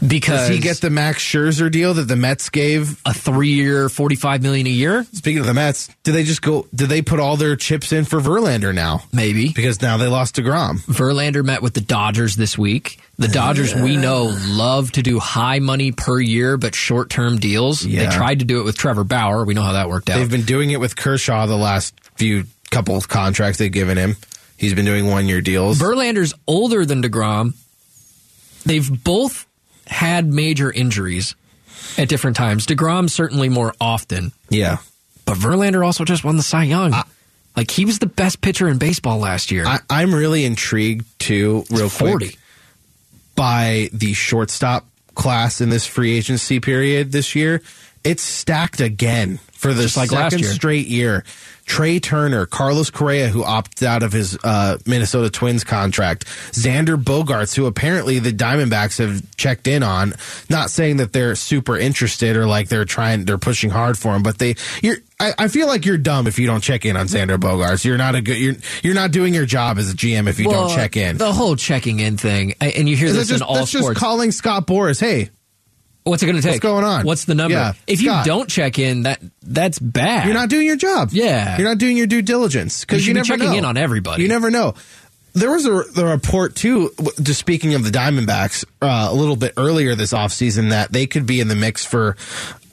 Because 0.00 0.48
Does 0.48 0.48
he 0.48 0.58
get 0.58 0.78
the 0.78 0.90
Max 0.90 1.22
Scherzer 1.22 1.70
deal 1.70 1.94
that 1.94 2.08
the 2.08 2.16
Mets 2.16 2.48
gave? 2.48 3.00
a 3.04 3.12
three-year, 3.12 3.88
forty-five 3.88 4.42
million 4.42 4.66
a 4.66 4.70
year, 4.70 5.04
Speaking 5.12 5.40
of 5.40 5.46
the 5.46 5.54
Mets, 5.54 5.88
do 6.04 6.12
they 6.12 6.24
just 6.24 6.42
go? 6.42 6.66
Do 6.74 6.86
they 6.86 7.02
put 7.02 7.20
all 7.20 7.36
their 7.36 7.56
chips 7.56 7.92
in 7.92 8.04
for 8.04 8.20
Verlander 8.20 8.74
now? 8.74 9.02
maybe. 9.12 9.52
Because 9.52 9.82
now 9.82 9.96
they 9.96 10.06
lost 10.06 10.36
to 10.36 10.42
Grom. 10.42 10.78
Verlander 10.80 11.44
met 11.44 11.62
with 11.62 11.74
the 11.74 11.80
Dodgers 11.80 12.36
this 12.36 12.56
week. 12.56 13.00
The 13.18 13.28
Dodgers, 13.28 13.74
we 13.74 13.96
know, 13.98 14.34
love 14.48 14.92
to 14.92 15.02
do 15.02 15.18
high 15.18 15.58
money 15.58 15.92
per 15.92 16.18
year, 16.18 16.56
but 16.56 16.74
short 16.74 17.10
term 17.10 17.38
deals. 17.38 17.84
Yeah. 17.84 18.08
They 18.08 18.16
tried 18.16 18.38
to 18.38 18.44
do 18.46 18.60
it 18.60 18.64
with 18.64 18.78
Trevor 18.78 19.04
Bauer. 19.04 19.44
We 19.44 19.52
know 19.54 19.62
how 19.62 19.72
that 19.72 19.88
worked 19.90 20.08
out. 20.08 20.16
They've 20.18 20.30
been 20.30 20.42
doing 20.46 20.70
it 20.70 20.80
with 20.80 20.96
Kershaw 20.96 21.44
the 21.46 21.56
last 21.56 21.94
few 22.16 22.44
couple 22.70 22.96
of 22.96 23.08
contracts 23.08 23.58
they've 23.58 23.70
given 23.70 23.98
him. 23.98 24.16
He's 24.56 24.72
been 24.74 24.84
doing 24.86 25.06
one 25.06 25.26
year 25.26 25.40
deals. 25.42 25.78
Verlander's 25.78 26.32
older 26.46 26.86
than 26.86 27.02
DeGrom. 27.02 27.54
They've 28.64 29.04
both 29.04 29.46
had 29.90 30.26
major 30.32 30.72
injuries 30.72 31.34
at 31.98 32.08
different 32.08 32.36
times. 32.36 32.66
DeGrom 32.66 33.10
certainly 33.10 33.48
more 33.48 33.74
often, 33.80 34.32
yeah. 34.48 34.78
but 35.26 35.36
Verlander 35.36 35.84
also 35.84 36.04
just 36.04 36.24
won 36.24 36.36
the 36.36 36.42
Cy 36.42 36.64
Young. 36.64 36.94
like 37.56 37.70
he 37.70 37.84
was 37.84 37.98
the 37.98 38.06
best 38.06 38.40
pitcher 38.40 38.68
in 38.68 38.78
baseball 38.78 39.18
last 39.18 39.50
year. 39.50 39.66
I, 39.66 39.80
I'm 39.90 40.14
really 40.14 40.44
intrigued 40.44 41.04
too, 41.18 41.64
real 41.70 41.90
quick, 41.90 42.10
40. 42.10 42.38
by 43.34 43.90
the 43.92 44.12
shortstop 44.12 44.86
class 45.14 45.60
in 45.60 45.68
this 45.68 45.86
free 45.86 46.16
agency 46.16 46.60
period 46.60 47.12
this 47.12 47.34
year. 47.34 47.62
It's 48.04 48.22
stacked 48.22 48.80
again 48.80 49.38
for 49.52 49.74
the 49.74 49.82
Just 49.82 49.96
like 49.96 50.10
last 50.12 50.30
second 50.32 50.44
year. 50.44 50.54
straight 50.54 50.86
year. 50.86 51.24
Trea 51.70 52.00
Turner, 52.00 52.46
Carlos 52.46 52.90
Correa, 52.90 53.28
who 53.28 53.44
opted 53.44 53.84
out 53.86 54.02
of 54.02 54.12
his 54.12 54.36
uh, 54.42 54.78
Minnesota 54.86 55.30
Twins 55.30 55.62
contract, 55.62 56.26
Xander 56.50 57.00
Bogaerts, 57.00 57.54
who 57.54 57.66
apparently 57.66 58.18
the 58.18 58.32
Diamondbacks 58.32 58.98
have 58.98 59.22
checked 59.36 59.68
in 59.68 59.84
on. 59.84 60.14
Not 60.48 60.70
saying 60.70 60.96
that 60.96 61.12
they're 61.12 61.36
super 61.36 61.78
interested 61.78 62.36
or 62.36 62.46
like 62.48 62.68
they're 62.68 62.84
trying, 62.84 63.24
they're 63.24 63.38
pushing 63.38 63.70
hard 63.70 63.96
for 63.96 64.16
him, 64.16 64.24
but 64.24 64.36
they, 64.38 64.56
you're, 64.82 64.96
I, 65.20 65.32
I 65.38 65.46
feel 65.48 65.68
like 65.68 65.86
you're 65.86 65.96
dumb 65.96 66.26
if 66.26 66.40
you 66.40 66.48
don't 66.48 66.60
check 66.60 66.84
in 66.84 66.96
on 66.96 67.06
Xander 67.06 67.38
Bogaerts. 67.38 67.84
You're 67.84 67.98
not 67.98 68.16
a 68.16 68.20
good, 68.20 68.36
you're, 68.38 68.54
you're 68.82 68.94
not 68.94 69.12
doing 69.12 69.32
your 69.32 69.46
job 69.46 69.78
as 69.78 69.92
a 69.92 69.94
GM 69.94 70.26
if 70.28 70.40
you 70.40 70.48
Well, 70.48 70.66
don't 70.66 70.76
check 70.76 70.96
in. 70.96 71.18
The 71.18 71.32
whole 71.32 71.54
checking 71.54 72.00
in 72.00 72.16
thing, 72.16 72.54
and 72.60 72.88
you 72.88 72.96
hear 72.96 73.12
this 73.12 73.28
just, 73.28 73.42
in 73.42 73.46
all 73.46 73.54
that's 73.54 73.70
just 73.70 73.94
calling 73.94 74.32
Scott 74.32 74.66
Boras, 74.66 75.00
hey, 75.00 75.30
What's 76.10 76.24
it 76.24 76.26
going 76.26 76.36
to 76.36 76.42
take? 76.42 76.54
What's 76.54 76.60
going 76.60 76.84
on? 76.84 77.06
What's 77.06 77.24
the 77.24 77.36
number? 77.36 77.54
Yeah, 77.54 77.72
if 77.86 78.00
Scott. 78.00 78.26
you 78.26 78.32
don't 78.32 78.48
check 78.48 78.78
in, 78.78 79.04
that 79.04 79.20
that's 79.42 79.78
bad. 79.78 80.24
You're 80.24 80.34
not 80.34 80.48
doing 80.48 80.66
your 80.66 80.76
job. 80.76 81.10
Yeah. 81.12 81.56
You're 81.56 81.68
not 81.68 81.78
doing 81.78 81.96
your 81.96 82.08
due 82.08 82.20
diligence 82.20 82.84
because 82.84 83.02
should 83.02 83.08
you, 83.08 83.14
be 83.14 83.18
never 83.18 83.26
checking 83.28 83.52
know. 83.52 83.58
in 83.58 83.64
on 83.64 83.76
everybody. 83.76 84.22
You 84.22 84.28
never 84.28 84.50
know. 84.50 84.74
There 85.34 85.52
was 85.52 85.66
a 85.66 85.84
the 85.92 86.04
report 86.04 86.56
too. 86.56 86.90
Just 87.22 87.38
speaking 87.38 87.74
of 87.74 87.84
the 87.84 87.90
Diamondbacks, 87.90 88.64
uh, 88.82 89.08
a 89.10 89.14
little 89.14 89.36
bit 89.36 89.54
earlier 89.56 89.94
this 89.94 90.12
offseason 90.12 90.70
that 90.70 90.92
they 90.92 91.06
could 91.06 91.26
be 91.26 91.40
in 91.40 91.46
the 91.46 91.54
mix 91.54 91.84
for 91.84 92.16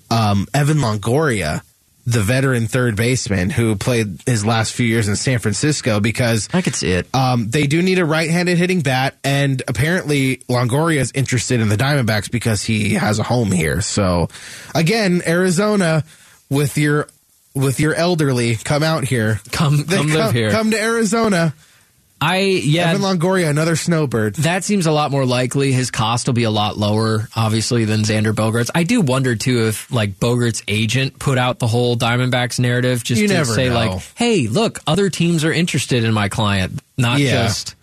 um, 0.09 0.47
Evan 0.53 0.77
Longoria, 0.77 1.61
the 2.09 2.21
veteran 2.21 2.67
third 2.67 2.95
baseman 2.95 3.49
who 3.49 3.75
played 3.75 4.21
his 4.25 4.45
last 4.45 4.71
few 4.73 4.85
years 4.85 5.09
in 5.09 5.17
San 5.17 5.39
Francisco, 5.39 5.99
because 5.99 6.47
I 6.53 6.61
could 6.61 6.73
see 6.73 6.91
it. 6.93 7.05
um, 7.13 7.49
they 7.49 7.67
do 7.67 7.81
need 7.81 7.99
a 7.99 8.05
right-handed 8.05 8.57
hitting 8.57 8.79
bat, 8.79 9.17
and 9.25 9.61
apparently 9.67 10.37
Longoria 10.49 10.99
is 10.99 11.11
interested 11.13 11.59
in 11.59 11.67
the 11.67 11.75
Diamondbacks 11.75 12.31
because 12.31 12.63
he 12.63 12.93
has 12.93 13.19
a 13.19 13.23
home 13.23 13.51
here. 13.51 13.81
So, 13.81 14.29
again, 14.73 15.21
Arizona 15.27 16.05
with 16.49 16.77
your 16.77 17.09
with 17.53 17.79
your 17.81 17.93
elderly, 17.93 18.55
come 18.55 18.83
out 18.83 19.03
here. 19.03 19.41
Come- 19.51 19.83
They 19.85 19.97
come 19.97 20.07
live 20.13 20.31
here. 20.31 20.49
Come 20.51 20.71
to 20.71 20.79
Arizona. 20.81 21.53
I 22.19 22.37
yeah. 22.39 22.89
Evan 22.89 23.01
Longoria, 23.03 23.47
another 23.49 23.75
snowbird. 23.75 24.35
that 24.37 24.63
seems 24.63 24.85
a 24.87 24.91
lot 24.91 25.11
more 25.11 25.25
likely. 25.25 25.71
His 25.71 25.91
cost 25.91 26.25
will 26.27 26.33
be 26.33 26.43
a 26.45 26.51
lot 26.51 26.75
lower, 26.77 27.27
obviously, 27.35 27.85
than 27.85 28.01
Xander 28.01 28.33
Bogaerts. 28.33 28.69
I 28.73 28.83
do 28.83 29.01
wonder 29.01 29.35
too 29.35 29.67
if 29.67 29.91
like 29.91 30.13
Bogaerts' 30.19 30.63
agent 30.67 31.19
put 31.19 31.37
out 31.37 31.59
the 31.59 31.67
whole 31.67 31.95
Diamondbacks 31.95 32.59
narrative 32.59 33.03
just 33.03 33.21
You 33.21 33.27
to 33.27 33.45
say 33.45 33.69
know. 33.69 33.75
like, 33.75 34.01
"Hey, 34.15 34.47
look, 34.47 34.79
other 34.87 35.09
teams 35.11 35.43
are 35.45 35.53
interested 35.53 36.03
in 36.03 36.13
my 36.13 36.27
client, 36.27 36.79
not 36.97 37.19
Yeah. 37.19 37.43
just." 37.47 37.75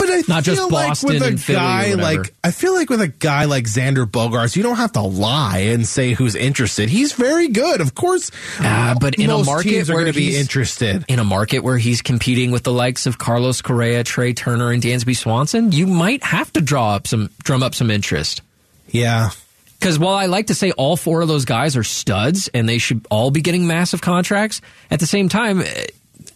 But 0.00 0.08
I 0.10 0.22
Not 0.28 0.44
feel 0.44 0.54
just 0.54 0.70
like 0.72 1.02
with 1.02 1.22
a 1.22 1.36
Philly 1.36 1.56
guy 1.56 1.94
like 1.94 2.34
I 2.42 2.50
feel 2.52 2.74
like 2.74 2.88
with 2.88 3.02
a 3.02 3.08
guy 3.08 3.44
like 3.44 3.64
Xander 3.64 4.06
Bogaerts, 4.06 4.56
you 4.56 4.62
don't 4.62 4.76
have 4.76 4.92
to 4.92 5.02
lie 5.02 5.58
and 5.58 5.86
say 5.86 6.14
who's 6.14 6.34
interested. 6.34 6.88
He's 6.88 7.12
very 7.12 7.48
good, 7.48 7.82
of 7.82 7.94
course. 7.94 8.30
Ah, 8.60 8.96
but 8.98 9.16
in 9.16 9.28
a 9.28 9.44
market 9.44 9.88
where 9.88 9.98
going 9.98 10.06
to 10.06 10.12
be 10.12 10.30
he's- 10.30 10.40
interested. 10.40 11.04
In 11.06 11.18
a 11.18 11.24
market 11.24 11.60
where 11.60 11.76
he's 11.76 12.00
competing 12.00 12.50
with 12.50 12.62
the 12.62 12.72
likes 12.72 13.04
of 13.06 13.18
Carlos 13.18 13.60
Correa, 13.60 14.02
Trea 14.02 14.32
Turner, 14.32 14.70
and 14.72 14.82
Dansby 14.82 15.14
Swanson, 15.16 15.70
you 15.72 15.86
might 15.86 16.22
have 16.24 16.50
to 16.54 16.60
draw 16.62 16.94
up 16.94 17.06
some 17.06 17.28
drum 17.42 17.62
up 17.62 17.74
some 17.74 17.90
interest. 17.90 18.40
Yeah. 18.88 19.30
Because 19.78 19.98
while 19.98 20.14
I 20.14 20.26
like 20.26 20.46
to 20.46 20.54
say 20.54 20.72
all 20.72 20.96
four 20.96 21.20
of 21.20 21.28
those 21.28 21.44
guys 21.44 21.76
are 21.76 21.84
studs 21.84 22.48
and 22.54 22.68
they 22.68 22.78
should 22.78 23.06
all 23.10 23.30
be 23.30 23.40
getting 23.42 23.66
massive 23.66 24.00
contracts, 24.00 24.60
at 24.90 25.00
the 25.00 25.06
same 25.06 25.28
time, 25.28 25.60
eh, 25.60 25.86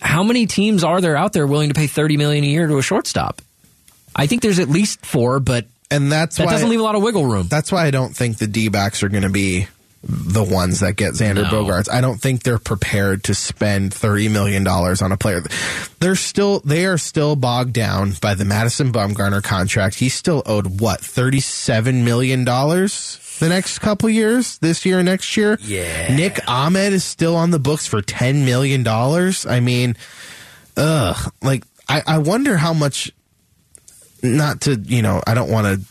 how 0.00 0.22
many 0.22 0.46
teams 0.46 0.84
are 0.84 1.00
there 1.00 1.16
out 1.16 1.32
there 1.32 1.46
willing 1.46 1.68
to 1.68 1.74
pay 1.74 1.86
thirty 1.86 2.16
million 2.16 2.44
a 2.44 2.46
year 2.46 2.66
to 2.66 2.78
a 2.78 2.82
shortstop? 2.82 3.40
I 4.16 4.26
think 4.26 4.42
there's 4.42 4.58
at 4.58 4.68
least 4.68 5.04
four, 5.04 5.40
but 5.40 5.66
And 5.90 6.10
that's 6.10 6.36
that 6.36 6.46
why 6.46 6.52
doesn't 6.52 6.68
leave 6.68 6.80
a 6.80 6.84
lot 6.84 6.94
of 6.94 7.02
wiggle 7.02 7.26
room. 7.26 7.46
That's 7.48 7.70
why 7.72 7.86
I 7.86 7.90
don't 7.90 8.14
think 8.16 8.38
the 8.38 8.46
D 8.46 8.68
backs 8.68 9.02
are 9.02 9.08
going 9.08 9.22
to 9.22 9.30
be 9.30 9.66
the 10.06 10.44
ones 10.44 10.80
that 10.80 10.96
get 10.96 11.14
Xander 11.14 11.50
No. 11.50 11.64
Bogaerts. 11.64 11.90
I 11.90 12.02
don't 12.02 12.20
think 12.20 12.42
they're 12.42 12.58
prepared 12.58 13.24
to 13.24 13.34
spend 13.34 13.94
thirty 13.94 14.28
million 14.28 14.62
dollars 14.62 15.00
on 15.00 15.12
a 15.12 15.16
player. 15.16 15.42
They're 16.00 16.14
still 16.14 16.60
they 16.60 16.84
are 16.84 16.98
still 16.98 17.36
bogged 17.36 17.72
down 17.72 18.12
by 18.20 18.34
the 18.34 18.44
Madison 18.44 18.92
Bumgarner 18.92 19.42
contract. 19.42 19.94
He's 19.96 20.12
still 20.14 20.42
owed 20.44 20.80
what 20.80 21.00
thirty 21.00 21.40
seven 21.40 22.04
million 22.04 22.44
dollars 22.44 23.18
the 23.40 23.48
next 23.48 23.78
couple 23.78 24.08
years, 24.10 24.58
this 24.58 24.84
year 24.84 24.98
and 24.98 25.06
next 25.06 25.36
year. 25.38 25.58
Yeah. 25.62 26.14
Nick 26.14 26.38
Ahmed 26.46 26.92
is 26.92 27.02
still 27.02 27.34
on 27.34 27.50
the 27.50 27.58
books 27.58 27.86
for 27.86 28.02
ten 28.02 28.44
million 28.44 28.82
dollars. 28.82 29.46
I 29.46 29.60
mean, 29.60 29.96
ugh, 30.76 31.32
like 31.42 31.64
I, 31.88 32.02
I 32.06 32.18
wonder 32.18 32.58
how 32.58 32.74
much 32.74 33.10
not 34.24 34.62
to 34.62 34.74
you 34.76 35.02
know 35.02 35.22
I 35.26 35.34
don't 35.34 35.50
want 35.50 35.66
to 35.66 35.86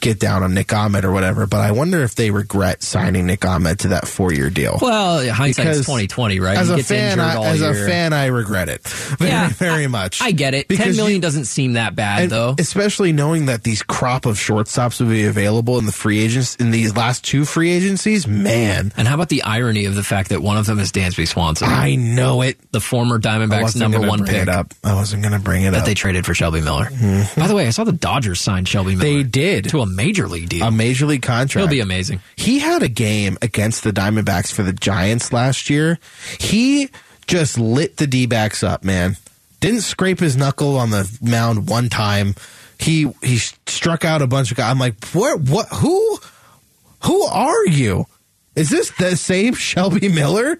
get 0.00 0.18
down 0.18 0.42
on 0.42 0.54
Nick 0.54 0.72
Ahmed 0.72 1.04
or 1.04 1.12
whatever, 1.12 1.46
but 1.46 1.60
I 1.60 1.72
wonder 1.72 2.02
if 2.02 2.14
they 2.14 2.30
regret 2.30 2.82
signing 2.82 3.26
Nick 3.26 3.44
Ahmed 3.44 3.80
to 3.80 3.88
that 3.88 4.06
four 4.08 4.32
year 4.32 4.50
deal. 4.50 4.78
well, 4.80 5.28
hindsight's 5.32 5.84
twenty 5.84 6.06
twenty, 6.06 6.40
right? 6.40 6.56
As 6.58 6.68
He 6.68 6.74
a 6.74 6.76
gets 6.78 6.88
fan, 6.88 7.12
injured 7.18 7.24
I, 7.24 7.36
all 7.36 7.44
as 7.44 7.60
a 7.62 7.74
fan, 7.74 8.12
I 8.12 8.26
regret 8.26 8.68
it 8.68 8.82
very, 8.88 9.30
Yeah, 9.30 9.48
very 9.50 9.84
I- 9.84 9.88
much. 9.88 10.20
I 10.22 10.30
get 10.32 10.54
it. 10.54 10.68
Ten 10.68 10.96
million 10.96 11.16
you- 11.16 11.20
doesn't 11.22 11.44
seem 11.46 11.74
that 11.74 11.94
bad, 11.94 12.30
though. 12.30 12.54
especially 12.58 13.12
knowing 13.12 13.46
that 13.46 13.62
these 13.62 13.82
crop 13.82 14.26
of 14.26 14.36
shortstops 14.36 15.00
will 15.00 15.08
be 15.08 15.24
available 15.24 15.78
in 15.78 15.86
the 15.86 15.92
free 15.92 16.20
agents 16.20 16.56
in 16.56 16.70
these 16.70 16.96
last 16.96 17.24
two 17.24 17.44
free 17.44 17.70
agencies. 17.72 18.26
Man, 18.26 18.92
And 18.96 19.06
how 19.08 19.14
about 19.14 19.28
the 19.28 19.42
irony 19.42 19.84
of 19.86 19.94
the 19.94 20.02
fact 20.02 20.30
that 20.30 20.42
one 20.42 20.56
of 20.56 20.66
them 20.66 20.78
is 20.78 20.92
Dansby 20.92 21.26
Swanson, 21.28 21.68
I 21.68 21.94
know 21.96 22.42
it. 22.42 22.58
the 22.72 22.80
former 22.80 23.18
Diamondbacks 23.18 23.76
number 23.76 24.00
one 24.00 24.24
pick 24.24 24.36
it 24.42 24.48
up. 24.48 24.72
I 24.84 24.94
wasn't 24.94 25.22
going 25.22 25.32
to 25.32 25.38
bring 25.38 25.62
it 25.62 25.70
that 25.72 25.78
up. 25.78 25.84
That 25.84 25.86
they 25.86 25.94
traded 25.94 26.24
for 26.26 26.34
Shelby 26.34 26.60
Miller. 26.60 26.84
Mm-hmm. 26.86 27.40
By 27.40 27.46
the 27.46 27.54
way, 27.54 27.66
I 27.66 27.70
saw 27.70 27.84
the 27.84 27.92
Dodgers 27.92 28.40
sign 28.40 28.64
Shelby 28.64 28.96
Miller. 28.96 29.04
They 29.18 29.22
did. 29.22 29.65
To 29.68 29.80
a 29.80 29.86
major 29.86 30.28
league 30.28 30.48
deal. 30.48 30.66
a 30.66 30.70
major 30.70 31.06
league 31.06 31.22
contract. 31.22 31.62
He'll 31.62 31.70
be 31.70 31.80
amazing. 31.80 32.20
He 32.36 32.58
had 32.58 32.82
a 32.82 32.88
game 32.88 33.38
against 33.42 33.84
the 33.84 33.92
Diamondbacks 33.92 34.52
for 34.52 34.62
the 34.62 34.72
Giants 34.72 35.32
last 35.32 35.68
year. 35.70 35.98
He 36.38 36.90
just 37.26 37.58
lit 37.58 37.96
the 37.96 38.06
D 38.06 38.26
backs 38.26 38.62
up, 38.62 38.84
man. 38.84 39.16
Didn't 39.60 39.80
scrape 39.82 40.20
his 40.20 40.36
knuckle 40.36 40.76
on 40.76 40.90
the 40.90 41.10
mound 41.22 41.68
one 41.68 41.88
time. 41.88 42.34
He 42.78 43.10
he 43.22 43.38
struck 43.38 44.04
out 44.04 44.20
a 44.22 44.26
bunch 44.26 44.50
of 44.50 44.56
guys. 44.56 44.70
I'm 44.70 44.78
like, 44.78 45.02
what? 45.12 45.40
What? 45.40 45.66
Who? 45.68 46.18
Who 47.04 47.22
are 47.24 47.66
you? 47.66 48.06
Is 48.54 48.70
this 48.70 48.90
the 48.98 49.16
same 49.16 49.54
Shelby 49.68 50.08
Miller? 50.08 50.58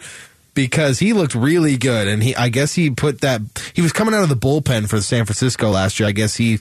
Because 0.55 0.99
he 0.99 1.13
looked 1.13 1.35
really 1.35 1.77
good, 1.77 2.09
and 2.09 2.23
he 2.23 2.35
I 2.35 2.49
guess 2.49 2.73
he 2.75 2.89
put 2.89 3.21
that 3.21 3.43
he 3.75 3.83
was 3.83 3.93
coming 3.93 4.15
out 4.15 4.23
of 4.23 4.31
the 4.31 4.37
bullpen 4.37 4.89
for 4.89 5.03
San 5.03 5.27
Francisco 5.27 5.69
last 5.69 6.01
year. 6.01 6.09
I 6.09 6.13
guess 6.13 6.37
he 6.37 6.61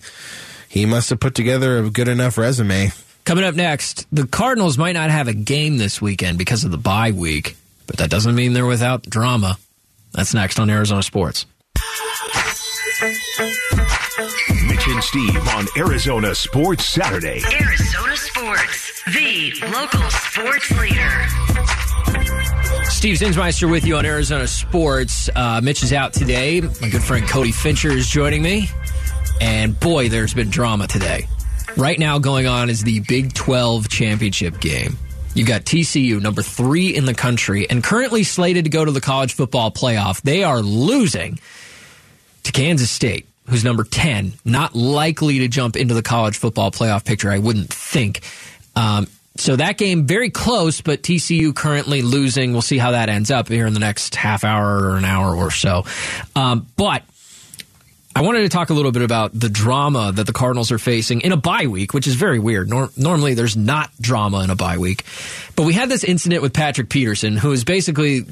he 0.76 0.86
must 0.86 1.10
have 1.10 1.22
put 1.22 1.34
together 1.34 1.78
a 1.80 1.90
good 1.90 2.10
enough 2.10 2.38
resume. 2.38 2.92
Coming 3.24 3.46
up 3.46 3.56
next, 3.56 4.06
the 4.12 4.28
Cardinals 4.28 4.78
might 4.78 4.92
not 4.92 5.10
have 5.10 5.30
a 5.30 5.34
game 5.34 5.78
this 5.78 6.02
weekend 6.02 6.38
because 6.38 6.66
of 6.66 6.72
the 6.72 6.78
bye 6.78 7.12
week, 7.12 7.56
but 7.88 7.96
that 7.98 8.10
doesn't 8.10 8.36
mean 8.36 8.52
they're 8.52 8.66
without 8.66 9.04
drama. 9.04 9.58
That's 10.12 10.34
next 10.34 10.60
on 10.60 10.70
Arizona 10.70 11.02
Sports. 11.02 11.46
Mitch 14.68 14.88
and 14.90 15.02
Steve 15.02 15.48
on 15.56 15.66
Arizona 15.78 16.36
Sports 16.36 16.90
Saturday. 16.90 17.42
Arizona 17.54 18.18
Sports, 18.18 19.04
the 19.06 19.54
local 19.74 20.10
sports 20.10 20.72
leader. 20.78 21.26
Steve 22.90 23.18
Zinsmeister 23.18 23.72
with 23.72 23.86
you 23.86 23.96
on 23.96 24.06
Arizona 24.06 24.46
Sports. 24.46 25.30
Uh, 25.34 25.62
Mitch 25.64 25.84
is 25.84 25.94
out 25.94 26.12
today. 26.12 26.60
My 26.82 26.90
good 26.90 27.04
friend 27.04 27.26
Cody 27.28 27.54
Fincher 27.54 27.92
is 27.92 28.10
joining 28.10 28.42
me. 28.42 28.70
And 29.42 29.80
boy, 29.80 30.10
there's 30.10 30.34
been 30.34 30.50
drama 30.50 30.88
today. 30.88 31.28
Right 31.78 32.00
now, 32.00 32.20
going 32.20 32.48
on 32.48 32.70
is 32.70 32.84
the 32.84 33.02
Big 33.02 33.34
12 33.34 33.90
championship 33.90 34.60
game. 34.60 34.98
You've 35.34 35.48
got 35.48 35.64
TCU, 35.64 36.22
number 36.22 36.42
three 36.42 36.96
in 36.96 37.04
the 37.04 37.14
country, 37.14 37.70
and 37.70 37.84
currently 37.84 38.24
slated 38.24 38.64
to 38.64 38.70
go 38.70 38.86
to 38.86 38.92
the 38.92 39.02
college 39.02 39.34
football 39.34 39.70
playoff. 39.70 40.22
They 40.22 40.44
are 40.44 40.62
losing 40.62 41.40
to 42.44 42.52
Kansas 42.54 42.90
State, 42.90 43.28
who's 43.50 43.66
number 43.66 43.84
10, 43.84 44.34
not 44.46 44.76
likely 44.76 45.40
to 45.40 45.50
jump 45.50 45.76
into 45.76 45.94
the 45.94 46.02
college 46.02 46.38
football 46.38 46.72
playoff 46.72 47.04
picture, 47.04 47.30
I 47.30 47.40
wouldn't 47.40 47.74
think. 47.74 48.22
Um, 48.78 49.08
so 49.36 49.58
that 49.58 49.78
game 49.78 50.06
very 50.06 50.30
close, 50.30 50.80
but 50.80 51.04
TCU 51.04 51.54
currently 51.54 52.02
losing. 52.02 52.54
We'll 52.54 52.62
see 52.62 52.78
how 52.78 52.92
that 52.92 53.10
ends 53.10 53.32
up 53.32 53.50
here 53.50 53.68
in 53.68 53.74
the 53.74 53.82
next 53.82 54.16
half 54.16 54.46
hour 54.46 54.92
or 54.92 54.96
an 54.96 55.04
hour 55.04 55.36
or 55.36 55.52
so. 55.52 55.84
Um, 56.36 56.68
but 56.78 57.04
I 58.16 58.22
wanted 58.22 58.44
to 58.44 58.50
talk 58.50 58.70
a 58.70 58.74
little 58.74 58.94
bit 58.94 59.02
about 59.02 59.38
the 59.38 59.50
drama 59.50 60.14
that 60.14 60.26
the 60.26 60.32
Cardinals 60.32 60.72
are 60.72 60.78
facing 60.78 61.20
in 61.20 61.34
a 61.34 61.38
bye 61.38 61.68
week, 61.68 61.94
which 61.94 62.08
is 62.08 62.16
very 62.16 62.40
weird. 62.40 62.70
Nor- 62.70 62.90
normally, 62.96 63.34
there's 63.34 63.58
not 63.58 63.92
drama 64.00 64.40
in 64.40 64.50
a 64.50 64.56
bye 64.56 64.78
week, 64.78 65.04
but 65.58 65.64
we 65.64 65.74
had 65.74 65.90
this 65.90 66.06
incident 66.06 66.42
with 66.42 66.54
Patrick 66.54 66.88
Peterson, 66.88 67.36
who 67.36 67.52
is 67.52 67.66
basically 67.66 68.22
uh, 68.22 68.24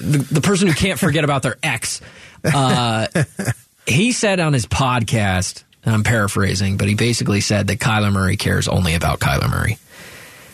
the, 0.00 0.26
the 0.32 0.40
person 0.40 0.66
who 0.66 0.74
can't 0.74 0.98
forget 0.98 1.22
about 1.22 1.42
their 1.42 1.56
ex. 1.62 2.00
Uh, 2.44 3.06
he 3.86 4.10
said 4.10 4.40
on 4.40 4.52
his 4.52 4.66
podcast, 4.66 5.62
and 5.84 5.94
I'm 5.94 6.02
paraphrasing, 6.02 6.76
but 6.76 6.88
he 6.88 6.96
basically 6.96 7.40
said 7.40 7.68
that 7.68 7.78
Kyler 7.78 8.12
Murray 8.12 8.36
cares 8.36 8.66
only 8.66 8.94
about 8.94 9.20
Kyler 9.20 9.48
Murray, 9.48 9.78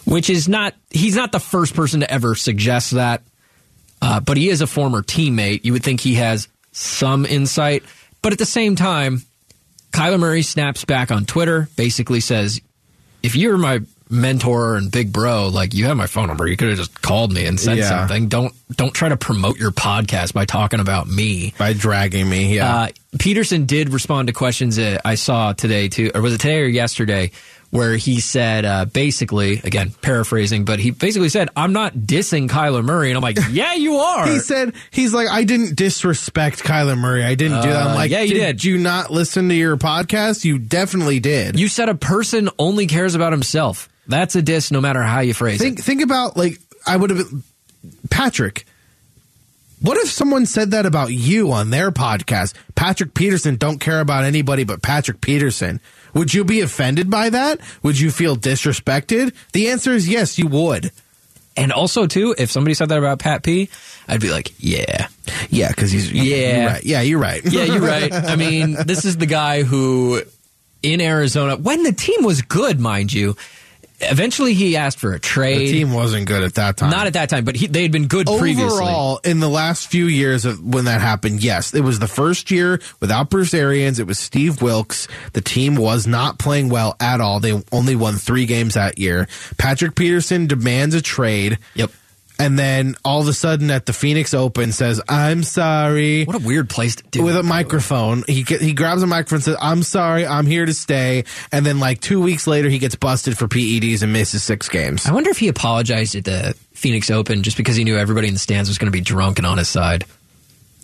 which 0.04 0.28
is 0.28 0.46
not, 0.46 0.74
he's 0.90 1.16
not 1.16 1.32
the 1.32 1.40
first 1.40 1.74
person 1.74 2.00
to 2.00 2.10
ever 2.10 2.34
suggest 2.34 2.90
that, 2.90 3.22
uh, 4.02 4.20
but 4.20 4.36
he 4.36 4.50
is 4.50 4.60
a 4.60 4.66
former 4.66 5.00
teammate. 5.00 5.64
You 5.64 5.72
would 5.72 5.82
think 5.82 6.02
he 6.02 6.16
has 6.16 6.48
some 6.72 7.24
insight. 7.24 7.82
But 8.22 8.32
at 8.32 8.38
the 8.38 8.46
same 8.46 8.76
time, 8.76 9.22
Kyler 9.92 10.18
Murray 10.18 10.42
snaps 10.42 10.84
back 10.84 11.10
on 11.10 11.24
Twitter, 11.26 11.68
basically 11.76 12.20
says, 12.20 12.60
if 13.22 13.34
you're 13.36 13.58
my 13.58 13.80
mentor 14.08 14.76
and 14.76 14.90
big 14.92 15.12
bro, 15.12 15.48
like 15.48 15.74
you 15.74 15.86
have 15.86 15.96
my 15.96 16.06
phone 16.06 16.28
number, 16.28 16.46
you 16.46 16.56
could 16.56 16.68
have 16.68 16.76
just 16.78 17.00
called 17.02 17.32
me 17.32 17.46
and 17.46 17.58
said 17.58 17.78
Yeah. 17.78 17.88
something. 17.88 18.28
Don't 18.28 18.54
don't 18.76 18.92
try 18.94 19.08
to 19.08 19.16
promote 19.16 19.58
your 19.58 19.70
podcast 19.70 20.32
by 20.34 20.44
talking 20.44 20.80
about 20.80 21.08
me. 21.08 21.52
By 21.58 21.72
dragging 21.72 22.28
me, 22.28 22.56
yeah. 22.56 22.74
Uh, 22.74 22.88
Peterson 23.18 23.66
did 23.66 23.90
respond 23.90 24.28
to 24.28 24.32
questions 24.32 24.76
that 24.76 25.02
I 25.04 25.16
saw 25.16 25.52
today 25.52 25.88
too, 25.88 26.10
or 26.14 26.22
was 26.22 26.34
it 26.34 26.40
today 26.40 26.60
or 26.62 26.66
yesterday, 26.66 27.30
where 27.70 27.94
he 27.96 28.20
said 28.20 28.64
uh, 28.64 28.84
basically, 28.86 29.60
again 29.64 29.92
paraphrasing, 30.02 30.64
but 30.64 30.78
he 30.78 30.90
basically 30.92 31.28
said, 31.28 31.48
"I'm 31.54 31.72
not 31.74 31.94
dissing 31.94 32.48
Kyler 32.48 32.82
Murray," 32.82 33.10
and 33.10 33.16
I'm 33.16 33.22
like, 33.22 33.36
"Yeah, 33.50 33.74
you 33.74 33.96
are." 33.96 34.26
he 34.26 34.38
said 34.38 34.72
he's 34.90 35.12
like 35.12 35.28
I 35.28 35.44
didn't 35.44 35.76
disrespect 35.76 36.62
Kyler 36.62 36.96
Murray. 36.98 37.22
I 37.22 37.34
didn't 37.34 37.62
do 37.62 37.68
that. 37.68 37.82
I'm 37.82 37.90
Uh, 37.92 37.94
like, 37.96 38.10
yeah, 38.10 38.22
you 38.22 38.34
did. 38.34 38.64
you 38.64 38.78
not 38.78 39.10
listen 39.10 39.48
to 39.50 39.54
your 39.54 39.76
podcast? 39.76 40.44
You 40.44 40.58
definitely 40.58 41.20
did. 41.20 41.58
You 41.60 41.68
said 41.68 41.88
a 41.90 41.94
person 41.94 42.48
only 42.58 42.86
cares 42.86 43.14
about 43.14 43.32
himself. 43.32 43.88
That's 44.08 44.36
a 44.36 44.42
diss, 44.42 44.70
no 44.70 44.80
matter 44.80 45.02
how 45.02 45.20
you 45.20 45.32
phrase 45.34 45.60
think 45.60 45.78
it. 45.78 45.82
think 45.82 46.02
about 46.02 46.36
like 46.36 46.58
I 46.86 46.96
would 46.96 47.10
have 47.10 47.26
Patrick. 48.10 48.66
What 49.82 49.98
if 49.98 50.08
someone 50.08 50.46
said 50.46 50.70
that 50.70 50.86
about 50.86 51.12
you 51.12 51.50
on 51.52 51.70
their 51.70 51.90
podcast? 51.90 52.54
Patrick 52.76 53.14
Peterson 53.14 53.56
don't 53.56 53.78
care 53.80 53.98
about 54.00 54.22
anybody 54.24 54.62
but 54.62 54.80
Patrick 54.80 55.20
Peterson. 55.20 55.80
Would 56.14 56.32
you 56.32 56.44
be 56.44 56.60
offended 56.60 57.10
by 57.10 57.30
that? 57.30 57.58
Would 57.82 57.98
you 57.98 58.12
feel 58.12 58.36
disrespected? 58.36 59.34
The 59.52 59.70
answer 59.70 59.90
is 59.92 60.08
yes, 60.08 60.38
you 60.38 60.46
would. 60.46 60.92
And 61.56 61.72
also, 61.72 62.06
too, 62.06 62.34
if 62.38 62.50
somebody 62.50 62.74
said 62.74 62.90
that 62.90 62.98
about 62.98 63.18
Pat 63.18 63.42
P, 63.42 63.68
I'd 64.08 64.20
be 64.20 64.30
like, 64.30 64.52
yeah. 64.58 65.08
Yeah, 65.50 65.68
because 65.68 65.90
he's 65.90 66.10
Yeah. 66.12 66.22
you're 66.58 66.66
right. 66.66 66.84
Yeah, 66.84 67.00
you're 67.02 67.18
right. 67.18 67.44
Yeah, 67.44 67.64
you're 67.64 67.80
right. 67.80 68.12
I 68.12 68.36
mean, 68.36 68.76
this 68.86 69.04
is 69.04 69.16
the 69.16 69.26
guy 69.26 69.62
who, 69.62 70.22
in 70.82 71.00
Arizona, 71.00 71.56
when 71.56 71.82
the 71.82 71.92
team 71.92 72.22
was 72.24 72.40
good, 72.42 72.78
mind 72.80 73.12
you, 73.12 73.36
eventually 74.02 74.54
he 74.54 74.76
asked 74.76 74.98
for 74.98 75.12
a 75.12 75.20
trade. 75.20 75.58
the 75.60 75.72
team 75.72 75.92
wasn't 75.92 76.26
good 76.26 76.42
at 76.42 76.54
that 76.54 76.76
time. 76.76 76.90
Not 76.90 77.06
at 77.06 77.12
that 77.14 77.28
time, 77.28 77.44
but 77.44 77.56
he, 77.56 77.66
they 77.66 77.82
had 77.82 77.92
been 77.92 78.06
good 78.06 78.26
previously. 78.26 78.64
Overall, 78.78 79.20
in 79.24 79.40
the 79.40 79.48
last 79.48 79.88
few 79.88 80.06
years 80.06 80.44
of 80.44 80.62
when 80.62 80.84
that 80.86 81.00
happened, 81.00 81.42
yes, 81.42 81.74
it 81.74 81.82
was 81.82 81.98
the 81.98 82.08
first 82.08 82.50
year 82.50 82.80
without 83.00 83.30
Bruce 83.30 83.54
Arians. 83.54 83.98
It 83.98 84.06
was 84.06 84.18
Steve 84.18 84.60
Wilks. 84.62 85.08
The 85.32 85.40
team 85.40 85.76
was 85.76 86.06
not 86.06 86.38
playing 86.38 86.68
well 86.68 86.96
at 87.00 87.20
all. 87.20 87.40
They 87.40 87.60
only 87.72 87.96
won 87.96 88.14
three 88.14 88.46
games 88.46 88.74
that 88.74 88.98
year. 88.98 89.28
Patrick 89.58 89.94
Peterson 89.94 90.46
demands 90.46 90.94
a 90.94 91.02
trade. 91.02 91.58
Yep. 91.74 91.90
And 92.42 92.58
then 92.58 92.96
all 93.04 93.20
of 93.20 93.28
a 93.28 93.32
sudden 93.32 93.70
at 93.70 93.86
the 93.86 93.92
Phoenix 93.92 94.34
Open 94.34 94.72
says, 94.72 95.00
I'm 95.08 95.42
sorry. 95.42 96.24
What 96.24 96.36
a 96.36 96.44
weird 96.44 96.68
place 96.68 96.96
to 96.96 97.04
do 97.04 97.22
with 97.22 97.36
a 97.36 97.42
microphone. 97.42 98.24
He 98.26 98.42
he 98.42 98.72
grabs 98.72 99.02
a 99.02 99.06
microphone 99.06 99.36
and 99.36 99.44
says, 99.44 99.56
I'm 99.60 99.82
sorry, 99.82 100.26
I'm 100.26 100.46
here 100.46 100.66
to 100.66 100.74
stay. 100.74 101.24
And 101.52 101.64
then 101.64 101.78
like 101.78 102.00
two 102.00 102.20
weeks 102.20 102.46
later, 102.46 102.68
he 102.68 102.78
gets 102.78 102.96
busted 102.96 103.38
for 103.38 103.46
PEDs 103.46 104.02
and 104.02 104.12
misses 104.12 104.42
six 104.42 104.68
games. 104.68 105.06
I 105.06 105.12
wonder 105.12 105.30
if 105.30 105.38
he 105.38 105.48
apologized 105.48 106.16
at 106.16 106.24
the 106.24 106.54
Phoenix 106.72 107.10
Open 107.10 107.42
just 107.42 107.56
because 107.56 107.76
he 107.76 107.84
knew 107.84 107.96
everybody 107.96 108.28
in 108.28 108.34
the 108.34 108.40
stands 108.40 108.68
was 108.68 108.78
going 108.78 108.90
to 108.90 108.96
be 108.96 109.02
drunk 109.02 109.38
and 109.38 109.46
on 109.46 109.58
his 109.58 109.68
side. 109.68 110.04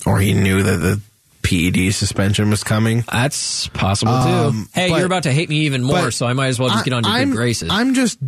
Or 0.06 0.20
he 0.20 0.34
knew 0.34 0.62
that 0.62 0.76
the 0.76 1.00
PED 1.42 1.92
suspension 1.92 2.50
was 2.50 2.62
coming. 2.62 3.02
That's 3.10 3.68
possible 3.68 4.12
too. 4.12 4.28
Um, 4.28 4.68
hey, 4.74 4.90
but- 4.90 4.98
you're 4.98 5.06
about 5.06 5.24
to 5.24 5.32
hate 5.32 5.48
me 5.48 5.60
even 5.62 5.82
more, 5.82 6.10
so 6.10 6.26
I 6.26 6.34
might 6.34 6.48
as 6.48 6.58
well 6.58 6.68
just 6.68 6.84
get 6.84 6.94
on 6.94 7.04
your 7.04 7.12
I'm, 7.12 7.30
good 7.30 7.36
graces. 7.36 7.70
I'm 7.70 7.94
just 7.94 8.18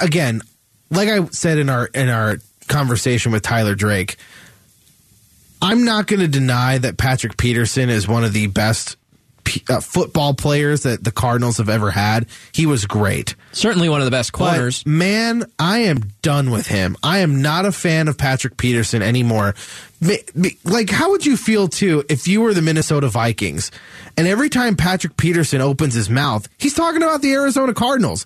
again, 0.00 0.42
like 0.90 1.08
I 1.08 1.26
said 1.26 1.58
in 1.58 1.68
our 1.68 1.86
in 1.86 2.08
our 2.08 2.38
conversation 2.68 3.32
with 3.32 3.42
Tyler 3.42 3.74
Drake. 3.74 4.16
I'm 5.60 5.84
not 5.84 6.06
going 6.06 6.20
to 6.20 6.28
deny 6.28 6.78
that 6.78 6.96
Patrick 6.98 7.36
Peterson 7.36 7.88
is 7.90 8.06
one 8.06 8.22
of 8.22 8.32
the 8.32 8.46
best 8.46 8.96
p- 9.42 9.64
uh, 9.68 9.80
football 9.80 10.34
players 10.34 10.84
that 10.84 11.02
the 11.02 11.10
Cardinals 11.10 11.56
have 11.56 11.68
ever 11.68 11.90
had. 11.90 12.26
He 12.52 12.64
was 12.64 12.86
great. 12.86 13.34
Certainly 13.50 13.88
one 13.88 14.00
of 14.00 14.04
the 14.04 14.12
best 14.12 14.30
But, 14.30 14.38
corners. 14.52 14.86
man, 14.86 15.50
I 15.58 15.80
am 15.80 16.12
done 16.22 16.52
with 16.52 16.68
him. 16.68 16.96
I 17.02 17.18
am 17.18 17.42
not 17.42 17.64
a 17.66 17.72
fan 17.72 18.06
of 18.06 18.16
Patrick 18.16 18.56
Peterson 18.56 19.02
anymore. 19.02 19.56
Like, 20.64 20.90
how 20.90 21.10
would 21.10 21.26
you 21.26 21.36
feel 21.36 21.66
too 21.66 22.04
if 22.08 22.28
you 22.28 22.40
were 22.40 22.54
the 22.54 22.62
Minnesota 22.62 23.08
Vikings 23.08 23.72
and 24.16 24.28
every 24.28 24.48
time 24.50 24.76
Patrick 24.76 25.16
Peterson 25.16 25.60
opens 25.60 25.94
his 25.94 26.08
mouth, 26.08 26.48
he's 26.56 26.74
talking 26.74 27.02
about 27.02 27.20
the 27.20 27.32
Arizona 27.32 27.74
Cardinals? 27.74 28.24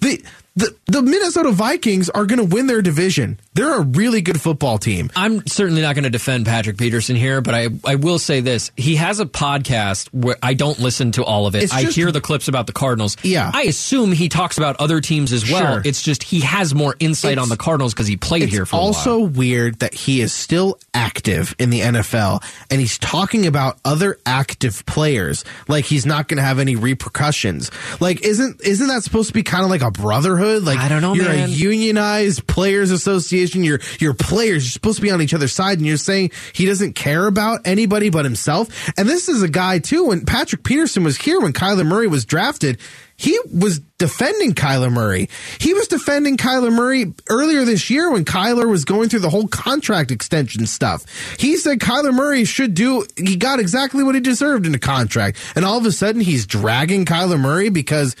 The 0.00 0.24
the, 0.56 0.74
the 0.86 1.00
Minnesota 1.02 1.52
Vikings 1.52 2.10
are 2.10 2.26
going 2.26 2.38
to 2.40 2.44
win 2.54 2.66
their 2.66 2.82
division. 2.82 3.38
They're 3.54 3.76
a 3.76 3.82
really 3.82 4.20
good 4.20 4.40
football 4.40 4.78
team. 4.78 5.10
I'm 5.14 5.46
certainly 5.46 5.80
not 5.82 5.94
going 5.94 6.04
to 6.04 6.10
defend 6.10 6.46
Patrick 6.46 6.76
Peterson 6.76 7.14
here, 7.16 7.40
but 7.40 7.54
I, 7.54 7.68
I 7.84 7.94
will 7.94 8.18
say 8.18 8.40
this. 8.40 8.70
He 8.76 8.96
has 8.96 9.20
a 9.20 9.26
podcast 9.26 10.08
where 10.12 10.36
I 10.42 10.54
don't 10.54 10.78
listen 10.80 11.12
to 11.12 11.24
all 11.24 11.46
of 11.46 11.54
it. 11.54 11.62
It's 11.64 11.72
I 11.72 11.82
just- 11.84 11.96
hear 11.96 12.10
the 12.12 12.20
clips 12.20 12.48
about 12.48 12.66
the 12.66 12.72
Cardinals. 12.72 13.16
Yeah. 13.22 13.50
I 13.54 13.62
assume 13.62 14.12
he 14.12 14.28
talks 14.28 14.58
about 14.58 14.76
other 14.80 15.00
teams 15.00 15.32
as 15.32 15.50
well. 15.50 15.74
Sure. 15.74 15.82
It's 15.84 16.02
just 16.02 16.22
he 16.22 16.40
has 16.40 16.74
more 16.74 16.96
insight 16.98 17.32
It's- 17.32 17.42
on 17.42 17.48
the 17.48 17.56
Cardinals 17.56 17.94
because 17.94 18.08
he 18.08 18.16
played 18.16 18.48
here 18.48 18.66
for 18.66 18.76
a 18.76 18.78
also 18.80 19.20
weird 19.20 19.78
that 19.80 19.94
he 19.94 20.20
is 20.20 20.32
still 20.32 20.78
active 20.94 21.54
in 21.58 21.70
the 21.70 21.80
NFL 21.80 22.42
and 22.70 22.80
he's 22.80 22.98
talking 22.98 23.46
about 23.46 23.78
other 23.84 24.18
active 24.26 24.84
players 24.86 25.44
like 25.68 25.84
he's 25.84 26.04
not 26.06 26.26
going 26.28 26.38
to 26.38 26.42
have 26.42 26.58
any 26.58 26.74
repercussions. 26.76 27.70
Like 28.00 28.22
isn't 28.24 28.60
isn't 28.64 28.88
that 28.88 29.02
supposed 29.04 29.28
to 29.28 29.34
be 29.34 29.42
kind 29.42 29.64
of 29.64 29.70
like 29.70 29.82
a 29.82 29.90
brotherhood? 29.90 30.39
Like 30.40 30.78
I 30.78 30.88
don't 30.88 31.02
know, 31.02 31.14
you're 31.14 31.24
man. 31.26 31.48
a 31.48 31.52
unionized 31.52 32.46
players 32.46 32.90
association. 32.90 33.64
You're 33.64 33.80
you're 33.98 34.14
players. 34.14 34.64
You're 34.64 34.70
supposed 34.70 34.96
to 34.96 35.02
be 35.02 35.10
on 35.10 35.22
each 35.22 35.34
other's 35.34 35.52
side 35.52 35.78
and 35.78 35.86
you're 35.86 35.96
saying 35.96 36.30
he 36.52 36.66
doesn't 36.66 36.94
care 36.94 37.26
about 37.26 37.60
anybody 37.64 38.10
but 38.10 38.24
himself. 38.24 38.68
And 38.98 39.08
this 39.08 39.28
is 39.28 39.42
a 39.42 39.48
guy 39.48 39.78
too 39.78 40.06
when 40.06 40.24
Patrick 40.24 40.64
Peterson 40.64 41.04
was 41.04 41.16
here 41.16 41.40
when 41.40 41.52
Kyler 41.52 41.86
Murray 41.86 42.08
was 42.08 42.24
drafted, 42.24 42.80
he 43.20 43.38
was 43.52 43.80
defending 43.98 44.54
Kyler 44.54 44.90
Murray. 44.90 45.28
He 45.58 45.74
was 45.74 45.88
defending 45.88 46.38
Kyler 46.38 46.72
Murray 46.72 47.12
earlier 47.28 47.66
this 47.66 47.90
year 47.90 48.10
when 48.10 48.24
Kyler 48.24 48.66
was 48.66 48.86
going 48.86 49.10
through 49.10 49.20
the 49.20 49.28
whole 49.28 49.46
contract 49.46 50.10
extension 50.10 50.64
stuff. 50.66 51.04
He 51.38 51.58
said 51.58 51.80
Kyler 51.80 52.14
Murray 52.14 52.46
should 52.46 52.72
do, 52.72 53.04
he 53.18 53.36
got 53.36 53.60
exactly 53.60 54.02
what 54.02 54.14
he 54.14 54.22
deserved 54.22 54.64
in 54.64 54.72
the 54.72 54.78
contract. 54.78 55.36
And 55.54 55.66
all 55.66 55.76
of 55.76 55.84
a 55.84 55.92
sudden 55.92 56.22
he's 56.22 56.46
dragging 56.46 57.04
Kyler 57.04 57.38
Murray 57.38 57.68
because, 57.68 58.16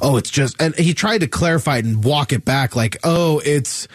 oh, 0.00 0.16
it's 0.16 0.30
just, 0.30 0.56
and 0.58 0.74
he 0.74 0.94
tried 0.94 1.18
to 1.18 1.28
clarify 1.28 1.76
it 1.76 1.84
and 1.84 2.02
walk 2.02 2.32
it 2.32 2.46
back 2.46 2.74
like, 2.74 2.96
oh, 3.04 3.42
it's, 3.44 3.88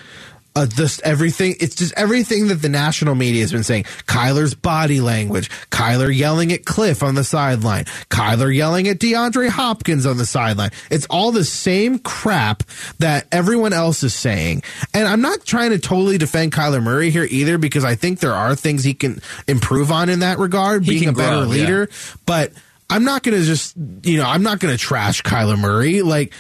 uh, 0.56 0.68
just 0.68 1.02
everything. 1.02 1.56
It's 1.60 1.76
just 1.76 1.94
everything 1.96 2.48
that 2.48 2.62
the 2.62 2.70
national 2.70 3.16
media 3.16 3.42
has 3.42 3.52
been 3.52 3.64
saying. 3.64 3.86
Kyler's 4.06 4.54
body 4.54 5.02
language, 5.02 5.50
Kyler 5.72 6.16
yelling 6.16 6.52
at 6.52 6.66
Cliff 6.66 7.02
on 7.02 7.16
the 7.16 7.24
sideline, 7.24 7.86
Kyler 8.10 8.56
yelling 8.56 8.88
at 8.88 9.00
DeAndre 9.00 9.50
Hopkins 9.50 10.06
on 10.06 10.18
the 10.18 10.26
sideline. 10.26 10.72
It's 10.92 11.08
all 11.10 11.32
the 11.32 11.44
same 11.44 12.00
crap 12.00 12.64
that 13.00 13.28
everyone 13.32 13.74
else 13.74 14.04
is 14.04 14.14
saying. 14.14 14.64
And 14.94 15.08
I'm 15.08 15.22
not 15.22 15.44
trying 15.46 15.72
to 15.72 15.80
totally 15.80 16.18
defend 16.18 16.52
Kyler 16.52 16.84
Murray 16.84 17.10
here 17.10 17.28
either 17.30 17.58
because 17.58 17.84
I 17.84 17.96
think 17.96 18.20
there 18.20 18.34
are 18.34 18.56
things 18.56 18.84
he 18.84 18.94
can 18.94 19.22
improve 19.48 19.92
on 19.92 20.10
in 20.10 20.20
that 20.20 20.38
regard, 20.38 20.86
He 20.86 21.00
being 21.00 21.10
a 21.10 21.14
better 21.14 21.46
grow, 21.46 21.52
yeah. 21.52 21.62
leader. 21.62 21.90
But 22.26 22.54
I'm 22.90 23.04
not 23.04 23.24
going 23.24 23.40
to 23.40 23.44
just, 23.44 23.76
you 24.04 24.18
know, 24.18 24.26
I'm 24.26 24.44
not 24.44 24.60
going 24.60 24.74
to 24.74 24.78
trash 24.78 25.24
Kyler 25.24 25.58
Murray. 25.58 26.04
Like, 26.04 26.34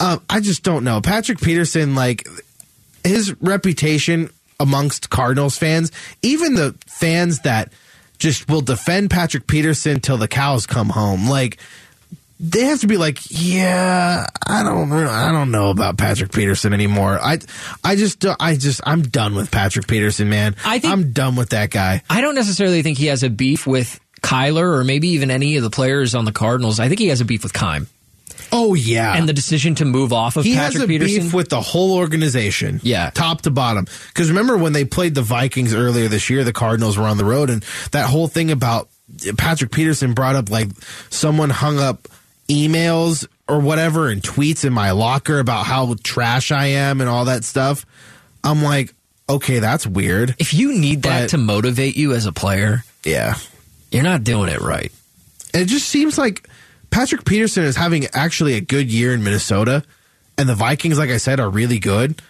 um, 0.00 0.22
I 0.30 0.40
just 0.40 0.62
don't 0.62 0.84
know. 0.84 1.00
Patrick 1.00 1.40
Peterson, 1.40 1.94
like, 1.94 2.26
his 3.08 3.34
reputation 3.40 4.30
amongst 4.60 5.10
Cardinals 5.10 5.56
fans, 5.58 5.90
even 6.22 6.54
the 6.54 6.76
fans 6.86 7.40
that 7.40 7.72
just 8.18 8.48
will 8.48 8.60
defend 8.60 9.10
Patrick 9.10 9.46
Peterson 9.46 10.00
till 10.00 10.16
the 10.16 10.28
cows 10.28 10.66
come 10.66 10.88
home, 10.88 11.28
like 11.28 11.58
they 12.40 12.64
have 12.66 12.80
to 12.80 12.86
be 12.86 12.96
like, 12.96 13.18
yeah, 13.30 14.26
I 14.46 14.62
don't, 14.62 14.90
re- 14.90 15.04
I 15.08 15.32
don't 15.32 15.50
know 15.50 15.70
about 15.70 15.98
Patrick 15.98 16.30
Peterson 16.32 16.72
anymore. 16.72 17.18
I, 17.20 17.38
I 17.82 17.96
just, 17.96 18.20
don't- 18.20 18.36
I 18.40 18.54
just, 18.56 18.80
I'm 18.86 19.02
done 19.02 19.34
with 19.34 19.50
Patrick 19.50 19.86
Peterson, 19.88 20.28
man. 20.28 20.54
I 20.64 20.78
think- 20.78 20.92
I'm 20.92 21.12
done 21.12 21.34
with 21.36 21.50
that 21.50 21.70
guy. 21.70 22.02
I 22.08 22.20
don't 22.20 22.34
necessarily 22.36 22.82
think 22.82 22.98
he 22.98 23.06
has 23.06 23.22
a 23.24 23.30
beef 23.30 23.66
with 23.66 23.98
Kyler 24.22 24.78
or 24.78 24.84
maybe 24.84 25.08
even 25.10 25.30
any 25.32 25.56
of 25.56 25.62
the 25.64 25.70
players 25.70 26.14
on 26.14 26.24
the 26.24 26.32
Cardinals. 26.32 26.78
I 26.80 26.88
think 26.88 27.00
he 27.00 27.08
has 27.08 27.20
a 27.20 27.24
beef 27.24 27.42
with 27.42 27.52
Keim. 27.52 27.88
Oh 28.52 28.74
yeah, 28.74 29.14
and 29.16 29.28
the 29.28 29.32
decision 29.32 29.74
to 29.76 29.84
move 29.84 30.12
off 30.12 30.36
of 30.36 30.44
he 30.44 30.54
Patrick 30.54 30.74
has 30.74 30.82
a 30.82 30.86
Peterson. 30.86 31.22
beef 31.24 31.34
with 31.34 31.48
the 31.48 31.60
whole 31.60 31.96
organization. 31.96 32.80
Yeah. 32.82 33.10
top 33.10 33.42
to 33.42 33.50
bottom. 33.50 33.86
Because 34.08 34.28
remember 34.30 34.56
when 34.56 34.72
they 34.72 34.84
played 34.84 35.14
the 35.14 35.22
Vikings 35.22 35.74
earlier 35.74 36.08
this 36.08 36.30
year, 36.30 36.44
the 36.44 36.52
Cardinals 36.52 36.96
were 36.98 37.04
on 37.04 37.18
the 37.18 37.24
road, 37.24 37.50
and 37.50 37.64
that 37.92 38.06
whole 38.08 38.28
thing 38.28 38.50
about 38.50 38.88
Patrick 39.36 39.70
Peterson 39.70 40.14
brought 40.14 40.36
up 40.36 40.50
like 40.50 40.68
someone 41.10 41.50
hung 41.50 41.78
up 41.78 42.08
emails 42.48 43.26
or 43.46 43.60
whatever 43.60 44.08
and 44.08 44.22
tweets 44.22 44.64
in 44.64 44.72
my 44.72 44.90
locker 44.92 45.38
about 45.38 45.64
how 45.66 45.94
trash 46.02 46.50
I 46.52 46.66
am 46.66 47.00
and 47.00 47.08
all 47.08 47.26
that 47.26 47.44
stuff. 47.44 47.84
I'm 48.44 48.62
like, 48.62 48.94
okay, 49.28 49.58
that's 49.58 49.86
weird. 49.86 50.34
if 50.38 50.54
you 50.54 50.72
need 50.78 51.02
that 51.02 51.22
But- 51.24 51.30
to 51.30 51.38
motivate 51.38 51.96
you 51.96 52.14
as 52.14 52.24
a 52.26 52.32
player, 52.32 52.84
Yeah. 53.04 53.36
you're 53.90 54.02
not 54.02 54.24
doing 54.24 54.48
it 54.48 54.60
right. 54.60 54.90
It 55.54 55.66
just 55.66 55.88
seems 55.88 56.16
like 56.18 56.48
Patrick 56.90 57.24
Peterson 57.24 57.64
is 57.64 57.76
having 57.76 58.06
actually 58.12 58.54
a 58.54 58.60
good 58.60 58.90
year 58.90 59.12
in 59.14 59.22
Minnesota, 59.22 59.82
and 60.36 60.48
the 60.48 60.54
Vikings, 60.54 60.98
like 60.98 61.10
I 61.10 61.16
said, 61.18 61.40
are 61.40 61.50
really 61.50 61.78
good. 61.78 62.20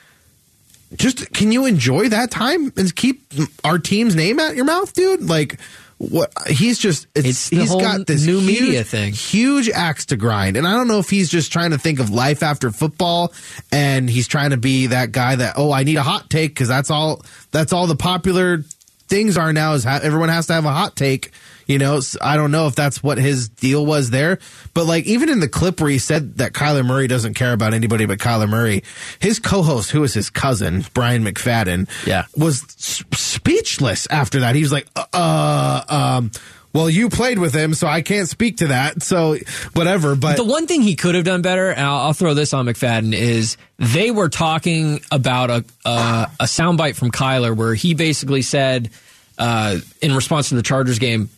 Just 0.96 1.32
can 1.34 1.52
you 1.52 1.66
enjoy 1.66 2.08
that 2.08 2.30
time 2.30 2.72
and 2.76 2.94
keep 2.94 3.22
our 3.62 3.78
team's 3.78 4.14
name 4.16 4.40
out 4.40 4.56
your 4.56 4.64
mouth, 4.64 4.92
dude? 4.94 5.22
Like 5.22 5.60
what 5.98 6.32
he's 6.46 6.78
just 6.78 7.06
it's, 7.14 7.26
It's 7.28 7.48
he's 7.48 7.74
got 7.74 8.06
this 8.06 8.24
new 8.24 8.38
huge, 8.40 8.60
media 8.60 8.84
thing. 8.84 9.12
huge 9.12 9.68
axe 9.68 10.06
to 10.06 10.16
grind, 10.16 10.56
and 10.56 10.66
I 10.66 10.72
don't 10.72 10.88
know 10.88 10.98
if 10.98 11.10
he's 11.10 11.28
just 11.28 11.52
trying 11.52 11.72
to 11.72 11.78
think 11.78 12.00
of 12.00 12.08
life 12.08 12.42
after 12.42 12.70
football, 12.70 13.32
and 13.70 14.08
he's 14.08 14.26
trying 14.28 14.50
to 14.50 14.56
be 14.56 14.86
that 14.86 15.12
guy 15.12 15.36
that 15.36 15.54
oh 15.58 15.72
I 15.72 15.82
need 15.82 15.96
a 15.96 16.02
hot 16.02 16.30
take 16.30 16.52
because 16.52 16.68
that's 16.68 16.90
all 16.90 17.22
that's 17.50 17.72
all 17.74 17.86
the 17.86 17.96
popular 17.96 18.64
things 19.08 19.36
are 19.36 19.52
now 19.52 19.74
is 19.74 19.84
ha- 19.84 20.00
everyone 20.02 20.30
has 20.30 20.46
to 20.46 20.54
have 20.54 20.64
a 20.64 20.72
hot 20.72 20.96
take. 20.96 21.32
You 21.68 21.76
know, 21.78 22.00
I 22.22 22.36
don't 22.36 22.50
know 22.50 22.66
if 22.66 22.74
that's 22.74 23.02
what 23.02 23.18
his 23.18 23.50
deal 23.50 23.84
was 23.84 24.08
there, 24.10 24.38
but 24.72 24.86
like 24.86 25.04
even 25.04 25.28
in 25.28 25.38
the 25.40 25.48
clip 25.48 25.80
where 25.82 25.90
he 25.90 25.98
said 25.98 26.38
that 26.38 26.54
Kyler 26.54 26.84
Murray 26.84 27.06
doesn't 27.08 27.34
care 27.34 27.52
about 27.52 27.74
anybody 27.74 28.06
but 28.06 28.18
Kyler 28.18 28.48
Murray, 28.48 28.82
his 29.18 29.38
co-host, 29.38 29.90
who 29.90 30.02
is 30.02 30.14
his 30.14 30.30
cousin 30.30 30.84
Bryant 30.94 31.26
McFadden, 31.26 31.86
Yeah. 32.06 32.24
was 32.34 32.64
s- 32.64 33.04
speechless 33.12 34.06
after 34.10 34.40
that. 34.40 34.54
He 34.54 34.62
was 34.62 34.72
like, 34.72 34.86
uh, 35.12 35.82
um, 35.88 36.30
well, 36.72 36.88
you 36.88 37.08
played 37.10 37.38
with 37.38 37.54
him, 37.54 37.74
so 37.74 37.86
I 37.86 38.02
can't 38.02 38.28
speak 38.28 38.58
to 38.58 38.68
that. 38.68 39.02
So 39.02 39.36
whatever, 39.74 40.14
but 40.14 40.36
The 40.36 40.44
one 40.44 40.66
thing 40.66 40.80
he 40.82 40.96
could 40.96 41.14
have 41.16 41.24
done 41.24 41.42
better, 41.42 41.70
and 41.70 41.80
I'll, 41.80 41.98
I'll 41.98 42.12
throw 42.14 42.34
this 42.34 42.54
on 42.54 42.66
McFadden, 42.66 43.14
is 43.14 43.56
they 43.78 44.10
were 44.10 44.28
talking 44.28 45.00
about 45.10 45.50
a 45.50 45.64
uh, 45.84 46.26
a 46.40 46.44
soundbite 46.44 46.94
from 46.96 47.10
Kyler 47.10 47.54
where 47.54 47.74
he 47.74 47.94
basically 47.94 48.42
said, 48.42 48.90
uh, 49.38 49.78
in 50.02 50.14
response 50.14 50.48
to 50.50 50.54
the 50.56 50.62
Chargers 50.62 50.98
game, 50.98 51.28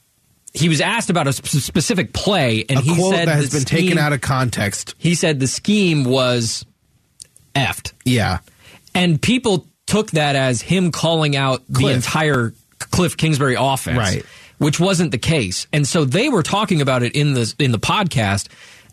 he 0.53 0.68
was 0.68 0.80
asked 0.80 1.11
about 1.11 1.26
a 1.28 1.32
sp- 1.32 1.46
specific 1.62 2.12
play, 2.12 2.64
and 2.68 2.78
a 2.78 2.82
he 2.82 2.94
quote 2.94 3.14
said 3.14 3.28
that 3.28 3.36
has 3.36 3.51
been 3.53 3.64
taken 3.64 3.98
out 3.98 4.12
of 4.12 4.20
context. 4.20 4.94
He 4.98 5.14
said 5.14 5.40
the 5.40 5.46
scheme 5.46 6.05
was 6.05 6.64
effed, 7.55 7.92
Yeah. 8.05 8.38
and 8.94 9.20
people 9.20 9.66
took 9.86 10.11
that 10.12 10.36
as 10.36 10.61
him 10.62 10.92
calling 10.92 11.36
out 11.36 11.62
the 11.68 11.88
entire 11.88 12.53
Cliff 12.78 13.16
Kingsbury 13.16 13.57
offense, 13.59 13.98
Right. 13.98 14.24
Which 14.59 14.78
wasn't 14.78 15.11
the 15.11 15.18
case, 15.18 15.66
and 15.72 15.86
so 15.88 16.05
they 16.05 16.28
were 16.28 16.42
talking 16.42 16.80
about 16.82 17.03
it 17.03 17.14
in 17.16 17.32
the 17.34 17.53
in 17.59 17.72
the 17.72 17.78
podcast 17.78 18.48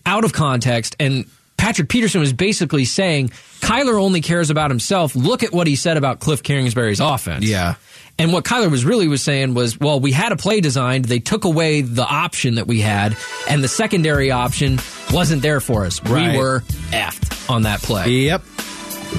out 0.06 0.24
of 0.24 0.32
context, 0.32 0.96
and 1.00 1.26
Patrick 1.68 1.90
Peterson 1.90 2.22
was 2.22 2.32
basically 2.32 2.86
saying 2.86 3.28
Kyler 3.60 4.02
only 4.02 4.22
cares 4.22 4.50
about 4.50 4.72
himself. 4.72 5.18
Look 5.18 5.44
at 5.44 5.52
what 5.52 5.68
he 5.68 5.76
said 5.76 5.98
about 5.98 6.22
Cliff 6.22 6.42
Kingsbury's 6.42 7.02
offense. 7.02 7.44
Yeah. 7.44 7.76
And 8.18 8.32
what 8.32 8.46
Kyler 8.46 8.72
was 8.72 8.86
really 8.86 9.10
was 9.10 9.22
saying 9.22 9.54
was, 9.54 9.78
well, 9.78 10.00
we 10.00 10.14
had 10.14 10.32
a 10.32 10.38
play 10.38 10.62
designed. 10.62 11.04
They 11.04 11.20
took 11.20 11.44
away 11.44 11.82
the 11.82 12.06
option 12.06 12.56
that 12.56 12.68
we 12.68 12.80
had, 12.80 13.18
and 13.50 13.62
the 13.62 13.68
secondary 13.68 14.32
option 14.32 14.80
wasn't 15.12 15.42
there 15.42 15.60
for 15.60 15.86
us. 15.86 16.02
Right. 16.04 16.32
We 16.32 16.38
were 16.38 16.62
effed 16.92 17.50
on 17.50 17.64
that 17.64 17.82
play. 17.82 18.12
Yep. 18.12 18.44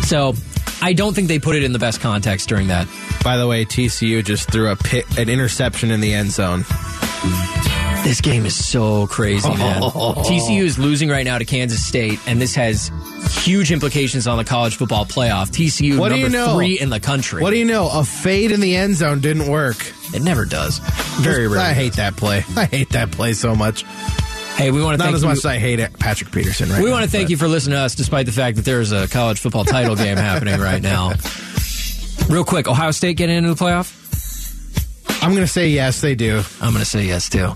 So 0.06 0.32
I 0.80 0.92
don't 0.92 1.14
think 1.14 1.28
they 1.28 1.38
put 1.38 1.56
it 1.56 1.62
in 1.64 1.72
the 1.72 1.78
best 1.78 2.00
context 2.00 2.48
during 2.48 2.68
that. 2.68 2.86
By 3.24 3.36
the 3.36 3.46
way, 3.46 3.64
TCU 3.64 4.24
just 4.24 4.50
threw 4.50 4.70
a 4.70 4.76
pit, 4.76 5.04
an 5.18 5.28
interception 5.28 5.90
in 5.90 6.00
the 6.00 6.14
end 6.14 6.30
zone. 6.30 6.64
This 8.04 8.20
game 8.20 8.46
is 8.46 8.54
so 8.54 9.06
crazy, 9.08 9.48
man. 9.48 9.82
TCU 9.82 10.62
is 10.62 10.78
losing 10.78 11.08
right 11.08 11.24
now 11.24 11.36
to 11.36 11.44
Kansas 11.44 11.84
State, 11.84 12.20
and 12.26 12.40
this 12.40 12.54
has 12.54 12.90
huge 13.44 13.72
implications 13.72 14.26
on 14.28 14.38
the 14.38 14.44
college 14.44 14.76
football 14.76 15.04
playoff. 15.04 15.50
TCU 15.50 15.98
What 15.98 16.10
do 16.10 16.14
number 16.14 16.26
you 16.28 16.32
know? 16.32 16.54
three 16.54 16.78
in 16.78 16.90
the 16.90 17.00
country. 17.00 17.42
What 17.42 17.50
do 17.50 17.58
you 17.58 17.64
know? 17.64 17.90
A 17.92 18.04
fade 18.04 18.52
in 18.52 18.60
the 18.60 18.76
end 18.76 18.94
zone 18.96 19.20
didn't 19.20 19.48
work. 19.48 19.92
it 20.14 20.22
never 20.22 20.44
does. 20.44 20.78
Very 21.20 21.48
rare. 21.48 21.60
I 21.60 21.72
hate 21.72 21.94
that 21.94 22.16
play. 22.16 22.44
I 22.56 22.66
hate 22.66 22.90
that 22.90 23.10
play 23.10 23.32
so 23.34 23.54
much. 23.56 23.84
Hey, 24.58 24.72
we 24.72 24.82
want 24.82 24.94
to 24.94 24.98
Not 24.98 25.04
thank 25.04 25.14
as 25.14 25.22
you. 25.22 25.28
much 25.28 25.38
as 25.38 25.46
I 25.46 25.56
hate 25.56 25.78
it, 25.78 25.96
Patrick 26.00 26.32
Peterson. 26.32 26.68
Right 26.68 26.82
we 26.82 26.86
now, 26.86 26.96
want 26.96 27.04
to 27.04 27.10
thank 27.10 27.26
but- 27.26 27.30
you 27.30 27.36
for 27.36 27.46
listening 27.46 27.76
to 27.76 27.80
us, 27.80 27.94
despite 27.94 28.26
the 28.26 28.32
fact 28.32 28.56
that 28.56 28.64
there's 28.64 28.90
a 28.90 29.06
college 29.06 29.38
football 29.38 29.64
title 29.64 29.94
game 29.94 30.16
happening 30.16 30.58
right 30.60 30.82
now. 30.82 31.12
Real 32.28 32.42
quick, 32.44 32.66
Ohio 32.66 32.90
State 32.90 33.16
getting 33.16 33.36
into 33.36 33.54
the 33.54 33.64
playoff? 33.64 33.94
I'm 35.20 35.30
going 35.34 35.42
to 35.46 35.52
say 35.52 35.68
yes, 35.68 36.00
they 36.00 36.14
do. 36.14 36.42
I'm 36.60 36.70
going 36.72 36.84
to 36.84 36.88
say 36.88 37.04
yes 37.04 37.28
too. 37.28 37.52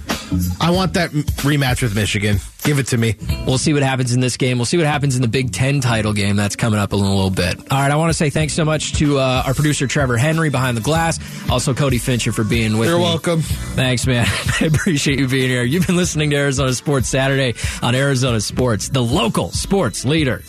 I 0.61 0.71
want 0.71 0.95
that 0.95 1.11
rematch 1.11 1.83
with 1.83 1.95
Michigan. 1.95 2.39
Give 2.65 2.79
it 2.79 2.89
to 2.89 2.99
me. 2.99 3.15
We'll 3.47 3.59
see 3.59 3.73
what 3.73 3.83
happens 3.83 4.13
in 4.15 4.21
this 4.21 4.37
game. 4.37 4.59
We'll 4.59 4.65
see 4.67 4.77
what 4.79 4.87
happens 4.87 5.15
in 5.17 5.23
the 5.23 5.29
Big 5.29 5.53
Ten 5.53 5.81
title 5.81 6.13
game 6.13 6.37
that's 6.37 6.57
coming 6.57 6.79
up 6.81 6.93
in 6.93 6.99
a 6.99 7.03
little 7.03 7.31
bit. 7.31 7.59
All 7.73 7.79
right, 7.79 7.91
I 7.91 7.97
want 7.97 8.11
to 8.11 8.15
say 8.15 8.31
thanks 8.31 8.53
so 8.55 8.65
much 8.65 8.95
to 8.95 9.19
uh, 9.19 9.43
our 9.47 9.55
producer 9.55 9.87
Trevor 9.87 10.17
Henry 10.17 10.49
behind 10.51 10.77
the 10.77 10.81
glass, 10.81 11.19
also 11.51 11.73
Cody 11.75 11.99
Fincher 11.99 12.33
for 12.33 12.45
being 12.45 12.79
with 12.79 12.89
You're 12.89 12.99
me. 12.99 13.05
welcome. 13.05 13.43
Thanks, 13.43 14.07
man. 14.07 14.27
I 14.61 14.67
appreciate 14.67 15.19
you 15.19 15.29
being 15.29 15.49
here. 15.49 15.63
You've 15.65 15.87
been 15.87 15.97
listening 15.97 16.31
to 16.31 16.37
Arizona 16.37 16.73
Sports 16.73 17.09
Saturday 17.09 17.55
on 17.83 17.95
Arizona 17.95 18.41
Sports, 18.41 18.89
the 18.89 19.03
local 19.03 19.51
sports 19.53 20.05
leader. 20.05 20.43